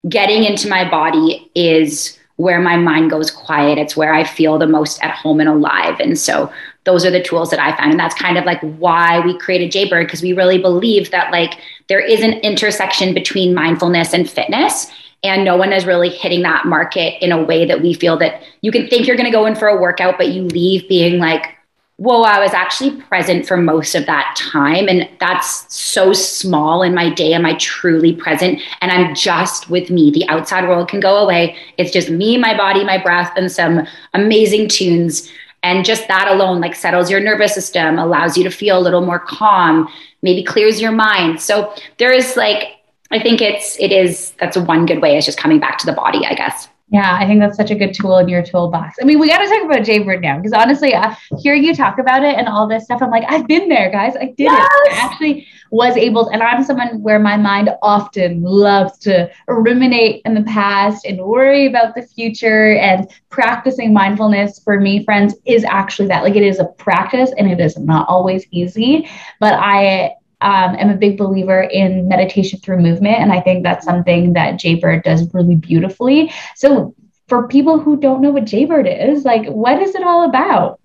getting 0.07 0.43
into 0.43 0.69
my 0.69 0.89
body 0.89 1.49
is 1.55 2.17
where 2.39 2.61
my 2.61 2.77
mind 2.77 3.09
goes 3.09 3.29
quiet. 3.29 3.77
It's 3.77 3.97
where 3.97 4.13
I 4.13 4.23
feel 4.23 4.57
the 4.57 4.65
most 4.65 5.03
at 5.03 5.13
home 5.13 5.41
and 5.41 5.49
alive. 5.49 5.99
And 5.99 6.17
so 6.17 6.49
those 6.85 7.05
are 7.05 7.11
the 7.11 7.21
tools 7.21 7.49
that 7.51 7.59
I 7.59 7.75
found. 7.75 7.91
And 7.91 7.99
that's 7.99 8.15
kind 8.15 8.37
of 8.37 8.45
like 8.45 8.61
why 8.61 9.19
we 9.19 9.37
created 9.37 9.71
Jaybird, 9.71 10.07
because 10.07 10.21
we 10.21 10.33
really 10.33 10.57
believe 10.57 11.11
that 11.11 11.31
like 11.31 11.59
there 11.87 11.99
is 11.99 12.21
an 12.21 12.33
intersection 12.39 13.13
between 13.13 13.53
mindfulness 13.53 14.13
and 14.13 14.29
fitness. 14.29 14.87
And 15.21 15.43
no 15.43 15.57
one 15.57 15.73
is 15.73 15.85
really 15.85 16.09
hitting 16.09 16.43
that 16.43 16.65
market 16.65 17.21
in 17.23 17.31
a 17.33 17.43
way 17.43 17.65
that 17.65 17.81
we 17.81 17.93
feel 17.93 18.17
that 18.19 18.41
you 18.61 18.71
can 18.71 18.87
think 18.87 19.05
you're 19.05 19.17
going 19.17 19.25
to 19.25 19.37
go 19.37 19.45
in 19.45 19.55
for 19.55 19.67
a 19.67 19.79
workout, 19.79 20.17
but 20.17 20.29
you 20.29 20.43
leave 20.43 20.87
being 20.87 21.19
like, 21.19 21.55
whoa, 21.97 22.21
I 22.21 22.39
was 22.39 22.53
actually 22.53 23.01
present 23.01 23.45
for 23.45 23.57
most 23.57 23.93
of 23.93 24.05
that 24.05 24.33
time. 24.37 24.87
And 24.87 25.09
that's 25.19 25.65
so 25.75 26.13
small 26.13 26.81
in 26.81 26.95
my 26.95 27.09
day. 27.09 27.33
Am 27.33 27.45
I 27.45 27.55
truly 27.55 28.13
present? 28.13 28.61
And 28.79 28.89
I'm 28.89 29.13
just 29.13 29.69
with 29.69 29.89
me. 29.89 30.09
The 30.09 30.25
outside 30.29 30.69
world 30.69 30.87
can 30.87 31.01
go 31.01 31.17
away. 31.17 31.57
It's 31.77 31.91
just 31.91 32.09
me, 32.09 32.37
my 32.37 32.55
body, 32.55 32.85
my 32.85 32.97
breath, 32.97 33.33
and 33.35 33.51
some 33.51 33.85
amazing 34.13 34.69
tunes. 34.69 35.29
And 35.61 35.83
just 35.83 36.07
that 36.07 36.27
alone, 36.29 36.61
like 36.61 36.75
settles 36.75 37.11
your 37.11 37.19
nervous 37.19 37.53
system, 37.53 37.99
allows 37.99 38.37
you 38.37 38.43
to 38.43 38.49
feel 38.49 38.77
a 38.77 38.81
little 38.81 39.01
more 39.01 39.19
calm, 39.19 39.89
maybe 40.21 40.43
clears 40.43 40.81
your 40.81 40.91
mind. 40.91 41.41
So 41.41 41.73
there 41.97 42.11
is 42.11 42.37
like, 42.37 42.77
I 43.11 43.19
think 43.19 43.41
it's, 43.41 43.77
it 43.79 43.91
is, 43.91 44.31
that's 44.39 44.55
one 44.57 44.85
good 44.85 45.01
way. 45.01 45.17
It's 45.17 45.25
just 45.25 45.37
coming 45.37 45.59
back 45.59 45.77
to 45.79 45.85
the 45.85 45.93
body, 45.93 46.25
I 46.25 46.33
guess. 46.33 46.69
Yeah, 46.91 47.17
I 47.19 47.27
think 47.27 47.39
that's 47.39 47.55
such 47.55 47.69
a 47.69 47.75
good 47.75 47.93
tool 47.93 48.17
in 48.17 48.27
your 48.27 48.41
toolbox. 48.41 48.97
I 48.99 49.05
mean, 49.05 49.19
we 49.19 49.27
got 49.27 49.39
to 49.39 49.47
talk 49.47 49.63
about 49.63 49.85
Jaybird 49.85 50.21
now 50.21 50.37
because 50.37 50.53
honestly, 50.53 50.95
uh, 50.95 51.13
hearing 51.39 51.63
you 51.63 51.75
talk 51.75 51.99
about 51.99 52.23
it 52.23 52.35
and 52.35 52.47
all 52.47 52.67
this 52.67 52.85
stuff, 52.85 53.01
I'm 53.03 53.11
like, 53.11 53.25
I've 53.27 53.47
been 53.47 53.69
there, 53.69 53.91
guys. 53.91 54.15
I 54.15 54.25
did 54.25 54.39
yes! 54.39 54.67
it. 54.85 54.93
I 54.93 54.97
actually 54.97 55.47
was 55.71 55.95
able, 55.97 56.25
to, 56.25 56.31
and 56.31 56.41
I'm 56.41 56.63
someone 56.63 57.01
where 57.01 57.19
my 57.19 57.37
mind 57.37 57.69
often 57.81 58.41
loves 58.41 58.97
to 58.99 59.29
ruminate 59.47 60.21
in 60.25 60.33
the 60.33 60.43
past 60.43 61.05
and 61.05 61.19
worry 61.21 61.67
about 61.67 61.95
the 61.95 62.01
future. 62.01 62.75
And 62.77 63.09
practicing 63.29 63.93
mindfulness 63.93 64.59
for 64.59 64.79
me, 64.79 65.03
friends, 65.03 65.35
is 65.45 65.63
actually 65.63 66.07
that. 66.09 66.23
Like, 66.23 66.35
it 66.35 66.43
is 66.43 66.59
a 66.59 66.65
practice 66.65 67.31
and 67.37 67.51
it 67.51 67.59
is 67.59 67.77
not 67.77 68.07
always 68.07 68.45
easy, 68.51 69.09
but 69.39 69.53
I 69.53 70.15
um, 70.41 70.75
am 70.75 70.89
a 70.89 70.95
big 70.95 71.17
believer 71.17 71.61
in 71.61 72.07
meditation 72.07 72.59
through 72.59 72.79
movement. 72.79 73.17
And 73.17 73.31
I 73.31 73.41
think 73.41 73.63
that's 73.63 73.85
something 73.85 74.33
that 74.33 74.59
Jaybird 74.59 75.03
does 75.03 75.33
really 75.33 75.55
beautifully. 75.55 76.31
So, 76.55 76.95
for 77.27 77.47
people 77.47 77.79
who 77.79 77.95
don't 77.95 78.21
know 78.21 78.31
what 78.31 78.45
Jaybird 78.45 78.87
is, 78.87 79.23
like, 79.23 79.47
what 79.47 79.81
is 79.81 79.93
it 79.93 80.03
all 80.03 80.27
about? 80.27 80.79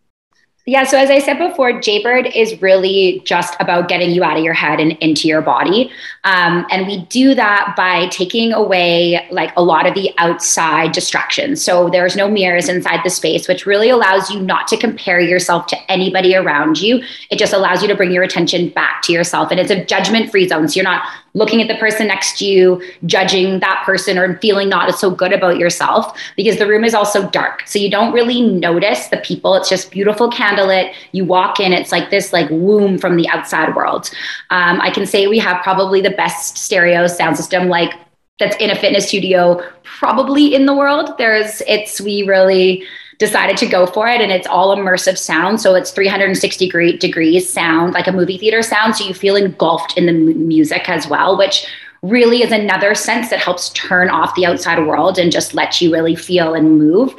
Yeah. 0.66 0.84
So 0.84 0.96
as 0.96 1.10
I 1.10 1.18
said 1.18 1.38
before, 1.38 1.78
Jaybird 1.78 2.26
is 2.34 2.62
really 2.62 3.20
just 3.26 3.54
about 3.60 3.86
getting 3.86 4.12
you 4.12 4.24
out 4.24 4.38
of 4.38 4.42
your 4.42 4.54
head 4.54 4.80
and 4.80 4.92
into 4.92 5.28
your 5.28 5.42
body. 5.42 5.90
Um, 6.24 6.66
and 6.70 6.86
we 6.86 7.02
do 7.04 7.34
that 7.34 7.74
by 7.76 8.06
taking 8.06 8.50
away 8.54 9.28
like 9.30 9.52
a 9.58 9.62
lot 9.62 9.86
of 9.86 9.92
the 9.92 10.10
outside 10.16 10.92
distractions. 10.92 11.62
So 11.62 11.90
there's 11.90 12.16
no 12.16 12.30
mirrors 12.30 12.70
inside 12.70 13.00
the 13.04 13.10
space, 13.10 13.46
which 13.46 13.66
really 13.66 13.90
allows 13.90 14.30
you 14.30 14.40
not 14.40 14.66
to 14.68 14.78
compare 14.78 15.20
yourself 15.20 15.66
to 15.66 15.92
anybody 15.92 16.34
around 16.34 16.80
you. 16.80 17.02
It 17.28 17.38
just 17.38 17.52
allows 17.52 17.82
you 17.82 17.88
to 17.88 17.94
bring 17.94 18.10
your 18.10 18.22
attention 18.22 18.70
back 18.70 19.02
to 19.02 19.12
yourself. 19.12 19.50
And 19.50 19.60
it's 19.60 19.70
a 19.70 19.84
judgment 19.84 20.30
free 20.30 20.48
zone. 20.48 20.68
So 20.68 20.76
you're 20.76 20.84
not 20.84 21.06
looking 21.34 21.60
at 21.60 21.68
the 21.68 21.74
person 21.76 22.06
next 22.06 22.38
to 22.38 22.44
you, 22.44 22.82
judging 23.06 23.58
that 23.60 23.82
person 23.84 24.16
or 24.16 24.38
feeling 24.38 24.68
not 24.68 24.96
so 24.98 25.10
good 25.10 25.32
about 25.32 25.58
yourself 25.58 26.16
because 26.36 26.58
the 26.58 26.66
room 26.66 26.84
is 26.84 26.94
also 26.94 27.28
dark. 27.30 27.66
So 27.66 27.78
you 27.78 27.90
don't 27.90 28.12
really 28.12 28.40
notice 28.40 29.08
the 29.08 29.18
people. 29.18 29.54
It's 29.56 29.68
just 29.68 29.90
beautiful 29.90 30.30
candlelit. 30.30 30.94
You 31.12 31.24
walk 31.24 31.58
in, 31.60 31.72
it's 31.72 31.92
like 31.92 32.10
this 32.10 32.32
like 32.32 32.48
womb 32.50 32.98
from 32.98 33.16
the 33.16 33.28
outside 33.28 33.74
world. 33.74 34.10
Um, 34.50 34.80
I 34.80 34.90
can 34.90 35.06
say 35.06 35.26
we 35.26 35.38
have 35.40 35.62
probably 35.62 36.00
the 36.00 36.10
best 36.10 36.56
stereo 36.56 37.06
sound 37.08 37.36
system 37.36 37.68
like 37.68 37.92
that's 38.38 38.56
in 38.56 38.70
a 38.70 38.76
fitness 38.76 39.08
studio 39.08 39.62
probably 39.82 40.54
in 40.54 40.66
the 40.66 40.74
world. 40.74 41.16
There's 41.18 41.62
it's 41.62 42.00
we 42.00 42.22
really 42.26 42.84
decided 43.26 43.56
to 43.58 43.66
go 43.66 43.86
for 43.86 44.08
it 44.08 44.20
and 44.20 44.30
it's 44.30 44.46
all 44.46 44.76
immersive 44.76 45.16
sound. 45.16 45.60
So 45.60 45.74
it's 45.74 45.90
360 45.90 46.66
degree, 46.66 46.96
degrees 46.96 47.50
sound 47.50 47.94
like 47.94 48.06
a 48.06 48.12
movie 48.12 48.38
theater 48.38 48.62
sound. 48.62 48.96
So 48.96 49.04
you 49.04 49.14
feel 49.14 49.36
engulfed 49.36 49.96
in 49.96 50.06
the 50.06 50.12
m- 50.12 50.48
music 50.48 50.88
as 50.88 51.08
well 51.08 51.36
which 51.36 51.66
really 52.02 52.42
is 52.42 52.52
another 52.52 52.94
sense 52.94 53.30
that 53.30 53.38
helps 53.38 53.70
turn 53.70 54.10
off 54.10 54.34
the 54.34 54.44
outside 54.44 54.78
world 54.86 55.18
and 55.18 55.32
just 55.32 55.54
let 55.54 55.80
you 55.80 55.90
really 55.90 56.14
feel 56.14 56.52
and 56.54 56.78
move. 56.78 57.14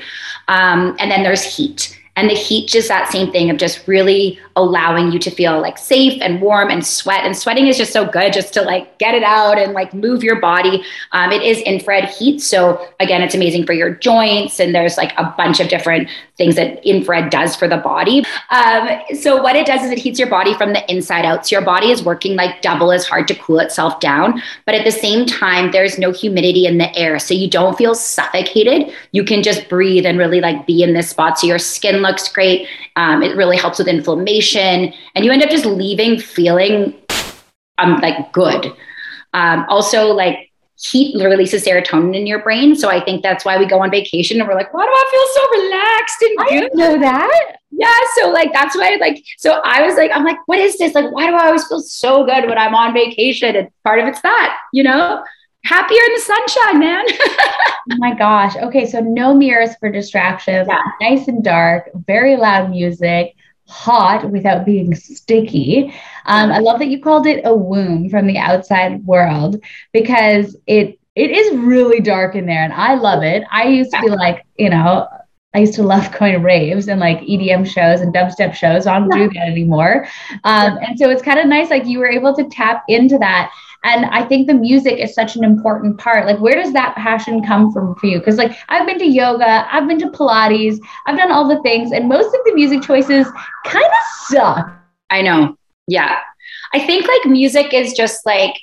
Um, 0.47 0.95
and 0.99 1.09
then 1.09 1.23
there's 1.23 1.43
heat 1.43 1.99
and 2.15 2.29
the 2.29 2.33
heat 2.33 2.69
just 2.69 2.87
that 2.87 3.11
same 3.11 3.31
thing 3.31 3.49
of 3.49 3.57
just 3.57 3.87
really 3.87 4.39
allowing 4.55 5.11
you 5.11 5.19
to 5.19 5.29
feel 5.29 5.59
like 5.59 5.77
safe 5.77 6.21
and 6.21 6.41
warm 6.41 6.69
and 6.69 6.85
sweat. 6.85 7.25
And 7.25 7.35
sweating 7.35 7.67
is 7.67 7.77
just 7.77 7.91
so 7.91 8.05
good 8.05 8.31
just 8.31 8.53
to 8.53 8.61
like 8.61 8.97
get 8.99 9.15
it 9.15 9.23
out 9.23 9.57
and 9.57 9.73
like 9.73 9.93
move 9.93 10.23
your 10.23 10.39
body. 10.39 10.83
Um, 11.11 11.31
it 11.31 11.41
is 11.41 11.59
infrared 11.59 12.05
heat. 12.05 12.41
So 12.41 12.87
again, 13.01 13.21
it's 13.21 13.35
amazing 13.35 13.65
for 13.65 13.73
your 13.73 13.89
joints. 13.93 14.61
And 14.61 14.73
there's 14.73 14.95
like 14.95 15.11
a 15.17 15.33
bunch 15.37 15.59
of 15.59 15.67
different 15.67 16.07
things 16.37 16.55
that 16.55 16.85
infrared 16.85 17.29
does 17.29 17.55
for 17.55 17.67
the 17.67 17.77
body. 17.77 18.23
Um, 18.49 18.89
so 19.17 19.41
what 19.41 19.55
it 19.55 19.65
does 19.65 19.83
is 19.83 19.91
it 19.91 19.97
heats 19.97 20.19
your 20.19 20.29
body 20.29 20.53
from 20.53 20.73
the 20.73 20.91
inside 20.91 21.25
out. 21.25 21.47
So 21.47 21.55
your 21.55 21.65
body 21.65 21.91
is 21.91 22.03
working 22.03 22.35
like 22.35 22.61
double 22.61 22.91
as 22.91 23.05
hard 23.05 23.27
to 23.29 23.35
cool 23.35 23.59
itself 23.59 23.99
down. 23.99 24.41
But 24.65 24.75
at 24.75 24.83
the 24.83 24.91
same 24.91 25.25
time, 25.25 25.71
there's 25.71 25.97
no 25.97 26.11
humidity 26.11 26.65
in 26.65 26.77
the 26.77 26.93
air. 26.95 27.19
So 27.19 27.33
you 27.33 27.49
don't 27.49 27.77
feel 27.77 27.95
suffocated. 27.95 28.93
You 29.11 29.23
can 29.23 29.43
just 29.43 29.69
breathe 29.69 30.05
and 30.05 30.17
really 30.17 30.41
like 30.41 30.65
be 30.67 30.83
in 30.83 30.93
this 30.93 31.09
spot. 31.09 31.39
So 31.39 31.47
your 31.47 31.59
skin 31.59 31.97
looks 31.97 32.31
great. 32.31 32.67
Um, 32.95 33.23
it 33.23 33.35
really 33.35 33.57
helps 33.57 33.79
with 33.79 33.87
inflammation, 33.87 34.93
and 35.15 35.25
you 35.25 35.31
end 35.31 35.43
up 35.43 35.49
just 35.49 35.65
leaving 35.65 36.17
feeling 36.17 36.93
um, 37.77 37.99
like 37.99 38.31
good. 38.31 38.71
Um, 39.33 39.65
also, 39.67 40.13
like 40.13 40.51
heat 40.77 41.15
releases 41.21 41.65
serotonin 41.65 42.15
in 42.15 42.27
your 42.27 42.41
brain, 42.43 42.75
so 42.75 42.89
I 42.89 43.03
think 43.03 43.23
that's 43.23 43.45
why 43.45 43.57
we 43.57 43.65
go 43.65 43.81
on 43.81 43.91
vacation 43.91 44.39
and 44.39 44.47
we're 44.47 44.55
like, 44.55 44.73
why 44.73 44.83
do 44.83 44.91
I 44.91 45.05
feel 45.11 45.27
so 45.33 45.51
relaxed 45.63 46.21
and 46.21 46.37
I 46.39 46.59
good? 46.59 46.77
know 46.77 46.99
that. 46.99 47.57
Yeah, 47.71 47.99
so 48.17 48.29
like 48.29 48.53
that's 48.53 48.75
why 48.75 48.97
like 49.01 49.23
so 49.37 49.61
I 49.63 49.85
was 49.85 49.95
like 49.95 50.11
I'm 50.13 50.23
like 50.23 50.37
what 50.45 50.59
is 50.59 50.77
this 50.77 50.95
like 50.95 51.11
why 51.11 51.27
do 51.27 51.35
I 51.35 51.47
always 51.47 51.67
feel 51.67 51.81
so 51.81 52.25
good 52.25 52.47
when 52.47 52.57
I'm 52.57 52.73
on 52.73 52.93
vacation 52.93 53.55
and 53.55 53.67
part 53.83 53.99
of 53.99 54.07
it's 54.07 54.21
that 54.21 54.57
you 54.71 54.81
know 54.81 55.23
happier 55.65 55.99
in 55.99 56.13
the 56.13 56.21
sunshine, 56.21 56.79
man. 56.79 57.05
oh 57.91 57.97
my 57.97 58.13
gosh. 58.15 58.55
Okay, 58.55 58.85
so 58.85 58.99
no 58.99 59.33
mirrors 59.33 59.75
for 59.77 59.91
distractions. 59.91 60.67
Yeah. 60.69 60.81
Nice 61.01 61.27
and 61.27 61.43
dark, 61.43 61.89
very 62.05 62.37
loud 62.37 62.69
music, 62.69 63.35
hot 63.67 64.29
without 64.29 64.65
being 64.65 64.93
sticky. 64.95 65.93
Um, 66.25 66.51
I 66.51 66.59
love 66.59 66.79
that 66.79 66.87
you 66.87 67.01
called 67.01 67.27
it 67.27 67.41
a 67.45 67.55
womb 67.55 68.09
from 68.09 68.27
the 68.27 68.37
outside 68.37 69.05
world 69.05 69.63
because 69.93 70.55
it 70.67 70.99
it 71.15 71.31
is 71.31 71.55
really 71.57 72.01
dark 72.01 72.35
in 72.35 72.45
there 72.45 72.63
and 72.63 72.73
I 72.73 72.95
love 72.95 73.23
it. 73.23 73.43
I 73.49 73.67
used 73.67 73.91
to 73.91 73.99
be 74.01 74.09
like, 74.09 74.45
you 74.57 74.69
know, 74.69 75.07
I 75.55 75.59
used 75.59 75.73
to 75.75 75.83
love 75.83 76.11
going 76.19 76.33
to 76.33 76.39
raves 76.39 76.87
and 76.87 76.99
like 76.99 77.21
EDM 77.21 77.65
shows 77.65 78.01
and 78.01 78.13
dubstep 78.13 78.53
shows. 78.53 78.85
I 78.85 78.99
don't 78.99 79.09
do 79.09 79.29
that 79.29 79.47
anymore. 79.47 80.07
Um, 80.43 80.77
and 80.85 80.99
so 80.99 81.09
it's 81.09 81.21
kind 81.21 81.39
of 81.39 81.47
nice, 81.47 81.69
like 81.69 81.85
you 81.85 81.99
were 81.99 82.09
able 82.09 82.35
to 82.35 82.43
tap 82.49 82.83
into 82.87 83.17
that. 83.19 83.51
And 83.85 84.05
I 84.05 84.25
think 84.25 84.47
the 84.47 84.53
music 84.53 84.99
is 84.99 85.13
such 85.13 85.35
an 85.35 85.43
important 85.43 85.99
part. 85.99 86.25
Like, 86.25 86.39
where 86.39 86.55
does 86.55 86.73
that 86.73 86.95
passion 86.95 87.43
come 87.45 87.71
from 87.71 87.93
for 87.95 88.07
you? 88.07 88.17
Because, 88.17 88.35
like, 88.35 88.57
I've 88.67 88.87
been 88.87 88.97
to 88.97 89.05
yoga, 89.05 89.67
I've 89.71 89.87
been 89.87 89.99
to 89.99 90.09
Pilates, 90.09 90.79
I've 91.05 91.17
done 91.17 91.31
all 91.31 91.47
the 91.47 91.61
things, 91.61 91.91
and 91.91 92.09
most 92.09 92.25
of 92.25 92.41
the 92.45 92.53
music 92.55 92.81
choices 92.81 93.27
kind 93.63 93.85
of 93.85 94.27
suck. 94.27 94.71
I 95.11 95.21
know. 95.21 95.55
Yeah. 95.87 96.17
I 96.73 96.79
think 96.79 97.07
like 97.07 97.31
music 97.31 97.75
is 97.75 97.93
just 97.93 98.25
like, 98.25 98.55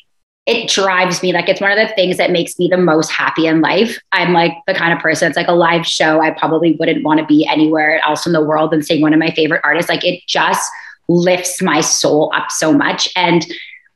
it 0.47 0.69
drives 0.69 1.23
me 1.23 1.33
like 1.33 1.49
it's 1.49 1.61
one 1.61 1.71
of 1.71 1.79
the 1.79 1.95
things 1.95 2.17
that 2.17 2.33
makes 2.33 2.59
me 2.59 2.67
the 2.67 2.77
most 2.77 3.11
happy 3.11 3.47
in 3.47 3.61
life 3.61 3.99
i'm 4.13 4.33
like 4.33 4.53
the 4.67 4.75
kind 4.75 4.93
of 4.93 4.99
person 4.99 5.29
it's 5.29 5.37
like 5.37 5.49
a 5.49 5.53
live 5.53 5.87
show 5.87 6.21
i 6.21 6.31
probably 6.31 6.77
wouldn't 6.81 7.05
want 7.05 7.21
to 7.21 7.27
be 7.27 7.47
anywhere 7.47 8.01
else 8.01 8.27
in 8.27 8.33
the 8.33 8.43
world 8.43 8.73
than 8.73 8.83
seeing 8.83 9.01
one 9.01 9.13
of 9.13 9.19
my 9.19 9.31
favorite 9.31 9.61
artists 9.65 9.89
like 9.89 10.05
it 10.05 10.21
just 10.27 10.71
lifts 11.09 11.63
my 11.63 11.81
soul 11.81 12.33
up 12.35 12.51
so 12.51 12.73
much 12.73 13.09
and 13.17 13.47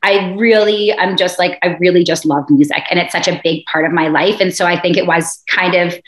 I 0.03 0.33
really, 0.37 0.93
I'm 0.93 1.17
just 1.17 1.39
like, 1.39 1.57
I 1.63 1.75
really 1.79 2.03
just 2.03 2.25
love 2.25 2.49
music 2.49 2.83
and 2.89 2.99
it's 2.99 3.11
such 3.11 3.27
a 3.27 3.41
big 3.43 3.65
part 3.65 3.83
of 3.83 3.91
my 3.91 4.07
life. 4.07 4.39
And 4.39 4.55
so 4.55 4.65
I 4.65 4.79
think 4.79 4.95
it 4.95 5.07
was 5.07 5.43
kind 5.49 5.73
of, 5.73 5.99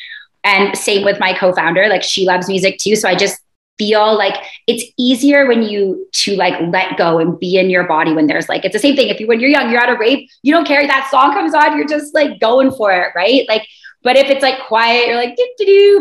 and 0.44 0.78
same 0.78 1.04
with 1.04 1.20
my 1.20 1.34
co 1.34 1.52
founder, 1.54 1.88
like 1.90 2.04
she 2.04 2.26
loves 2.26 2.48
music 2.48 2.78
too. 2.78 2.96
So 2.96 3.10
I 3.10 3.16
just 3.16 3.42
feel 3.80 4.16
like 4.16 4.36
it's 4.68 4.84
easier 4.98 5.48
when 5.48 5.64
you 5.64 6.08
to 6.12 6.36
like 6.36 6.54
let 6.72 6.98
go 6.98 7.18
and 7.18 7.40
be 7.40 7.58
in 7.58 7.72
your 7.72 7.88
body 7.88 8.14
when 8.14 8.28
there's 8.28 8.48
like, 8.48 8.64
it's 8.66 8.74
the 8.74 8.80
same 8.80 8.96
thing. 8.96 9.08
If 9.08 9.20
you, 9.20 9.26
when 9.26 9.40
you're 9.40 9.50
young, 9.50 9.72
you're 9.72 9.82
at 9.82 9.90
a 9.90 9.98
rave, 9.98 10.30
you 10.44 10.54
don't 10.54 10.68
care 10.68 10.86
that 10.86 11.08
song 11.10 11.34
comes 11.34 11.56
on, 11.56 11.78
you're 11.78 11.88
just 11.88 12.14
like 12.14 12.40
going 12.40 12.70
for 12.70 12.92
it, 12.92 13.08
right? 13.16 13.48
Like, 13.50 13.66
but 14.02 14.16
if 14.16 14.28
it's 14.28 14.42
like 14.42 14.66
quiet, 14.68 15.08
you're 15.08 15.18
like, 15.18 15.38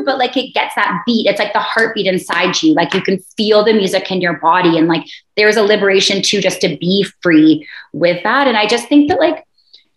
but 0.05 0.19
like 0.19 0.37
it 0.37 0.55
gets 0.55 0.75
that 0.77 1.03
beat. 1.05 1.27
It's 1.27 1.41
like 1.41 1.53
the 1.53 1.59
heartbeat 1.59 2.07
inside 2.07 2.61
you. 2.63 2.75
Like 2.75 2.95
you 2.95 3.03
can 3.03 3.19
feel 3.37 3.65
the 3.65 3.73
music 3.73 4.11
in 4.13 4.21
your 4.21 4.39
body. 4.39 4.79
And 4.79 4.87
like 4.87 5.05
there's 5.37 5.57
a 5.57 5.63
liberation 5.63 6.23
too, 6.23 6.41
just 6.41 6.61
to 6.61 6.77
be 6.77 7.05
free 7.23 7.67
with 7.93 8.23
that. 8.23 8.47
And 8.47 8.57
I 8.57 8.67
just 8.67 8.89
think 8.89 9.09
that 9.09 9.19
like 9.19 9.45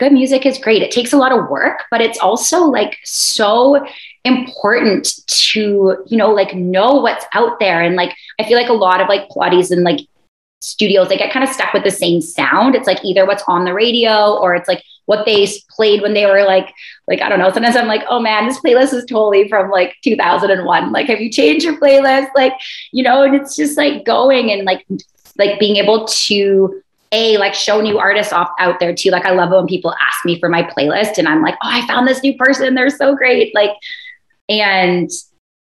good 0.02 0.12
music 0.12 0.48
is 0.48 0.58
great. 0.58 0.82
It 0.82 0.90
takes 0.90 1.14
a 1.14 1.18
lot 1.18 1.32
of 1.32 1.48
work, 1.48 1.84
but 1.92 2.02
it's 2.02 2.18
also 2.18 2.66
like 2.66 2.98
so 3.04 3.86
important 4.26 5.14
to, 5.28 6.04
you 6.08 6.18
know, 6.18 6.32
like 6.32 6.56
know 6.56 6.96
what's 6.96 7.26
out 7.34 7.60
there. 7.60 7.84
And 7.84 7.96
like 7.96 8.12
I 8.40 8.46
feel 8.46 8.58
like 8.58 8.70
a 8.70 8.74
lot 8.74 9.00
of 9.00 9.08
like 9.08 9.30
Pilates 9.30 9.70
and 9.70 9.84
like 9.84 10.00
studios, 10.60 11.08
they 11.08 11.18
get 11.18 11.32
kind 11.32 11.48
of 11.48 11.54
stuck 11.54 11.72
with 11.72 11.84
the 11.84 11.92
same 11.92 12.20
sound. 12.20 12.74
It's 12.74 12.88
like 12.88 13.06
either 13.06 13.28
what's 13.28 13.44
on 13.48 13.64
the 13.64 13.76
radio 13.76 14.36
or 14.38 14.56
it's 14.56 14.68
like 14.68 14.84
what 15.06 15.28
they 15.28 15.48
played 15.70 16.02
when 16.02 16.16
they 16.16 16.26
were 16.26 16.46
like, 16.46 16.74
like, 17.08 17.22
I 17.22 17.30
don't 17.30 17.38
know. 17.38 17.52
Sometimes 17.52 17.76
I'm 17.76 17.88
like, 17.88 18.04
oh 18.10 18.20
man, 18.20 18.48
this 18.48 18.60
playlist 18.60 18.94
is 18.96 19.06
totally 19.06 19.48
from 19.50 19.70
like 19.70 19.98
2001. 20.04 20.92
Like, 20.92 21.06
have 21.08 21.22
you 21.22 21.30
changed 21.32 21.64
your 21.64 21.80
playlist? 21.80 22.30
Like, 22.34 22.54
you 22.92 23.04
know, 23.04 23.22
and 23.22 23.36
it's 23.36 23.56
just 23.56 23.78
like 23.78 24.04
going 24.04 24.52
and 24.52 24.64
like, 24.64 24.84
like 25.38 25.60
being 25.60 25.76
able 25.76 26.08
to 26.08 26.82
a 27.12 27.38
like 27.38 27.54
show 27.54 27.82
new 27.82 28.00
artists 28.00 28.32
off 28.32 28.50
out 28.60 28.80
there 28.80 28.96
too. 28.96 29.10
Like 29.10 29.26
I 29.26 29.32
love 29.32 29.52
when 29.52 29.68
people 29.68 29.94
ask 29.94 30.26
me 30.26 30.40
for 30.40 30.50
my 30.50 30.64
playlist 30.64 31.18
and 31.18 31.28
I'm 31.28 31.42
like, 31.42 31.56
oh, 31.56 31.70
I 31.70 31.86
found 31.88 32.08
this 32.08 32.24
new 32.24 32.38
person. 32.38 32.76
They're 32.76 32.90
so 32.90 33.16
great. 33.16 33.54
Like, 33.54 33.72
and 34.48 35.10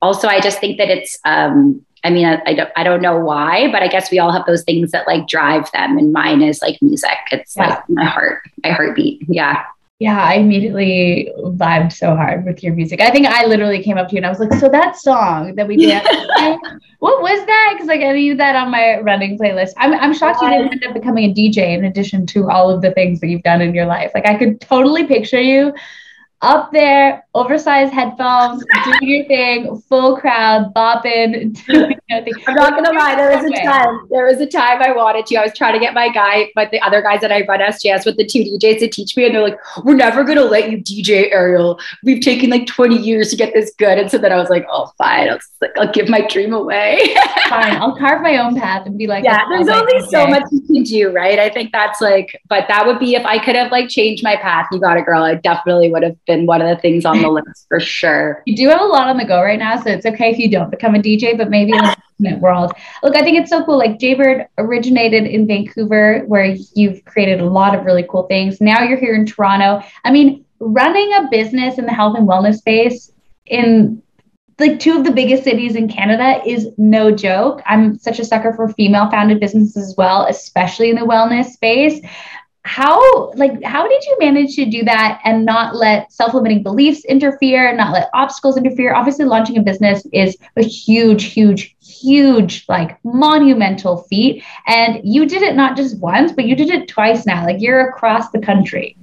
also 0.02 0.28
I 0.28 0.39
just 0.39 0.60
think 0.60 0.78
that 0.78 0.89
it's 0.89 1.17
um 1.26 1.86
I 2.06 2.10
mean, 2.10 2.26
I, 2.26 2.41
I, 2.46 2.54
don't, 2.54 2.69
I 2.76 2.84
don't 2.84 3.02
know 3.02 3.17
why, 3.17 3.72
but 3.72 3.82
I 3.82 3.88
guess 3.88 4.12
we 4.12 4.19
all 4.19 4.34
have 4.34 4.46
those 4.46 4.63
things 4.63 4.91
that 4.91 5.08
like 5.08 5.26
drive 5.26 5.72
them. 5.72 5.98
And 5.98 6.12
mine 6.12 6.41
is 6.41 6.62
like 6.62 6.82
music. 6.82 7.17
It's 7.32 7.56
yeah. 7.56 7.69
like 7.69 7.89
my 7.89 8.04
heart, 8.04 8.41
my 8.62 8.72
heartbeat. 8.72 9.22
Yeah. 9.30 9.63
Yeah, 9.99 10.21
I 10.21 10.36
immediately 10.36 11.32
vibed 11.38 11.93
so 11.93 12.15
hard 12.15 12.45
with 12.45 12.62
your 12.63 12.73
music. 12.73 12.99
I 12.99 13.10
think 13.10 13.27
I 13.27 13.45
literally 13.45 13.82
came 13.82 13.97
up 13.97 14.10
to 14.10 14.15
you 14.15 14.17
and 14.17 14.25
I 14.25 14.29
was 14.29 14.39
like, 14.39 14.53
"So 14.56 14.67
that 14.67 14.97
song 14.97 15.56
that 15.56 15.67
we 15.67 15.77
did, 15.77 16.03
what 16.99 17.21
was 17.21 17.45
that?" 17.45 17.69
Because 17.73 17.88
like 17.88 18.01
I 18.01 18.12
need 18.12 18.39
that 18.39 18.56
on 18.56 18.71
my 18.71 18.99
running 18.99 19.38
playlist. 19.38 19.73
I'm 19.77 19.93
I'm 19.93 20.13
shocked 20.13 20.41
you 20.41 20.49
didn't 20.49 20.73
end 20.73 20.86
up 20.86 20.93
becoming 20.93 21.32
a 21.32 21.34
DJ 21.34 21.77
in 21.77 21.86
addition 21.86 22.25
to 22.27 22.49
all 22.49 22.69
of 22.69 22.82
the 22.82 22.91
things 22.91 23.21
that 23.21 23.27
you've 23.27 23.43
done 23.43 23.62
in 23.62 23.73
your 23.73 23.86
life. 23.86 24.12
Like 24.13 24.27
I 24.27 24.36
could 24.36 24.60
totally 24.60 25.06
picture 25.06 25.41
you 25.41 25.73
up 26.43 26.71
there, 26.73 27.25
oversized 27.34 27.93
headphones, 27.93 28.63
doing 28.84 28.97
your 29.01 29.25
thing, 29.25 29.82
full 29.88 30.17
crowd, 30.17 30.73
bopping, 30.73 31.58
doing 31.67 31.97
nothing. 32.10 32.34
I'm 32.45 32.56
not 32.56 32.71
gonna 32.75 32.97
lie, 32.97 33.15
there 33.15 33.36
was 33.36 33.49
a 33.49 33.63
time, 33.63 34.08
there 34.12 34.25
was 34.25 34.41
a 34.41 34.45
time 34.45 34.82
I 34.82 34.91
wanted 34.91 35.25
to. 35.27 35.38
I 35.38 35.43
was 35.43 35.58
trying 35.58 35.73
to 35.73 35.79
get 35.79 35.93
my 35.93 36.10
guy, 36.10 36.51
but 36.53 36.69
the 36.71 36.82
other 36.82 37.01
guys 37.01 37.21
that 37.21 37.32
I 37.32 37.45
run 37.45 37.62
SJS 37.62 38.06
with 38.06 38.17
the 38.17 38.25
two 38.25 38.39
DJs 38.39 38.79
to 38.79 38.89
teach 38.89 39.15
me, 39.15 39.25
and 39.25 39.34
they're 39.34 39.41
like, 39.41 39.58
We're 39.86 39.95
never 39.95 40.25
gonna 40.25 40.43
let 40.43 40.69
you 40.69 40.79
DJ 40.79 41.32
Ariel. 41.32 41.79
We've 42.03 42.21
taken 42.21 42.49
like 42.49 42.67
20 42.67 42.97
years 42.97 43.29
to 43.29 43.38
get 43.38 43.53
this 43.53 43.73
good. 43.77 43.97
And 43.97 44.12
so 44.12 44.17
then 44.17 44.34
I 44.34 44.36
was 44.36 44.49
like, 44.49 44.65
Oh, 44.69 44.91
fine, 44.97 45.29
I'll, 45.29 45.39
like, 45.62 45.71
I'll 45.77 45.91
give 45.91 46.10
my 46.10 46.27
dream 46.27 46.51
away. 46.51 47.15
fine, 47.49 47.77
I'll 47.77 47.97
carve 47.97 48.21
my 48.21 48.38
own 48.38 48.60
path 48.60 48.86
and 48.86 48.97
be 48.97 49.08
like, 49.08 49.23
Yeah, 49.23 49.39
there's 49.47 49.69
only 49.69 50.01
so 50.10 50.27
much 50.27 50.43
you 50.51 50.62
can 50.62 50.84
do, 50.84 51.12
right? 51.12 51.39
I 51.39 51.49
think 51.49 51.71
that's 51.71 52.01
like, 52.01 52.38
but 52.49 52.67
that 52.67 52.86
would 52.86 52.99
be 52.99 53.15
if 53.15 53.25
I 53.25 53.39
could 53.39 53.56
have 53.56 53.71
like 53.71 53.88
changed 53.88 54.23
my 54.23 54.36
path. 54.36 54.67
You 54.73 54.82
got 54.82 54.97
it, 54.97 55.06
girl. 55.06 55.23
I 55.23 55.36
definitely 55.36 55.89
would 55.89 56.03
have 56.03 56.17
been 56.25 56.33
been 56.34 56.46
one 56.46 56.62
of 56.62 56.67
the 56.67 56.82
things 56.82 57.06
on 57.06 57.22
the 57.22 57.30
list 57.30 57.65
for 57.67 57.80
sure. 57.80 58.41
You 58.46 58.56
do 58.56 58.69
have 58.69 58.82
a 58.82 58.86
lot 58.86 59.08
on 59.08 59.17
the 59.17 59.26
go 59.26 59.41
right 59.41 59.60
now, 59.60 59.82
so 59.82 59.89
it's 59.89 60.06
okay 60.06 60.32
if 60.32 60.38
you 60.38 60.50
don't 60.50 60.72
become 60.72 60.96
a 60.96 61.00
DJ, 61.00 61.38
but 61.38 61.50
maybe 61.50 61.74
in 61.74 61.93
the 62.19 62.36
world. 62.38 62.74
Look, 63.02 63.15
I 63.15 63.22
think 63.22 63.38
it's 63.38 63.50
so 63.50 63.63
cool. 63.63 63.78
Like 63.78 64.00
Jaybird 64.00 64.48
originated 64.58 65.26
in 65.26 65.48
Vancouver, 65.48 66.24
where 66.28 66.56
you've 66.76 67.04
created 67.06 67.39
a 67.39 67.46
lot 67.46 67.76
of 67.76 67.86
really 67.86 68.06
cool 68.10 68.24
things. 68.24 68.62
Now 68.62 68.84
you're 68.84 69.00
here 69.00 69.15
in 69.15 69.26
Toronto. 69.26 69.86
I 70.04 70.12
mean, 70.12 70.46
running 70.60 71.13
a 71.13 71.28
business 71.30 71.78
in 71.78 71.86
the 71.86 71.93
health 71.93 72.17
and 72.17 72.28
wellness 72.28 72.58
space 72.58 73.12
in 73.46 74.02
like 74.60 74.80
two 74.80 74.98
of 74.98 75.04
the 75.04 75.12
biggest 75.12 75.43
cities 75.43 75.76
in 75.76 75.89
Canada 75.89 76.41
is 76.46 76.69
no 76.78 77.12
joke. 77.12 77.62
I'm 77.65 77.98
such 77.98 78.19
a 78.19 78.26
sucker 78.26 78.54
for 78.54 78.69
female 78.69 79.10
founded 79.10 79.39
businesses 79.39 79.76
as 79.78 79.96
well, 79.98 80.28
especially 80.28 80.89
in 80.89 80.96
the 80.96 81.02
wellness 81.02 81.48
space 81.48 82.00
how 82.65 83.32
like 83.34 83.62
how 83.63 83.86
did 83.88 84.04
you 84.06 84.15
manage 84.19 84.56
to 84.56 84.65
do 84.65 84.84
that 84.84 85.19
and 85.26 85.45
not 85.45 85.76
let 85.76 86.12
self-limiting 86.13 86.63
beliefs 86.63 87.04
interfere 87.06 87.76
not 87.76 87.91
let 87.91 88.10
obstacles 88.13 88.56
interfere 88.56 88.93
obviously 88.93 89.26
launching 89.26 89.58
a 89.58 89.62
business 89.62 90.06
is 90.13 90.38
a 90.56 90.63
huge 90.63 91.26
huge 91.26 91.76
huge 91.82 92.63
like 92.69 92.97
monumental 93.04 94.04
feat 94.04 94.41
and 94.67 95.02
you 95.04 95.26
did 95.26 95.41
it 95.41 95.56
not 95.56 95.76
just 95.76 95.99
once 95.99 96.32
but 96.32 96.45
you 96.45 96.56
did 96.56 96.69
it 96.69 96.88
twice 96.88 97.26
now 97.26 97.43
like 97.45 97.58
you're 97.60 97.89
across 97.89 98.30
the 98.32 98.39
country 98.39 98.95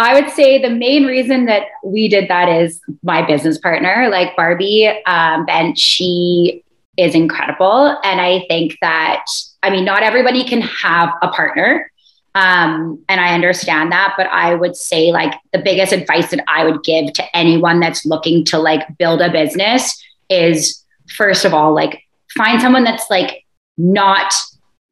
I 0.00 0.14
would 0.14 0.30
say 0.30 0.62
the 0.62 0.70
main 0.70 1.06
reason 1.06 1.46
that 1.46 1.64
we 1.84 2.08
did 2.08 2.28
that 2.28 2.48
is 2.48 2.80
my 3.02 3.20
business 3.26 3.58
partner, 3.58 4.08
like 4.08 4.36
Barbie, 4.36 4.86
um, 4.86 5.44
and 5.48 5.76
she 5.76 6.62
is 6.96 7.16
incredible. 7.16 7.98
And 8.04 8.20
I 8.20 8.44
think 8.48 8.76
that, 8.80 9.24
I 9.64 9.70
mean, 9.70 9.84
not 9.84 10.04
everybody 10.04 10.44
can 10.44 10.60
have 10.60 11.10
a 11.20 11.28
partner. 11.28 11.90
Um, 12.38 13.02
and 13.08 13.20
I 13.20 13.34
understand 13.34 13.90
that, 13.90 14.14
but 14.16 14.28
I 14.28 14.54
would 14.54 14.76
say 14.76 15.10
like 15.10 15.34
the 15.52 15.58
biggest 15.58 15.92
advice 15.92 16.30
that 16.30 16.44
I 16.46 16.64
would 16.64 16.84
give 16.84 17.12
to 17.14 17.36
anyone 17.36 17.80
that's 17.80 18.06
looking 18.06 18.44
to 18.44 18.60
like 18.60 18.96
build 18.96 19.20
a 19.20 19.28
business 19.28 20.00
is 20.30 20.84
first 21.16 21.44
of 21.44 21.52
all, 21.52 21.74
like 21.74 22.04
find 22.36 22.60
someone 22.60 22.84
that's 22.84 23.10
like 23.10 23.44
not 23.76 24.32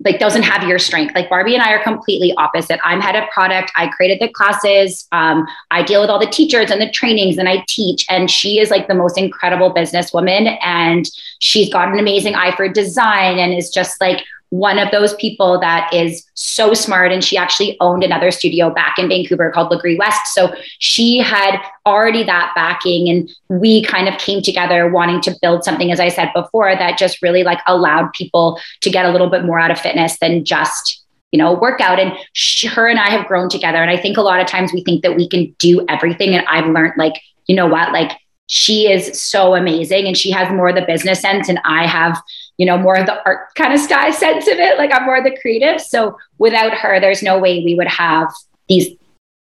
like 0.04 0.18
doesn't 0.18 0.42
have 0.42 0.68
your 0.68 0.80
strength. 0.80 1.14
Like 1.14 1.30
Barbie 1.30 1.54
and 1.54 1.62
I 1.62 1.72
are 1.72 1.82
completely 1.84 2.34
opposite. 2.36 2.80
I'm 2.82 3.00
head 3.00 3.14
of 3.14 3.30
product. 3.30 3.70
I 3.76 3.86
created 3.86 4.20
the 4.20 4.32
classes. 4.32 5.06
Um, 5.12 5.46
I 5.70 5.84
deal 5.84 6.00
with 6.00 6.10
all 6.10 6.18
the 6.18 6.26
teachers 6.26 6.72
and 6.72 6.82
the 6.82 6.90
trainings 6.90 7.38
and 7.38 7.48
I 7.48 7.64
teach. 7.68 8.04
And 8.10 8.28
she 8.28 8.58
is 8.58 8.70
like 8.70 8.88
the 8.88 8.94
most 8.94 9.16
incredible 9.16 9.72
businesswoman. 9.72 10.58
And 10.62 11.08
she's 11.38 11.72
got 11.72 11.92
an 11.92 11.98
amazing 12.00 12.34
eye 12.34 12.54
for 12.56 12.68
design 12.68 13.38
and 13.38 13.54
is 13.54 13.70
just 13.70 14.00
like 14.00 14.24
one 14.50 14.78
of 14.78 14.90
those 14.90 15.14
people 15.14 15.58
that 15.60 15.92
is 15.92 16.24
so 16.34 16.72
smart 16.72 17.12
and 17.12 17.24
she 17.24 17.36
actually 17.36 17.76
owned 17.80 18.04
another 18.04 18.30
studio 18.30 18.70
back 18.70 18.98
in 18.98 19.08
Vancouver 19.08 19.50
called 19.50 19.70
Legree 19.70 19.96
West. 19.96 20.34
So 20.34 20.54
she 20.78 21.18
had 21.18 21.60
already 21.84 22.22
that 22.24 22.52
backing 22.54 23.08
and 23.08 23.30
we 23.48 23.82
kind 23.82 24.08
of 24.08 24.18
came 24.18 24.42
together 24.42 24.90
wanting 24.90 25.20
to 25.22 25.36
build 25.42 25.64
something 25.64 25.90
as 25.90 26.00
I 26.00 26.08
said 26.08 26.30
before 26.34 26.74
that 26.74 26.98
just 26.98 27.22
really 27.22 27.42
like 27.42 27.60
allowed 27.66 28.12
people 28.12 28.60
to 28.82 28.90
get 28.90 29.04
a 29.04 29.10
little 29.10 29.30
bit 29.30 29.44
more 29.44 29.58
out 29.58 29.70
of 29.70 29.80
fitness 29.80 30.18
than 30.20 30.44
just 30.44 31.04
you 31.32 31.38
know 31.38 31.54
workout. 31.54 31.98
And 31.98 32.12
she, 32.32 32.68
her 32.68 32.86
and 32.88 33.00
I 33.00 33.10
have 33.10 33.26
grown 33.26 33.48
together 33.48 33.78
and 33.78 33.90
I 33.90 34.00
think 34.00 34.16
a 34.16 34.22
lot 34.22 34.40
of 34.40 34.46
times 34.46 34.72
we 34.72 34.84
think 34.84 35.02
that 35.02 35.16
we 35.16 35.28
can 35.28 35.54
do 35.58 35.84
everything 35.88 36.34
and 36.34 36.46
I've 36.46 36.72
learned 36.72 36.94
like 36.96 37.14
you 37.46 37.56
know 37.56 37.66
what? 37.66 37.92
Like 37.92 38.12
she 38.46 38.90
is 38.90 39.20
so 39.20 39.54
amazing 39.54 40.06
and 40.06 40.16
she 40.16 40.30
has 40.30 40.52
more 40.52 40.68
of 40.68 40.76
the 40.76 40.82
business 40.82 41.20
sense 41.20 41.48
and 41.48 41.60
I 41.64 41.86
have 41.86 42.20
you 42.58 42.66
know, 42.66 42.78
more 42.78 42.96
of 42.96 43.06
the 43.06 43.22
art 43.24 43.54
kind 43.54 43.72
of 43.72 43.80
sky 43.80 44.10
sense 44.10 44.46
of 44.48 44.58
it. 44.58 44.78
Like 44.78 44.92
I'm 44.92 45.04
more 45.04 45.16
of 45.16 45.24
the 45.24 45.36
creative. 45.40 45.80
So 45.80 46.16
without 46.38 46.72
her, 46.72 47.00
there's 47.00 47.22
no 47.22 47.38
way 47.38 47.62
we 47.64 47.74
would 47.74 47.88
have 47.88 48.32
these, 48.68 48.96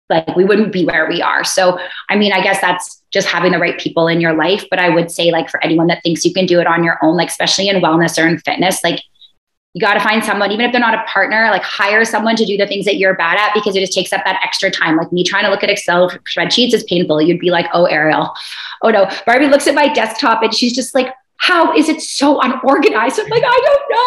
like 0.09 0.35
we 0.35 0.43
wouldn't 0.43 0.73
be 0.73 0.85
where 0.85 1.07
we 1.07 1.21
are. 1.21 1.43
So, 1.43 1.79
I 2.09 2.15
mean, 2.15 2.33
I 2.33 2.41
guess 2.41 2.59
that's 2.59 3.03
just 3.11 3.27
having 3.27 3.51
the 3.51 3.59
right 3.59 3.79
people 3.79 4.07
in 4.07 4.19
your 4.19 4.33
life. 4.33 4.65
But 4.69 4.79
I 4.79 4.89
would 4.89 5.11
say 5.11 5.31
like 5.31 5.49
for 5.49 5.63
anyone 5.63 5.87
that 5.87 6.01
thinks 6.03 6.25
you 6.25 6.33
can 6.33 6.45
do 6.45 6.59
it 6.59 6.67
on 6.67 6.83
your 6.83 6.97
own, 7.03 7.15
like 7.15 7.29
especially 7.29 7.69
in 7.69 7.81
wellness 7.81 8.21
or 8.21 8.27
in 8.27 8.39
fitness, 8.39 8.83
like 8.83 8.99
you 9.75 9.81
got 9.81 9.95
to 9.95 9.99
find 9.99 10.23
someone, 10.23 10.51
even 10.51 10.65
if 10.65 10.71
they're 10.71 10.81
not 10.81 10.93
a 10.93 11.03
partner, 11.07 11.49
like 11.49 11.63
hire 11.63 12.05
someone 12.05 12.35
to 12.35 12.45
do 12.45 12.57
the 12.57 12.67
things 12.67 12.85
that 12.85 12.97
you're 12.97 13.15
bad 13.15 13.39
at, 13.39 13.53
because 13.55 13.75
it 13.75 13.79
just 13.79 13.93
takes 13.93 14.13
up 14.13 14.23
that 14.23 14.39
extra 14.43 14.69
time. 14.69 14.97
Like 14.97 15.11
me 15.11 15.23
trying 15.23 15.45
to 15.45 15.49
look 15.49 15.63
at 15.63 15.69
Excel 15.69 16.11
spreadsheets 16.11 16.73
is 16.73 16.83
painful. 16.83 17.21
You'd 17.21 17.39
be 17.39 17.49
like, 17.49 17.67
oh, 17.73 17.85
Ariel. 17.85 18.35
Oh 18.83 18.89
no. 18.89 19.09
Barbie 19.25 19.47
looks 19.47 19.65
at 19.65 19.73
my 19.73 19.91
desktop 19.91 20.43
and 20.43 20.53
she's 20.53 20.75
just 20.75 20.93
like, 20.93 21.07
how 21.43 21.75
is 21.75 21.89
it 21.89 22.01
so 22.01 22.39
unorganized? 22.39 23.19
I'm 23.19 23.27
like, 23.27 23.43
I 23.45 23.61
don't 23.65 23.89
know. 23.89 23.97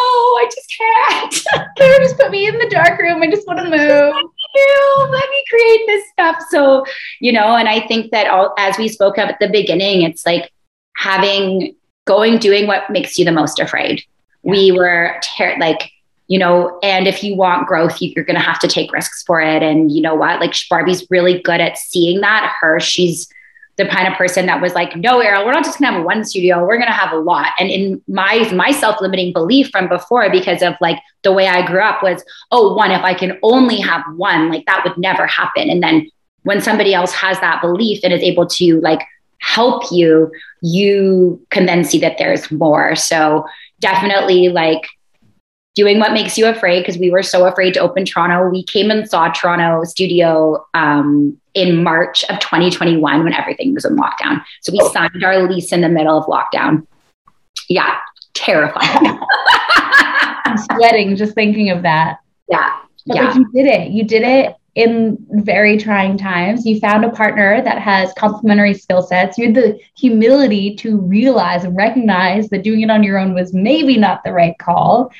I 0.40 0.48
just 0.54 0.74
can't. 0.78 1.68
Kara 1.76 1.98
just 1.98 2.16
put 2.16 2.30
me 2.30 2.48
in 2.48 2.58
the 2.58 2.68
dark 2.70 2.98
room. 2.98 3.22
I 3.22 3.30
just 3.30 3.46
want 3.46 3.58
to 3.58 3.64
move. 3.64 3.72
Let, 3.78 5.10
Let 5.10 5.30
me 5.30 5.44
create 5.50 5.82
this 5.86 6.08
stuff. 6.12 6.42
So, 6.48 6.86
you 7.20 7.32
know, 7.32 7.56
and 7.56 7.68
I 7.68 7.86
think 7.86 8.10
that 8.12 8.28
all, 8.28 8.54
as 8.56 8.78
we 8.78 8.88
spoke 8.88 9.18
of 9.18 9.28
at 9.28 9.38
the 9.38 9.50
beginning, 9.50 10.00
it's 10.00 10.24
like 10.24 10.50
having 10.96 11.76
going, 12.06 12.38
doing 12.38 12.66
what 12.66 12.88
makes 12.88 13.18
you 13.18 13.26
the 13.26 13.32
most 13.32 13.60
afraid. 13.60 14.02
Yeah. 14.42 14.52
We 14.52 14.72
were 14.72 15.20
ter- 15.36 15.58
like, 15.58 15.90
you 16.28 16.38
know, 16.38 16.78
and 16.82 17.06
if 17.06 17.22
you 17.22 17.36
want 17.36 17.68
growth, 17.68 18.00
you, 18.00 18.14
you're 18.16 18.24
going 18.24 18.36
to 18.36 18.40
have 18.40 18.60
to 18.60 18.68
take 18.68 18.94
risks 18.94 19.22
for 19.24 19.42
it. 19.42 19.62
And 19.62 19.92
you 19.92 20.00
know 20.00 20.14
what? 20.14 20.40
Like 20.40 20.54
Barbie's 20.70 21.06
really 21.10 21.42
good 21.42 21.60
at 21.60 21.76
seeing 21.76 22.22
that. 22.22 22.56
Her, 22.62 22.80
she's, 22.80 23.28
the 23.76 23.86
kind 23.86 24.08
of 24.08 24.14
person 24.14 24.46
that 24.46 24.60
was 24.62 24.74
like, 24.74 24.96
no, 24.96 25.20
Ariel, 25.20 25.44
we're 25.44 25.52
not 25.52 25.64
just 25.64 25.78
gonna 25.78 25.92
have 25.92 26.04
one 26.04 26.24
studio, 26.24 26.64
we're 26.64 26.78
gonna 26.78 26.92
have 26.92 27.12
a 27.12 27.18
lot. 27.18 27.48
And 27.58 27.68
in 27.68 28.02
my 28.08 28.50
my 28.54 28.70
self-limiting 28.70 29.32
belief 29.32 29.70
from 29.70 29.88
before, 29.88 30.30
because 30.30 30.62
of 30.62 30.74
like 30.80 30.98
the 31.22 31.32
way 31.32 31.46
I 31.46 31.66
grew 31.66 31.82
up 31.82 32.02
was, 32.02 32.24
oh, 32.50 32.74
one, 32.74 32.90
if 32.90 33.02
I 33.02 33.14
can 33.14 33.38
only 33.42 33.78
have 33.80 34.02
one, 34.16 34.48
like 34.48 34.64
that 34.66 34.82
would 34.84 34.96
never 34.96 35.26
happen. 35.26 35.68
And 35.68 35.82
then 35.82 36.10
when 36.42 36.60
somebody 36.60 36.94
else 36.94 37.12
has 37.12 37.38
that 37.40 37.60
belief 37.60 38.00
and 38.02 38.12
is 38.12 38.22
able 38.22 38.46
to 38.46 38.80
like 38.80 39.00
help 39.40 39.84
you, 39.92 40.30
you 40.62 41.44
can 41.50 41.66
then 41.66 41.84
see 41.84 41.98
that 41.98 42.18
there's 42.18 42.50
more. 42.50 42.96
So 42.96 43.44
definitely 43.80 44.48
like 44.48 44.88
doing 45.74 45.98
what 45.98 46.12
makes 46.12 46.38
you 46.38 46.46
afraid 46.46 46.80
because 46.80 46.98
we 46.98 47.10
were 47.10 47.22
so 47.22 47.46
afraid 47.46 47.74
to 47.74 47.80
open 47.80 48.04
Toronto. 48.04 48.48
We 48.48 48.64
came 48.64 48.90
and 48.90 49.08
saw 49.08 49.28
Toronto 49.30 49.84
studio 49.84 50.64
um, 50.72 51.38
in 51.56 51.82
March 51.82 52.22
of 52.24 52.38
2021 52.38 53.24
when 53.24 53.32
everything 53.32 53.74
was 53.74 53.86
in 53.86 53.96
lockdown. 53.96 54.42
So 54.60 54.70
we 54.72 54.78
oh. 54.82 54.92
signed 54.92 55.24
our 55.24 55.48
lease 55.48 55.72
in 55.72 55.80
the 55.80 55.88
middle 55.88 56.18
of 56.18 56.26
lockdown. 56.26 56.86
Yeah, 57.68 57.96
terrifying. 58.34 59.18
I'm 60.44 60.58
sweating 60.58 61.16
just 61.16 61.34
thinking 61.34 61.70
of 61.70 61.82
that. 61.82 62.18
Yeah. 62.48 62.78
But 63.06 63.16
yeah. 63.16 63.28
like 63.28 63.36
you 63.36 63.50
did 63.52 63.66
it. 63.66 63.90
You 63.90 64.04
did 64.04 64.22
it 64.22 64.54
in 64.74 65.16
very 65.30 65.78
trying 65.78 66.18
times. 66.18 66.66
You 66.66 66.78
found 66.78 67.06
a 67.06 67.10
partner 67.10 67.62
that 67.62 67.78
has 67.78 68.12
complementary 68.18 68.74
skill 68.74 69.00
sets. 69.00 69.38
You 69.38 69.46
had 69.46 69.54
the 69.54 69.80
humility 69.96 70.76
to 70.76 70.98
realize 70.98 71.64
and 71.64 71.74
recognize 71.74 72.50
that 72.50 72.64
doing 72.64 72.82
it 72.82 72.90
on 72.90 73.02
your 73.02 73.18
own 73.18 73.32
was 73.32 73.54
maybe 73.54 73.96
not 73.96 74.22
the 74.24 74.32
right 74.32 74.56
call. 74.58 75.10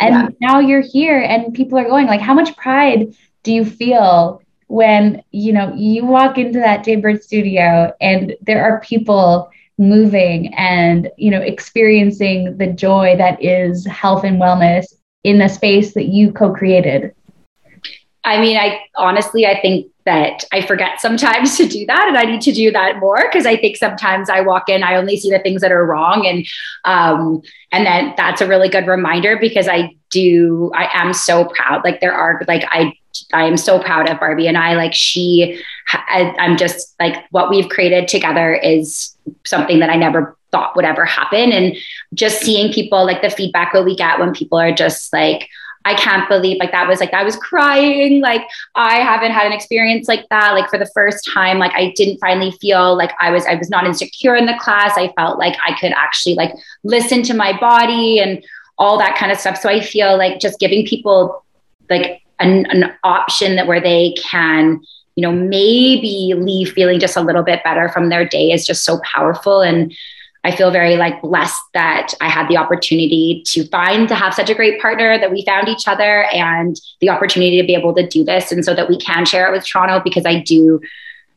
And 0.00 0.14
yeah. 0.14 0.48
now 0.48 0.58
you're 0.58 0.82
here 0.82 1.20
and 1.20 1.54
people 1.54 1.78
are 1.78 1.84
going 1.84 2.08
like 2.08 2.20
how 2.20 2.34
much 2.34 2.56
pride 2.56 3.14
do 3.44 3.52
you 3.52 3.64
feel 3.64 4.42
when 4.74 5.22
you 5.30 5.52
know 5.52 5.72
you 5.76 6.04
walk 6.04 6.36
into 6.36 6.58
that 6.58 6.84
Jaybird 6.84 7.22
studio 7.22 7.94
and 8.00 8.34
there 8.42 8.64
are 8.64 8.80
people 8.80 9.48
moving 9.78 10.52
and 10.54 11.10
you 11.16 11.30
know 11.30 11.40
experiencing 11.40 12.56
the 12.58 12.66
joy 12.66 13.14
that 13.16 13.40
is 13.40 13.86
health 13.86 14.24
and 14.24 14.40
wellness 14.40 14.86
in 15.22 15.40
a 15.42 15.48
space 15.48 15.94
that 15.94 16.06
you 16.06 16.32
co-created 16.32 17.14
I 18.26 18.40
mean, 18.40 18.56
I 18.56 18.80
honestly, 18.96 19.44
I 19.46 19.60
think 19.60 19.92
that 20.06 20.44
I 20.50 20.62
forget 20.62 21.00
sometimes 21.00 21.56
to 21.58 21.66
do 21.66 21.84
that, 21.86 22.06
and 22.08 22.16
I 22.16 22.24
need 22.24 22.40
to 22.42 22.52
do 22.52 22.70
that 22.72 22.98
more 22.98 23.18
because 23.30 23.44
I 23.46 23.56
think 23.56 23.76
sometimes 23.76 24.30
I 24.30 24.40
walk 24.40 24.68
in, 24.68 24.82
I 24.82 24.96
only 24.96 25.18
see 25.18 25.30
the 25.30 25.40
things 25.40 25.60
that 25.60 25.70
are 25.70 25.84
wrong, 25.84 26.26
and 26.26 26.46
um, 26.84 27.42
and 27.70 27.84
then 27.84 28.14
that's 28.16 28.40
a 28.40 28.48
really 28.48 28.70
good 28.70 28.86
reminder 28.86 29.36
because 29.38 29.68
I 29.68 29.94
do, 30.10 30.72
I 30.74 30.88
am 30.94 31.12
so 31.12 31.44
proud. 31.44 31.84
Like 31.84 32.00
there 32.00 32.14
are, 32.14 32.40
like 32.48 32.64
I, 32.70 32.94
I 33.32 33.44
am 33.44 33.56
so 33.56 33.78
proud 33.78 34.08
of 34.08 34.20
Barbie 34.20 34.46
and 34.46 34.58
I. 34.58 34.74
Like 34.74 34.94
she, 34.94 35.60
I, 35.92 36.34
I'm 36.38 36.56
just 36.56 36.94
like 37.00 37.24
what 37.30 37.50
we've 37.50 37.68
created 37.68 38.08
together 38.08 38.54
is 38.54 39.16
something 39.44 39.80
that 39.80 39.90
I 39.90 39.96
never 39.96 40.36
thought 40.50 40.76
would 40.76 40.84
ever 40.84 41.04
happen, 41.04 41.52
and 41.52 41.76
just 42.14 42.40
seeing 42.40 42.72
people 42.72 43.04
like 43.04 43.22
the 43.22 43.30
feedback 43.30 43.72
that 43.72 43.84
we 43.84 43.96
get 43.96 44.18
when 44.18 44.32
people 44.32 44.58
are 44.58 44.72
just 44.72 45.12
like 45.12 45.48
I 45.84 45.94
can't 45.94 46.28
believe 46.28 46.58
like 46.58 46.72
that 46.72 46.88
was 46.88 47.00
like 47.00 47.12
I 47.12 47.24
was 47.24 47.36
crying. 47.36 48.20
Like 48.20 48.42
I 48.74 48.96
haven't 48.96 49.32
had 49.32 49.46
an 49.46 49.52
experience 49.52 50.08
like 50.08 50.26
that. 50.30 50.52
Like 50.52 50.70
for 50.70 50.78
the 50.78 50.90
first 50.94 51.28
time, 51.32 51.58
like 51.58 51.72
I 51.74 51.92
didn't 51.96 52.18
finally 52.18 52.52
feel 52.52 52.96
like 52.96 53.12
I 53.20 53.30
was 53.30 53.44
I 53.46 53.54
was 53.54 53.68
not 53.68 53.86
insecure 53.86 54.34
in 54.34 54.46
the 54.46 54.58
class. 54.58 54.92
I 54.96 55.12
felt 55.12 55.38
like 55.38 55.56
I 55.64 55.78
could 55.78 55.92
actually 55.92 56.36
like 56.36 56.54
listen 56.84 57.22
to 57.24 57.34
my 57.34 57.58
body 57.58 58.18
and 58.18 58.42
all 58.78 58.98
that 58.98 59.16
kind 59.16 59.30
of 59.30 59.38
stuff. 59.38 59.58
So 59.58 59.68
I 59.68 59.80
feel 59.80 60.16
like 60.16 60.40
just 60.40 60.58
giving 60.58 60.86
people 60.86 61.44
like 61.90 62.22
an, 62.44 62.66
an 62.66 62.92
option 63.02 63.56
that 63.56 63.66
where 63.66 63.80
they 63.80 64.14
can 64.18 64.80
you 65.16 65.22
know 65.22 65.32
maybe 65.32 66.34
leave 66.36 66.72
feeling 66.72 67.00
just 67.00 67.16
a 67.16 67.20
little 67.20 67.42
bit 67.42 67.62
better 67.64 67.88
from 67.88 68.08
their 68.08 68.26
day 68.26 68.50
is 68.50 68.66
just 68.66 68.84
so 68.84 69.00
powerful. 69.04 69.60
And 69.60 69.94
I 70.46 70.54
feel 70.54 70.70
very 70.70 70.96
like 70.96 71.22
blessed 71.22 71.62
that 71.72 72.12
I 72.20 72.28
had 72.28 72.48
the 72.48 72.58
opportunity 72.58 73.42
to 73.46 73.66
find 73.68 74.06
to 74.08 74.14
have 74.14 74.34
such 74.34 74.50
a 74.50 74.54
great 74.54 74.80
partner 74.80 75.18
that 75.18 75.32
we 75.32 75.42
found 75.44 75.68
each 75.68 75.88
other 75.88 76.24
and 76.24 76.78
the 77.00 77.08
opportunity 77.08 77.58
to 77.60 77.66
be 77.66 77.74
able 77.74 77.94
to 77.94 78.06
do 78.06 78.24
this. 78.24 78.52
And 78.52 78.62
so 78.62 78.74
that 78.74 78.88
we 78.88 78.98
can 78.98 79.24
share 79.24 79.48
it 79.48 79.56
with 79.56 79.66
Toronto 79.66 80.02
because 80.04 80.26
I 80.26 80.40
do 80.40 80.80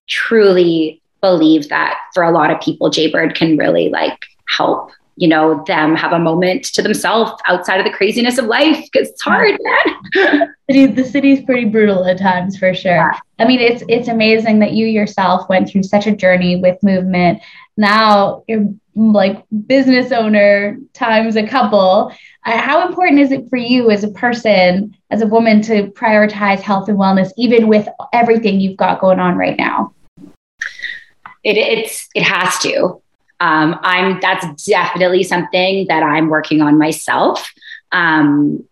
truly 0.07 1.01
believe 1.21 1.69
that 1.69 1.97
for 2.13 2.23
a 2.23 2.31
lot 2.31 2.51
of 2.51 2.59
people 2.59 2.89
Jaybird 2.89 3.33
can 3.33 3.57
really 3.57 3.89
like 3.89 4.25
help 4.49 4.91
you 5.17 5.27
know 5.27 5.63
them 5.65 5.95
have 5.95 6.13
a 6.13 6.19
moment 6.19 6.63
to 6.63 6.81
themselves 6.81 7.31
outside 7.47 7.79
of 7.79 7.85
the 7.85 7.91
craziness 7.91 8.37
of 8.37 8.45
life 8.45 8.87
because 8.91 9.09
it's 9.09 9.21
hard 9.21 9.57
man. 9.61 10.53
The 10.69 11.03
city 11.03 11.31
is 11.31 11.45
pretty 11.45 11.65
brutal 11.65 12.05
at 12.05 12.19
times 12.19 12.57
for 12.57 12.73
sure. 12.73 12.91
Yeah. 12.91 13.19
i 13.39 13.47
mean 13.47 13.59
it's 13.59 13.83
it's 13.87 14.07
amazing 14.09 14.59
that 14.59 14.73
you 14.73 14.85
yourself 14.85 15.47
went 15.49 15.69
through 15.69 15.83
such 15.83 16.07
a 16.07 16.15
journey 16.15 16.57
with 16.57 16.81
movement. 16.83 17.41
Now 17.77 18.43
you're 18.47 18.67
like 18.95 19.43
business 19.65 20.11
owner 20.11 20.77
times 20.93 21.35
a 21.35 21.47
couple. 21.47 22.11
Uh, 22.45 22.57
how 22.57 22.87
important 22.87 23.19
is 23.19 23.31
it 23.31 23.49
for 23.49 23.57
you 23.57 23.91
as 23.91 24.03
a 24.03 24.09
person 24.09 24.95
as 25.09 25.21
a 25.21 25.27
woman 25.27 25.61
to 25.63 25.87
prioritize 25.91 26.59
health 26.59 26.89
and 26.89 26.97
wellness 26.97 27.31
even 27.37 27.67
with 27.67 27.87
everything 28.13 28.59
you've 28.59 28.77
got 28.77 28.99
going 28.99 29.19
on 29.19 29.37
right 29.37 29.57
now? 29.57 29.93
It, 31.43 31.57
it's 31.57 32.09
it 32.13 32.23
has 32.23 32.59
to 32.59 33.01
um, 33.39 33.77
i'm 33.81 34.19
that's 34.21 34.65
definitely 34.65 35.23
something 35.23 35.85
that 35.87 36.03
i'm 36.03 36.29
working 36.29 36.61
on 36.61 36.77
myself. 36.77 37.51
Um, 37.91 38.63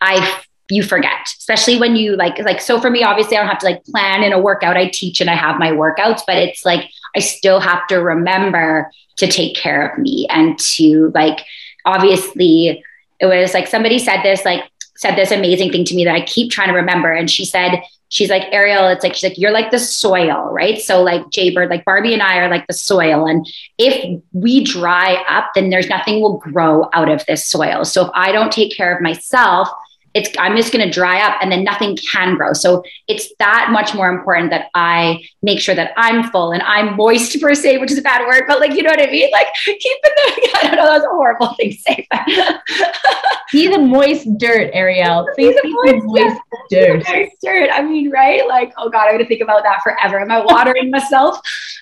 i 0.00 0.42
you 0.68 0.82
forget 0.82 1.28
especially 1.38 1.78
when 1.78 1.94
you 1.94 2.16
like 2.16 2.38
like 2.40 2.60
so 2.60 2.80
for 2.80 2.90
me 2.90 3.04
obviously 3.04 3.36
i 3.36 3.40
don't 3.40 3.48
have 3.48 3.58
to 3.58 3.66
like 3.66 3.84
plan 3.84 4.24
in 4.24 4.32
a 4.32 4.38
workout. 4.38 4.76
I 4.76 4.88
teach 4.88 5.20
and 5.20 5.30
i 5.30 5.34
have 5.34 5.58
my 5.58 5.70
workouts 5.70 6.22
but 6.26 6.36
it's 6.36 6.64
like 6.64 6.90
i 7.14 7.20
still 7.20 7.60
have 7.60 7.86
to 7.88 7.96
remember 7.96 8.90
to 9.16 9.26
take 9.28 9.56
care 9.56 9.88
of 9.88 9.98
me 9.98 10.26
and 10.28 10.58
to 10.58 11.12
like 11.14 11.44
obviously 11.84 12.82
it 13.20 13.26
was 13.26 13.54
like 13.54 13.68
somebody 13.68 13.98
said 13.98 14.22
this 14.22 14.44
like 14.44 14.64
said 14.96 15.14
this 15.14 15.30
amazing 15.30 15.70
thing 15.70 15.84
to 15.84 15.94
me 15.94 16.04
that 16.04 16.14
i 16.14 16.20
keep 16.22 16.50
trying 16.50 16.68
to 16.68 16.74
remember. 16.74 17.12
And 17.12 17.30
she 17.30 17.44
said 17.44 17.80
she's 18.08 18.30
like 18.30 18.44
ariel 18.52 18.88
it's 18.88 19.02
like 19.02 19.14
she's 19.14 19.30
like 19.30 19.38
you're 19.38 19.52
like 19.52 19.70
the 19.70 19.78
soil 19.78 20.50
right? 20.52 20.80
So 20.80 21.02
like 21.02 21.28
jaybird 21.30 21.70
like 21.70 21.84
barbie 21.84 22.12
and 22.12 22.22
i 22.22 22.38
are 22.38 22.48
like 22.48 22.66
the 22.66 22.74
soil. 22.74 23.26
And 23.26 23.46
if 23.78 24.20
we 24.32 24.64
dry 24.64 25.24
up 25.28 25.50
then 25.54 25.70
there's 25.70 25.88
nothing 25.88 26.20
will 26.20 26.38
grow 26.38 26.88
out 26.92 27.08
of 27.08 27.24
this 27.26 27.46
soil. 27.46 27.84
So 27.84 28.06
if 28.06 28.10
i 28.14 28.32
don't 28.32 28.52
take 28.52 28.76
care 28.76 28.94
of 28.94 29.02
myself 29.02 29.68
it's 30.16 30.30
i'm 30.38 30.56
just 30.56 30.72
going 30.72 30.84
to 30.84 30.90
dry 30.90 31.20
up 31.20 31.38
and 31.42 31.52
then 31.52 31.62
nothing 31.62 31.96
can 31.96 32.36
grow. 32.36 32.54
So 32.54 32.82
it's 33.06 33.32
that 33.38 33.68
much 33.70 33.94
more 33.94 34.08
important 34.08 34.50
that 34.50 34.70
i 34.74 35.22
make 35.42 35.60
sure 35.60 35.74
that 35.74 35.92
i'm 35.96 36.30
full 36.30 36.52
and 36.52 36.62
i'm 36.62 36.96
moist 36.96 37.40
per 37.40 37.54
se 37.54 37.78
which 37.78 37.92
is 37.92 37.98
a 37.98 38.02
bad 38.02 38.26
word 38.26 38.44
but 38.48 38.58
like 38.58 38.72
you 38.72 38.82
know 38.82 38.90
what 38.90 39.00
i 39.00 39.10
mean? 39.10 39.30
Like 39.30 39.48
keeping 39.54 40.00
the 40.02 40.50
i 40.56 40.60
don't 40.62 40.76
know 40.76 40.86
that's 40.86 41.04
a 41.04 41.08
horrible 41.08 41.54
thing 41.54 41.70
to 41.70 41.76
say 41.76 42.08
be 43.52 43.68
the 43.68 43.78
moist 43.78 44.26
dirt 44.38 44.70
ariel. 44.72 45.28
Please 45.34 45.54
be 45.62 45.68
the 45.68 45.92
moist, 45.92 46.06
moist 46.06 46.40
dirt. 46.70 47.04
moist 47.06 47.36
dirt. 47.42 47.70
I 47.72 47.82
mean 47.82 48.10
right? 48.10 48.48
Like 48.48 48.72
oh 48.78 48.88
god 48.88 49.04
i'm 49.04 49.12
going 49.12 49.18
to 49.18 49.28
think 49.28 49.42
about 49.42 49.62
that 49.64 49.80
forever. 49.82 50.18
Am 50.18 50.30
i 50.30 50.42
watering 50.42 50.90
myself? 50.90 51.38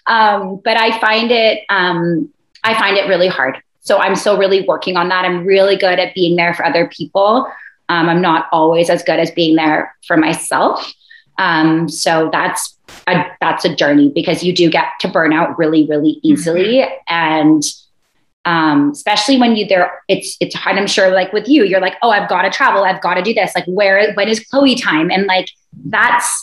Um, 0.07 0.61
but 0.65 0.77
i 0.77 0.99
find 0.99 1.31
it 1.31 1.65
um, 1.69 2.31
i 2.65 2.75
find 2.75 2.97
it 2.97 3.09
really 3.09 3.29
hard. 3.29 3.63
So 3.81 3.99
i'm 3.99 4.17
still 4.17 4.39
really 4.39 4.67
working 4.67 4.97
on 4.97 5.09
that. 5.11 5.25
I'm 5.25 5.45
really 5.45 5.77
good 5.77 6.01
at 6.01 6.15
being 6.15 6.35
there 6.35 6.53
for 6.53 6.65
other 6.65 6.89
people 6.89 7.47
um, 7.89 8.09
I'm 8.09 8.21
not 8.21 8.47
always 8.53 8.91
as 8.91 9.03
good 9.03 9.19
as 9.19 9.31
being 9.31 9.57
there 9.57 9.95
for 10.07 10.17
myself. 10.17 10.93
Um, 11.39 11.89
so 11.89 12.29
that's 12.33 12.77
a, 13.07 13.25
that's 13.41 13.65
a 13.65 13.75
journey 13.75 14.11
because 14.15 14.43
you 14.43 14.55
do 14.55 14.71
get 14.71 14.87
to 15.01 15.09
burn 15.09 15.33
out 15.33 15.59
really, 15.59 15.87
really 15.87 16.21
easily. 16.23 16.79
Mm-hmm. 16.79 16.93
And 17.09 17.63
um, 18.45 18.91
especially 18.91 19.39
when 19.39 19.57
you 19.57 19.67
there, 19.67 20.03
it's 20.09 20.37
it's 20.41 20.55
hard. 20.55 20.77
I'm 20.77 20.87
sure, 20.87 21.11
like 21.11 21.33
with 21.33 21.49
you, 21.49 21.65
you're 21.65 21.81
like, 21.81 21.95
oh, 22.03 22.11
I've 22.11 22.29
got 22.29 22.43
to 22.43 22.51
travel, 22.51 22.85
I've 22.85 23.01
got 23.01 23.15
to 23.15 23.23
do 23.23 23.33
this. 23.33 23.55
Like, 23.55 23.65
where 23.67 24.13
when 24.15 24.29
is 24.29 24.41
Chloe 24.41 24.75
time? 24.75 25.11
And 25.11 25.27
like 25.27 25.49
that's 25.87 26.43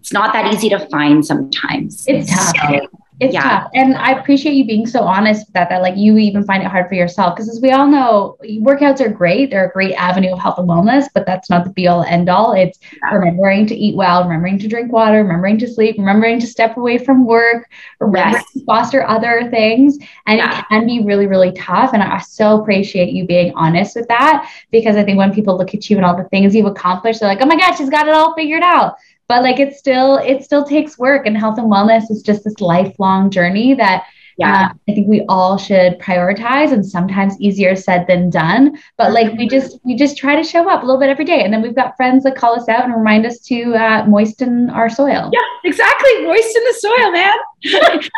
it's 0.00 0.12
not 0.12 0.32
that 0.32 0.52
easy 0.54 0.68
to 0.70 0.78
find 0.88 1.24
sometimes. 1.24 2.04
It's 2.06 2.32
tough. 2.32 2.86
It's 3.18 3.32
yeah. 3.32 3.42
tough. 3.42 3.70
And 3.74 3.94
I 3.96 4.12
appreciate 4.12 4.54
you 4.54 4.66
being 4.66 4.86
so 4.86 5.00
honest 5.00 5.46
with 5.46 5.54
that, 5.54 5.70
that 5.70 5.80
like 5.80 5.96
you 5.96 6.18
even 6.18 6.44
find 6.44 6.62
it 6.62 6.66
hard 6.66 6.88
for 6.88 6.94
yourself. 6.94 7.34
Because 7.34 7.48
as 7.48 7.60
we 7.62 7.70
all 7.70 7.86
know, 7.86 8.36
workouts 8.42 9.00
are 9.00 9.08
great. 9.08 9.50
They're 9.50 9.68
a 9.68 9.72
great 9.72 9.94
avenue 9.94 10.32
of 10.32 10.38
health 10.38 10.58
and 10.58 10.68
wellness, 10.68 11.06
but 11.14 11.24
that's 11.24 11.48
not 11.48 11.64
the 11.64 11.70
be 11.70 11.88
all 11.88 12.02
end 12.02 12.28
all. 12.28 12.52
It's 12.52 12.78
yeah. 12.92 13.16
remembering 13.16 13.66
to 13.68 13.74
eat 13.74 13.96
well, 13.96 14.22
remembering 14.22 14.58
to 14.58 14.68
drink 14.68 14.92
water, 14.92 15.22
remembering 15.22 15.58
to 15.58 15.68
sleep, 15.68 15.96
remembering 15.98 16.40
to 16.40 16.46
step 16.46 16.76
away 16.76 16.98
from 16.98 17.24
work, 17.24 17.70
remembering 18.00 18.34
yes. 18.34 18.52
to 18.52 18.64
foster 18.66 19.06
other 19.08 19.48
things. 19.50 19.96
And 20.26 20.38
yeah. 20.38 20.58
it 20.58 20.64
can 20.68 20.86
be 20.86 21.02
really, 21.02 21.26
really 21.26 21.52
tough. 21.52 21.94
And 21.94 22.02
I 22.02 22.18
so 22.18 22.60
appreciate 22.60 23.12
you 23.12 23.24
being 23.24 23.54
honest 23.54 23.96
with 23.96 24.08
that 24.08 24.50
because 24.70 24.96
I 24.96 25.04
think 25.04 25.16
when 25.16 25.32
people 25.32 25.56
look 25.56 25.74
at 25.74 25.88
you 25.88 25.96
and 25.96 26.04
all 26.04 26.16
the 26.16 26.24
things 26.24 26.54
you've 26.54 26.66
accomplished, 26.66 27.20
they're 27.20 27.28
like, 27.30 27.40
oh 27.40 27.46
my 27.46 27.56
gosh, 27.56 27.78
she's 27.78 27.88
got 27.88 28.08
it 28.08 28.14
all 28.14 28.34
figured 28.34 28.62
out 28.62 28.96
but 29.28 29.42
like 29.42 29.58
it 29.58 29.74
still 29.74 30.16
it 30.16 30.44
still 30.44 30.64
takes 30.64 30.98
work 30.98 31.26
and 31.26 31.36
health 31.36 31.58
and 31.58 31.70
wellness 31.70 32.10
is 32.10 32.22
just 32.22 32.44
this 32.44 32.60
lifelong 32.60 33.30
journey 33.30 33.74
that 33.74 34.04
yeah. 34.38 34.68
Uh, 34.70 34.74
I 34.88 34.94
think 34.94 35.08
we 35.08 35.24
all 35.28 35.56
should 35.56 35.98
prioritize 35.98 36.72
and 36.72 36.84
sometimes 36.84 37.40
easier 37.40 37.74
said 37.74 38.06
than 38.06 38.28
done. 38.28 38.76
But 38.98 39.12
like 39.12 39.32
we 39.38 39.48
just 39.48 39.78
we 39.82 39.96
just 39.96 40.18
try 40.18 40.36
to 40.36 40.44
show 40.44 40.68
up 40.68 40.82
a 40.82 40.86
little 40.86 41.00
bit 41.00 41.08
every 41.08 41.24
day. 41.24 41.42
And 41.42 41.52
then 41.52 41.62
we've 41.62 41.74
got 41.74 41.96
friends 41.96 42.24
that 42.24 42.36
call 42.36 42.54
us 42.54 42.68
out 42.68 42.84
and 42.84 42.94
remind 42.94 43.24
us 43.24 43.38
to 43.46 43.74
uh, 43.74 44.04
moisten 44.06 44.68
our 44.70 44.90
soil. 44.90 45.30
Yeah, 45.32 45.40
exactly. 45.64 46.22
Moisten 46.22 46.62
the 46.64 46.74
soil, 46.78 47.12
man. 47.12 47.34
Let's 47.64 48.10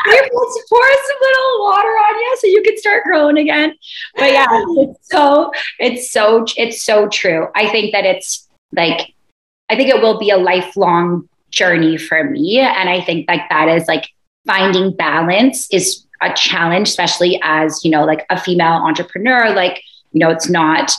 pour 0.69 0.89
some 1.07 1.19
little 1.21 1.61
water 1.61 1.89
on 1.89 2.19
you 2.19 2.37
so 2.41 2.47
you 2.49 2.63
can 2.65 2.77
start 2.79 3.05
growing 3.05 3.39
again. 3.39 3.75
But 4.17 4.33
yeah, 4.33 4.47
it's 4.51 5.09
so 5.09 5.53
it's 5.79 6.11
so 6.11 6.45
it's 6.57 6.83
so 6.83 7.09
true. 7.09 7.47
I 7.55 7.69
think 7.69 7.93
that 7.93 8.05
it's 8.05 8.49
like 8.73 9.15
I 9.71 9.77
think 9.77 9.89
it 9.89 10.01
will 10.01 10.19
be 10.19 10.31
a 10.31 10.37
lifelong 10.37 11.29
journey 11.51 11.97
for 11.97 12.25
me. 12.25 12.61
And 12.61 12.89
I 12.89 13.01
think 13.01 13.29
like 13.29 13.49
that 13.51 13.69
is 13.69 13.87
like 13.89 14.09
finding 14.47 14.95
balance 14.95 15.69
is 15.73 16.05
a 16.23 16.33
challenge, 16.35 16.89
especially 16.89 17.41
as, 17.43 17.85
you 17.85 17.91
know, 17.91 18.05
like 18.05 18.27
a 18.31 18.41
female 18.41 18.83
entrepreneur, 18.85 19.55
like, 19.55 19.83
you 20.13 20.21
know, 20.21 20.31
it's 20.31 20.49
not, 20.49 20.93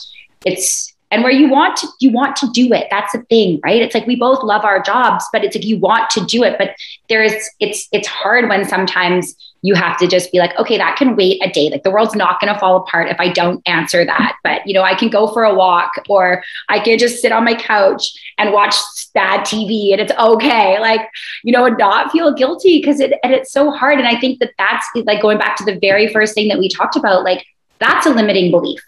it's, 0.46 0.94
and 1.12 1.24
where 1.24 1.32
you 1.32 1.50
want 1.50 1.76
to 1.78 1.88
you 2.00 2.12
want 2.12 2.36
to 2.36 2.50
do 2.52 2.72
it. 2.74 2.88
That's 2.92 3.14
the 3.14 3.24
thing 3.24 3.60
right? 3.64 3.82
It's 3.82 3.96
like 3.96 4.06
we 4.06 4.16
both 4.16 4.44
love 4.44 4.64
our 4.64 4.82
jobs 4.82 5.26
but 5.32 5.44
it's 5.44 5.56
like 5.56 5.66
you 5.66 5.80
want 5.80 6.10
to 6.12 6.26
do 6.26 6.44
it. 6.44 6.58
But 6.58 6.76
there's 7.08 7.34
it's 7.60 7.88
it's 7.92 8.08
hard 8.08 8.48
when 8.48 8.64
sometimes 8.66 9.36
you 9.62 9.76
have 9.76 9.98
to 9.98 10.08
just 10.08 10.32
be 10.32 10.40
like, 10.40 10.58
okay, 10.58 10.78
that 10.78 10.98
can 10.98 11.16
wait 11.16 11.42
a 11.44 11.50
day. 11.50 11.70
Like 11.70 11.84
the 11.84 11.92
world's 11.92 12.16
not 12.16 12.40
going 12.40 12.54
to 12.54 12.60
fall 12.60 12.78
apart 12.78 13.10
if 13.10 13.20
I 13.20 13.30
don't 13.30 13.62
answer 13.66 14.06
that. 14.06 14.38
But, 14.44 14.66
you 14.66 14.74
know, 14.74 14.84
I 14.84 14.96
can 14.96 15.10
go 15.10 15.28
for 15.28 15.44
a 15.44 15.54
walk 15.54 15.92
or 16.08 16.44
I 16.70 16.80
can 16.80 16.98
just 16.98 17.22
sit 17.22 17.32
on 17.32 17.44
my 17.44 17.56
couch 17.56 18.12
and 18.38 18.54
watch 18.54 18.76
bad 19.14 19.42
TV 19.42 19.92
and 19.92 20.00
it's 20.00 20.14
okay. 20.18 20.80
Like, 20.80 21.02
you 21.44 21.52
know, 21.52 21.66
and 21.66 21.78
not 21.78 22.12
feel 22.12 22.34
guilty 22.34 22.80
because 22.80 23.00
it, 23.00 23.14
and 23.24 23.34
it's 23.34 23.52
so 23.52 23.72
hard. 23.72 24.00
And 24.00 24.08
I 24.08 24.20
think 24.20 24.40
that 24.40 24.54
that's 24.58 24.88
like 24.96 25.22
going 25.22 25.38
back 25.38 25.58
to 25.58 25.66
the 25.66 25.78
very 25.80 26.12
first 26.12 26.34
thing 26.34 26.48
that 26.48 26.60
we 26.60 26.70
talked 26.70 26.96
about, 26.96 27.24
like 27.24 27.46
that's 27.80 28.06
a 28.06 28.12
limiting 28.12 28.52
belief. 28.52 28.82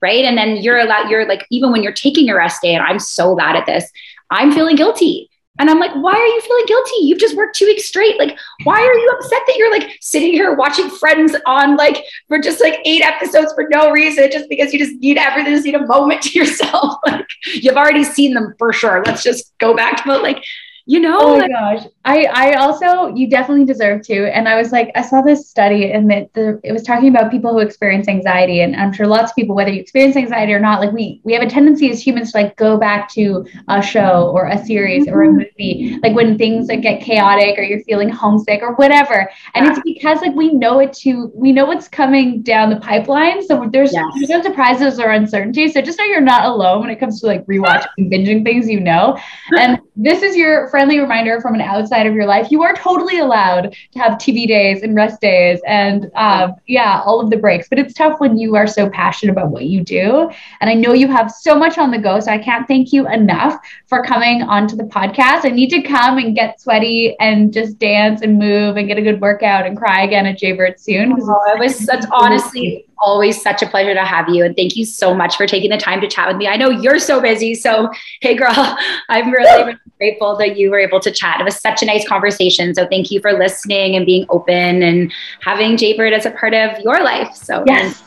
Right. 0.00 0.24
And 0.24 0.38
then 0.38 0.58
you're 0.58 0.78
allowed, 0.78 1.10
you're 1.10 1.26
like, 1.26 1.44
even 1.50 1.72
when 1.72 1.82
you're 1.82 1.92
taking 1.92 2.30
a 2.30 2.36
rest 2.36 2.62
day, 2.62 2.74
and 2.74 2.84
I'm 2.84 3.00
so 3.00 3.34
bad 3.34 3.56
at 3.56 3.66
this, 3.66 3.90
I'm 4.30 4.52
feeling 4.52 4.76
guilty 4.76 5.28
and 5.58 5.68
I'm 5.68 5.78
like, 5.78 5.94
why 5.94 6.12
are 6.12 6.26
you 6.26 6.40
feeling 6.40 6.64
guilty? 6.66 6.96
You've 7.00 7.18
just 7.18 7.36
worked 7.36 7.56
two 7.56 7.66
weeks 7.66 7.84
straight. 7.86 8.18
Like, 8.18 8.38
why 8.64 8.80
are 8.80 8.94
you 8.94 9.08
upset 9.16 9.42
that 9.46 9.56
you're 9.56 9.72
like 9.72 9.98
sitting 10.00 10.32
here 10.32 10.54
watching 10.54 10.88
Friends 10.88 11.34
on 11.46 11.76
like 11.76 12.04
for 12.28 12.38
just 12.38 12.60
like 12.60 12.80
eight 12.84 13.02
episodes 13.02 13.52
for 13.54 13.66
no 13.70 13.90
reason, 13.90 14.30
just 14.30 14.48
because 14.48 14.72
you 14.72 14.78
just 14.78 14.96
need 15.00 15.18
everything, 15.18 15.52
just 15.52 15.64
need 15.64 15.74
a 15.74 15.86
moment 15.86 16.22
to 16.22 16.38
yourself? 16.38 16.96
Like, 17.08 17.26
you've 17.54 17.76
already 17.76 18.04
seen 18.04 18.34
them 18.34 18.54
for 18.58 18.72
sure. 18.72 19.02
Let's 19.04 19.22
just 19.22 19.52
go 19.58 19.74
back 19.74 20.04
to 20.04 20.10
it. 20.10 20.22
Like, 20.22 20.44
you 20.88 20.98
know 20.98 21.18
oh 21.20 21.38
my 21.38 21.46
gosh 21.48 21.84
i 22.06 22.24
i 22.32 22.54
also 22.54 23.14
you 23.14 23.28
definitely 23.28 23.64
deserve 23.64 24.00
to 24.00 24.34
and 24.34 24.48
i 24.48 24.56
was 24.56 24.72
like 24.72 24.90
i 24.94 25.02
saw 25.02 25.20
this 25.20 25.46
study 25.46 25.92
and 25.92 26.10
that 26.10 26.32
the 26.32 26.58
it 26.64 26.72
was 26.72 26.82
talking 26.82 27.10
about 27.10 27.30
people 27.30 27.52
who 27.52 27.58
experience 27.58 28.08
anxiety 28.08 28.62
and 28.62 28.74
i'm 28.74 28.90
sure 28.90 29.06
lots 29.06 29.30
of 29.30 29.36
people 29.36 29.54
whether 29.54 29.70
you 29.70 29.78
experience 29.78 30.16
anxiety 30.16 30.50
or 30.50 30.58
not 30.58 30.80
like 30.80 30.90
we 30.90 31.20
we 31.24 31.34
have 31.34 31.42
a 31.42 31.50
tendency 31.50 31.90
as 31.90 32.04
humans 32.04 32.32
to 32.32 32.38
like 32.38 32.56
go 32.56 32.78
back 32.78 33.06
to 33.06 33.46
a 33.68 33.82
show 33.82 34.30
or 34.34 34.46
a 34.46 34.64
series 34.64 35.04
mm-hmm. 35.04 35.14
or 35.14 35.24
a 35.24 35.28
mm-hmm. 35.28 35.36
movie 35.36 35.98
like 36.02 36.16
when 36.16 36.38
things 36.38 36.68
like 36.68 36.80
get 36.80 37.02
chaotic 37.02 37.58
or 37.58 37.62
you're 37.62 37.84
feeling 37.84 38.08
homesick 38.08 38.62
or 38.62 38.74
whatever 38.76 39.30
and 39.54 39.66
yeah. 39.66 39.72
it's 39.72 39.80
because 39.84 40.22
like 40.22 40.34
we 40.34 40.54
know 40.54 40.78
it 40.78 40.94
to 40.94 41.30
we 41.34 41.52
know 41.52 41.66
what's 41.66 41.86
coming 41.86 42.40
down 42.40 42.70
the 42.70 42.80
pipeline 42.80 43.46
so 43.46 43.68
there's 43.70 43.92
yes. 43.92 44.06
there's 44.14 44.30
no 44.30 44.42
surprises 44.42 44.98
or 44.98 45.10
uncertainty 45.10 45.70
so 45.70 45.82
just 45.82 45.98
know 45.98 46.04
you're 46.06 46.22
not 46.22 46.46
alone 46.46 46.80
when 46.80 46.88
it 46.88 46.98
comes 46.98 47.20
to 47.20 47.26
like 47.26 47.44
rewatching 47.44 47.84
and 47.98 48.10
binging 48.10 48.42
things 48.42 48.66
you 48.66 48.80
know 48.80 49.18
and 49.58 49.78
this 50.00 50.22
is 50.22 50.34
your 50.34 50.70
friendly 50.78 51.00
reminder 51.00 51.40
from 51.40 51.56
an 51.56 51.60
outside 51.60 52.06
of 52.06 52.14
your 52.14 52.24
life. 52.24 52.52
You 52.52 52.62
are 52.62 52.72
totally 52.72 53.18
allowed 53.18 53.74
to 53.94 53.98
have 53.98 54.12
TV 54.12 54.46
days 54.46 54.84
and 54.84 54.94
rest 54.94 55.20
days 55.20 55.60
and 55.66 56.08
um, 56.14 56.54
yeah, 56.68 57.02
all 57.04 57.20
of 57.20 57.30
the 57.30 57.36
breaks. 57.36 57.68
But 57.68 57.80
it's 57.80 57.92
tough 57.92 58.20
when 58.20 58.38
you 58.38 58.54
are 58.54 58.68
so 58.68 58.88
passionate 58.88 59.32
about 59.32 59.50
what 59.50 59.64
you 59.64 59.82
do. 59.82 60.30
And 60.60 60.70
I 60.70 60.74
know 60.74 60.92
you 60.92 61.08
have 61.08 61.32
so 61.32 61.58
much 61.58 61.78
on 61.78 61.90
the 61.90 61.98
go. 61.98 62.20
So 62.20 62.30
I 62.30 62.38
can't 62.38 62.68
thank 62.68 62.92
you 62.92 63.08
enough 63.08 63.56
for 63.88 64.04
coming 64.04 64.42
onto 64.42 64.76
the 64.76 64.84
podcast. 64.84 65.44
I 65.44 65.48
need 65.48 65.70
to 65.70 65.82
come 65.82 66.16
and 66.16 66.32
get 66.32 66.60
sweaty 66.60 67.16
and 67.18 67.52
just 67.52 67.80
dance 67.80 68.22
and 68.22 68.38
move 68.38 68.76
and 68.76 68.86
get 68.86 68.98
a 68.98 69.02
good 69.02 69.20
workout 69.20 69.66
and 69.66 69.76
cry 69.76 70.02
again 70.02 70.26
at 70.26 70.38
Jaybird 70.38 70.78
soon. 70.78 71.12
Oh, 71.20 71.54
it 71.56 71.58
was 71.58 71.76
such 71.76 72.04
honestly 72.12 72.87
always 73.00 73.40
such 73.40 73.62
a 73.62 73.66
pleasure 73.66 73.94
to 73.94 74.04
have 74.04 74.28
you. 74.28 74.44
And 74.44 74.56
thank 74.56 74.76
you 74.76 74.84
so 74.84 75.14
much 75.14 75.36
for 75.36 75.46
taking 75.46 75.70
the 75.70 75.76
time 75.76 76.00
to 76.00 76.08
chat 76.08 76.28
with 76.28 76.36
me. 76.36 76.46
I 76.46 76.56
know 76.56 76.70
you're 76.70 76.98
so 76.98 77.20
busy. 77.20 77.54
So, 77.54 77.90
hey, 78.20 78.34
girl, 78.34 78.52
I'm 79.08 79.30
really, 79.30 79.64
really 79.64 79.78
grateful 79.98 80.36
that 80.36 80.56
you 80.56 80.70
were 80.70 80.78
able 80.78 81.00
to 81.00 81.10
chat. 81.10 81.40
It 81.40 81.44
was 81.44 81.60
such 81.60 81.82
a 81.82 81.86
nice 81.86 82.06
conversation. 82.06 82.74
So, 82.74 82.86
thank 82.86 83.10
you 83.10 83.20
for 83.20 83.32
listening 83.32 83.96
and 83.96 84.06
being 84.06 84.26
open 84.28 84.82
and 84.82 85.12
having 85.40 85.76
Jaybird 85.76 86.12
as 86.12 86.26
a 86.26 86.30
part 86.30 86.54
of 86.54 86.78
your 86.80 87.02
life. 87.02 87.34
So, 87.34 87.64
yes. 87.66 88.02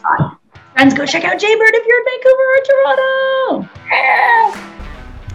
Friends, 0.73 0.93
go 0.93 1.05
check 1.05 1.23
out 1.23 1.39
Jaybird 1.39 1.73
if 1.73 1.85
you're 1.85 1.99
in 1.99 2.05
Vancouver 2.05 2.43
or 2.47 3.65
Toronto. 3.65 3.69
Yeah. 3.89 4.67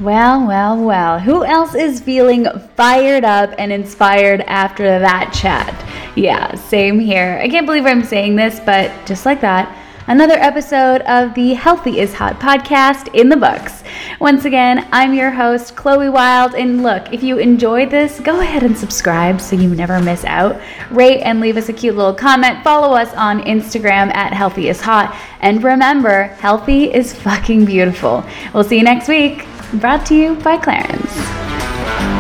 Well, 0.00 0.46
well, 0.46 0.76
well. 0.76 1.18
Who 1.18 1.42
else 1.42 1.74
is 1.74 2.00
feeling 2.00 2.46
fired 2.76 3.24
up 3.24 3.54
and 3.56 3.72
inspired 3.72 4.42
after 4.42 4.84
that 4.98 5.32
chat? 5.32 5.72
Yeah, 6.14 6.54
same 6.54 6.98
here. 6.98 7.40
I 7.42 7.48
can't 7.48 7.64
believe 7.64 7.86
I'm 7.86 8.04
saying 8.04 8.36
this, 8.36 8.60
but 8.60 8.92
just 9.06 9.24
like 9.24 9.40
that, 9.40 9.74
another 10.06 10.34
episode 10.34 11.00
of 11.02 11.32
the 11.32 11.54
Healthy 11.54 11.98
is 11.98 12.12
Hot 12.12 12.38
podcast 12.38 13.14
in 13.14 13.30
the 13.30 13.38
books. 13.38 13.84
Once 14.20 14.44
again, 14.44 14.86
I'm 14.92 15.14
your 15.14 15.30
host, 15.30 15.76
Chloe 15.76 16.10
Wilde. 16.10 16.54
And 16.54 16.82
look, 16.82 17.10
if 17.10 17.22
you 17.22 17.38
enjoyed 17.38 17.90
this, 17.90 18.20
go 18.20 18.40
ahead 18.40 18.64
and 18.64 18.76
subscribe 18.76 19.40
so 19.40 19.56
you 19.56 19.74
never 19.74 19.98
miss 19.98 20.26
out. 20.26 20.60
Rate 20.90 21.22
and 21.22 21.40
leave 21.40 21.56
us 21.56 21.70
a 21.70 21.72
cute 21.72 21.96
little 21.96 22.12
comment. 22.12 22.62
Follow 22.62 22.94
us 22.94 23.14
on 23.14 23.40
Instagram 23.44 24.14
at 24.14 24.34
Healthy 24.34 24.68
is 24.68 24.82
Hot. 24.82 25.18
And 25.40 25.64
remember, 25.64 26.24
healthy 26.24 26.92
is 26.92 27.14
fucking 27.14 27.64
beautiful. 27.64 28.22
We'll 28.52 28.64
see 28.64 28.76
you 28.76 28.84
next 28.84 29.08
week 29.08 29.46
Brought 29.74 30.06
to 30.06 30.14
you 30.14 30.36
by 30.36 30.58
Clarins. 30.58 32.15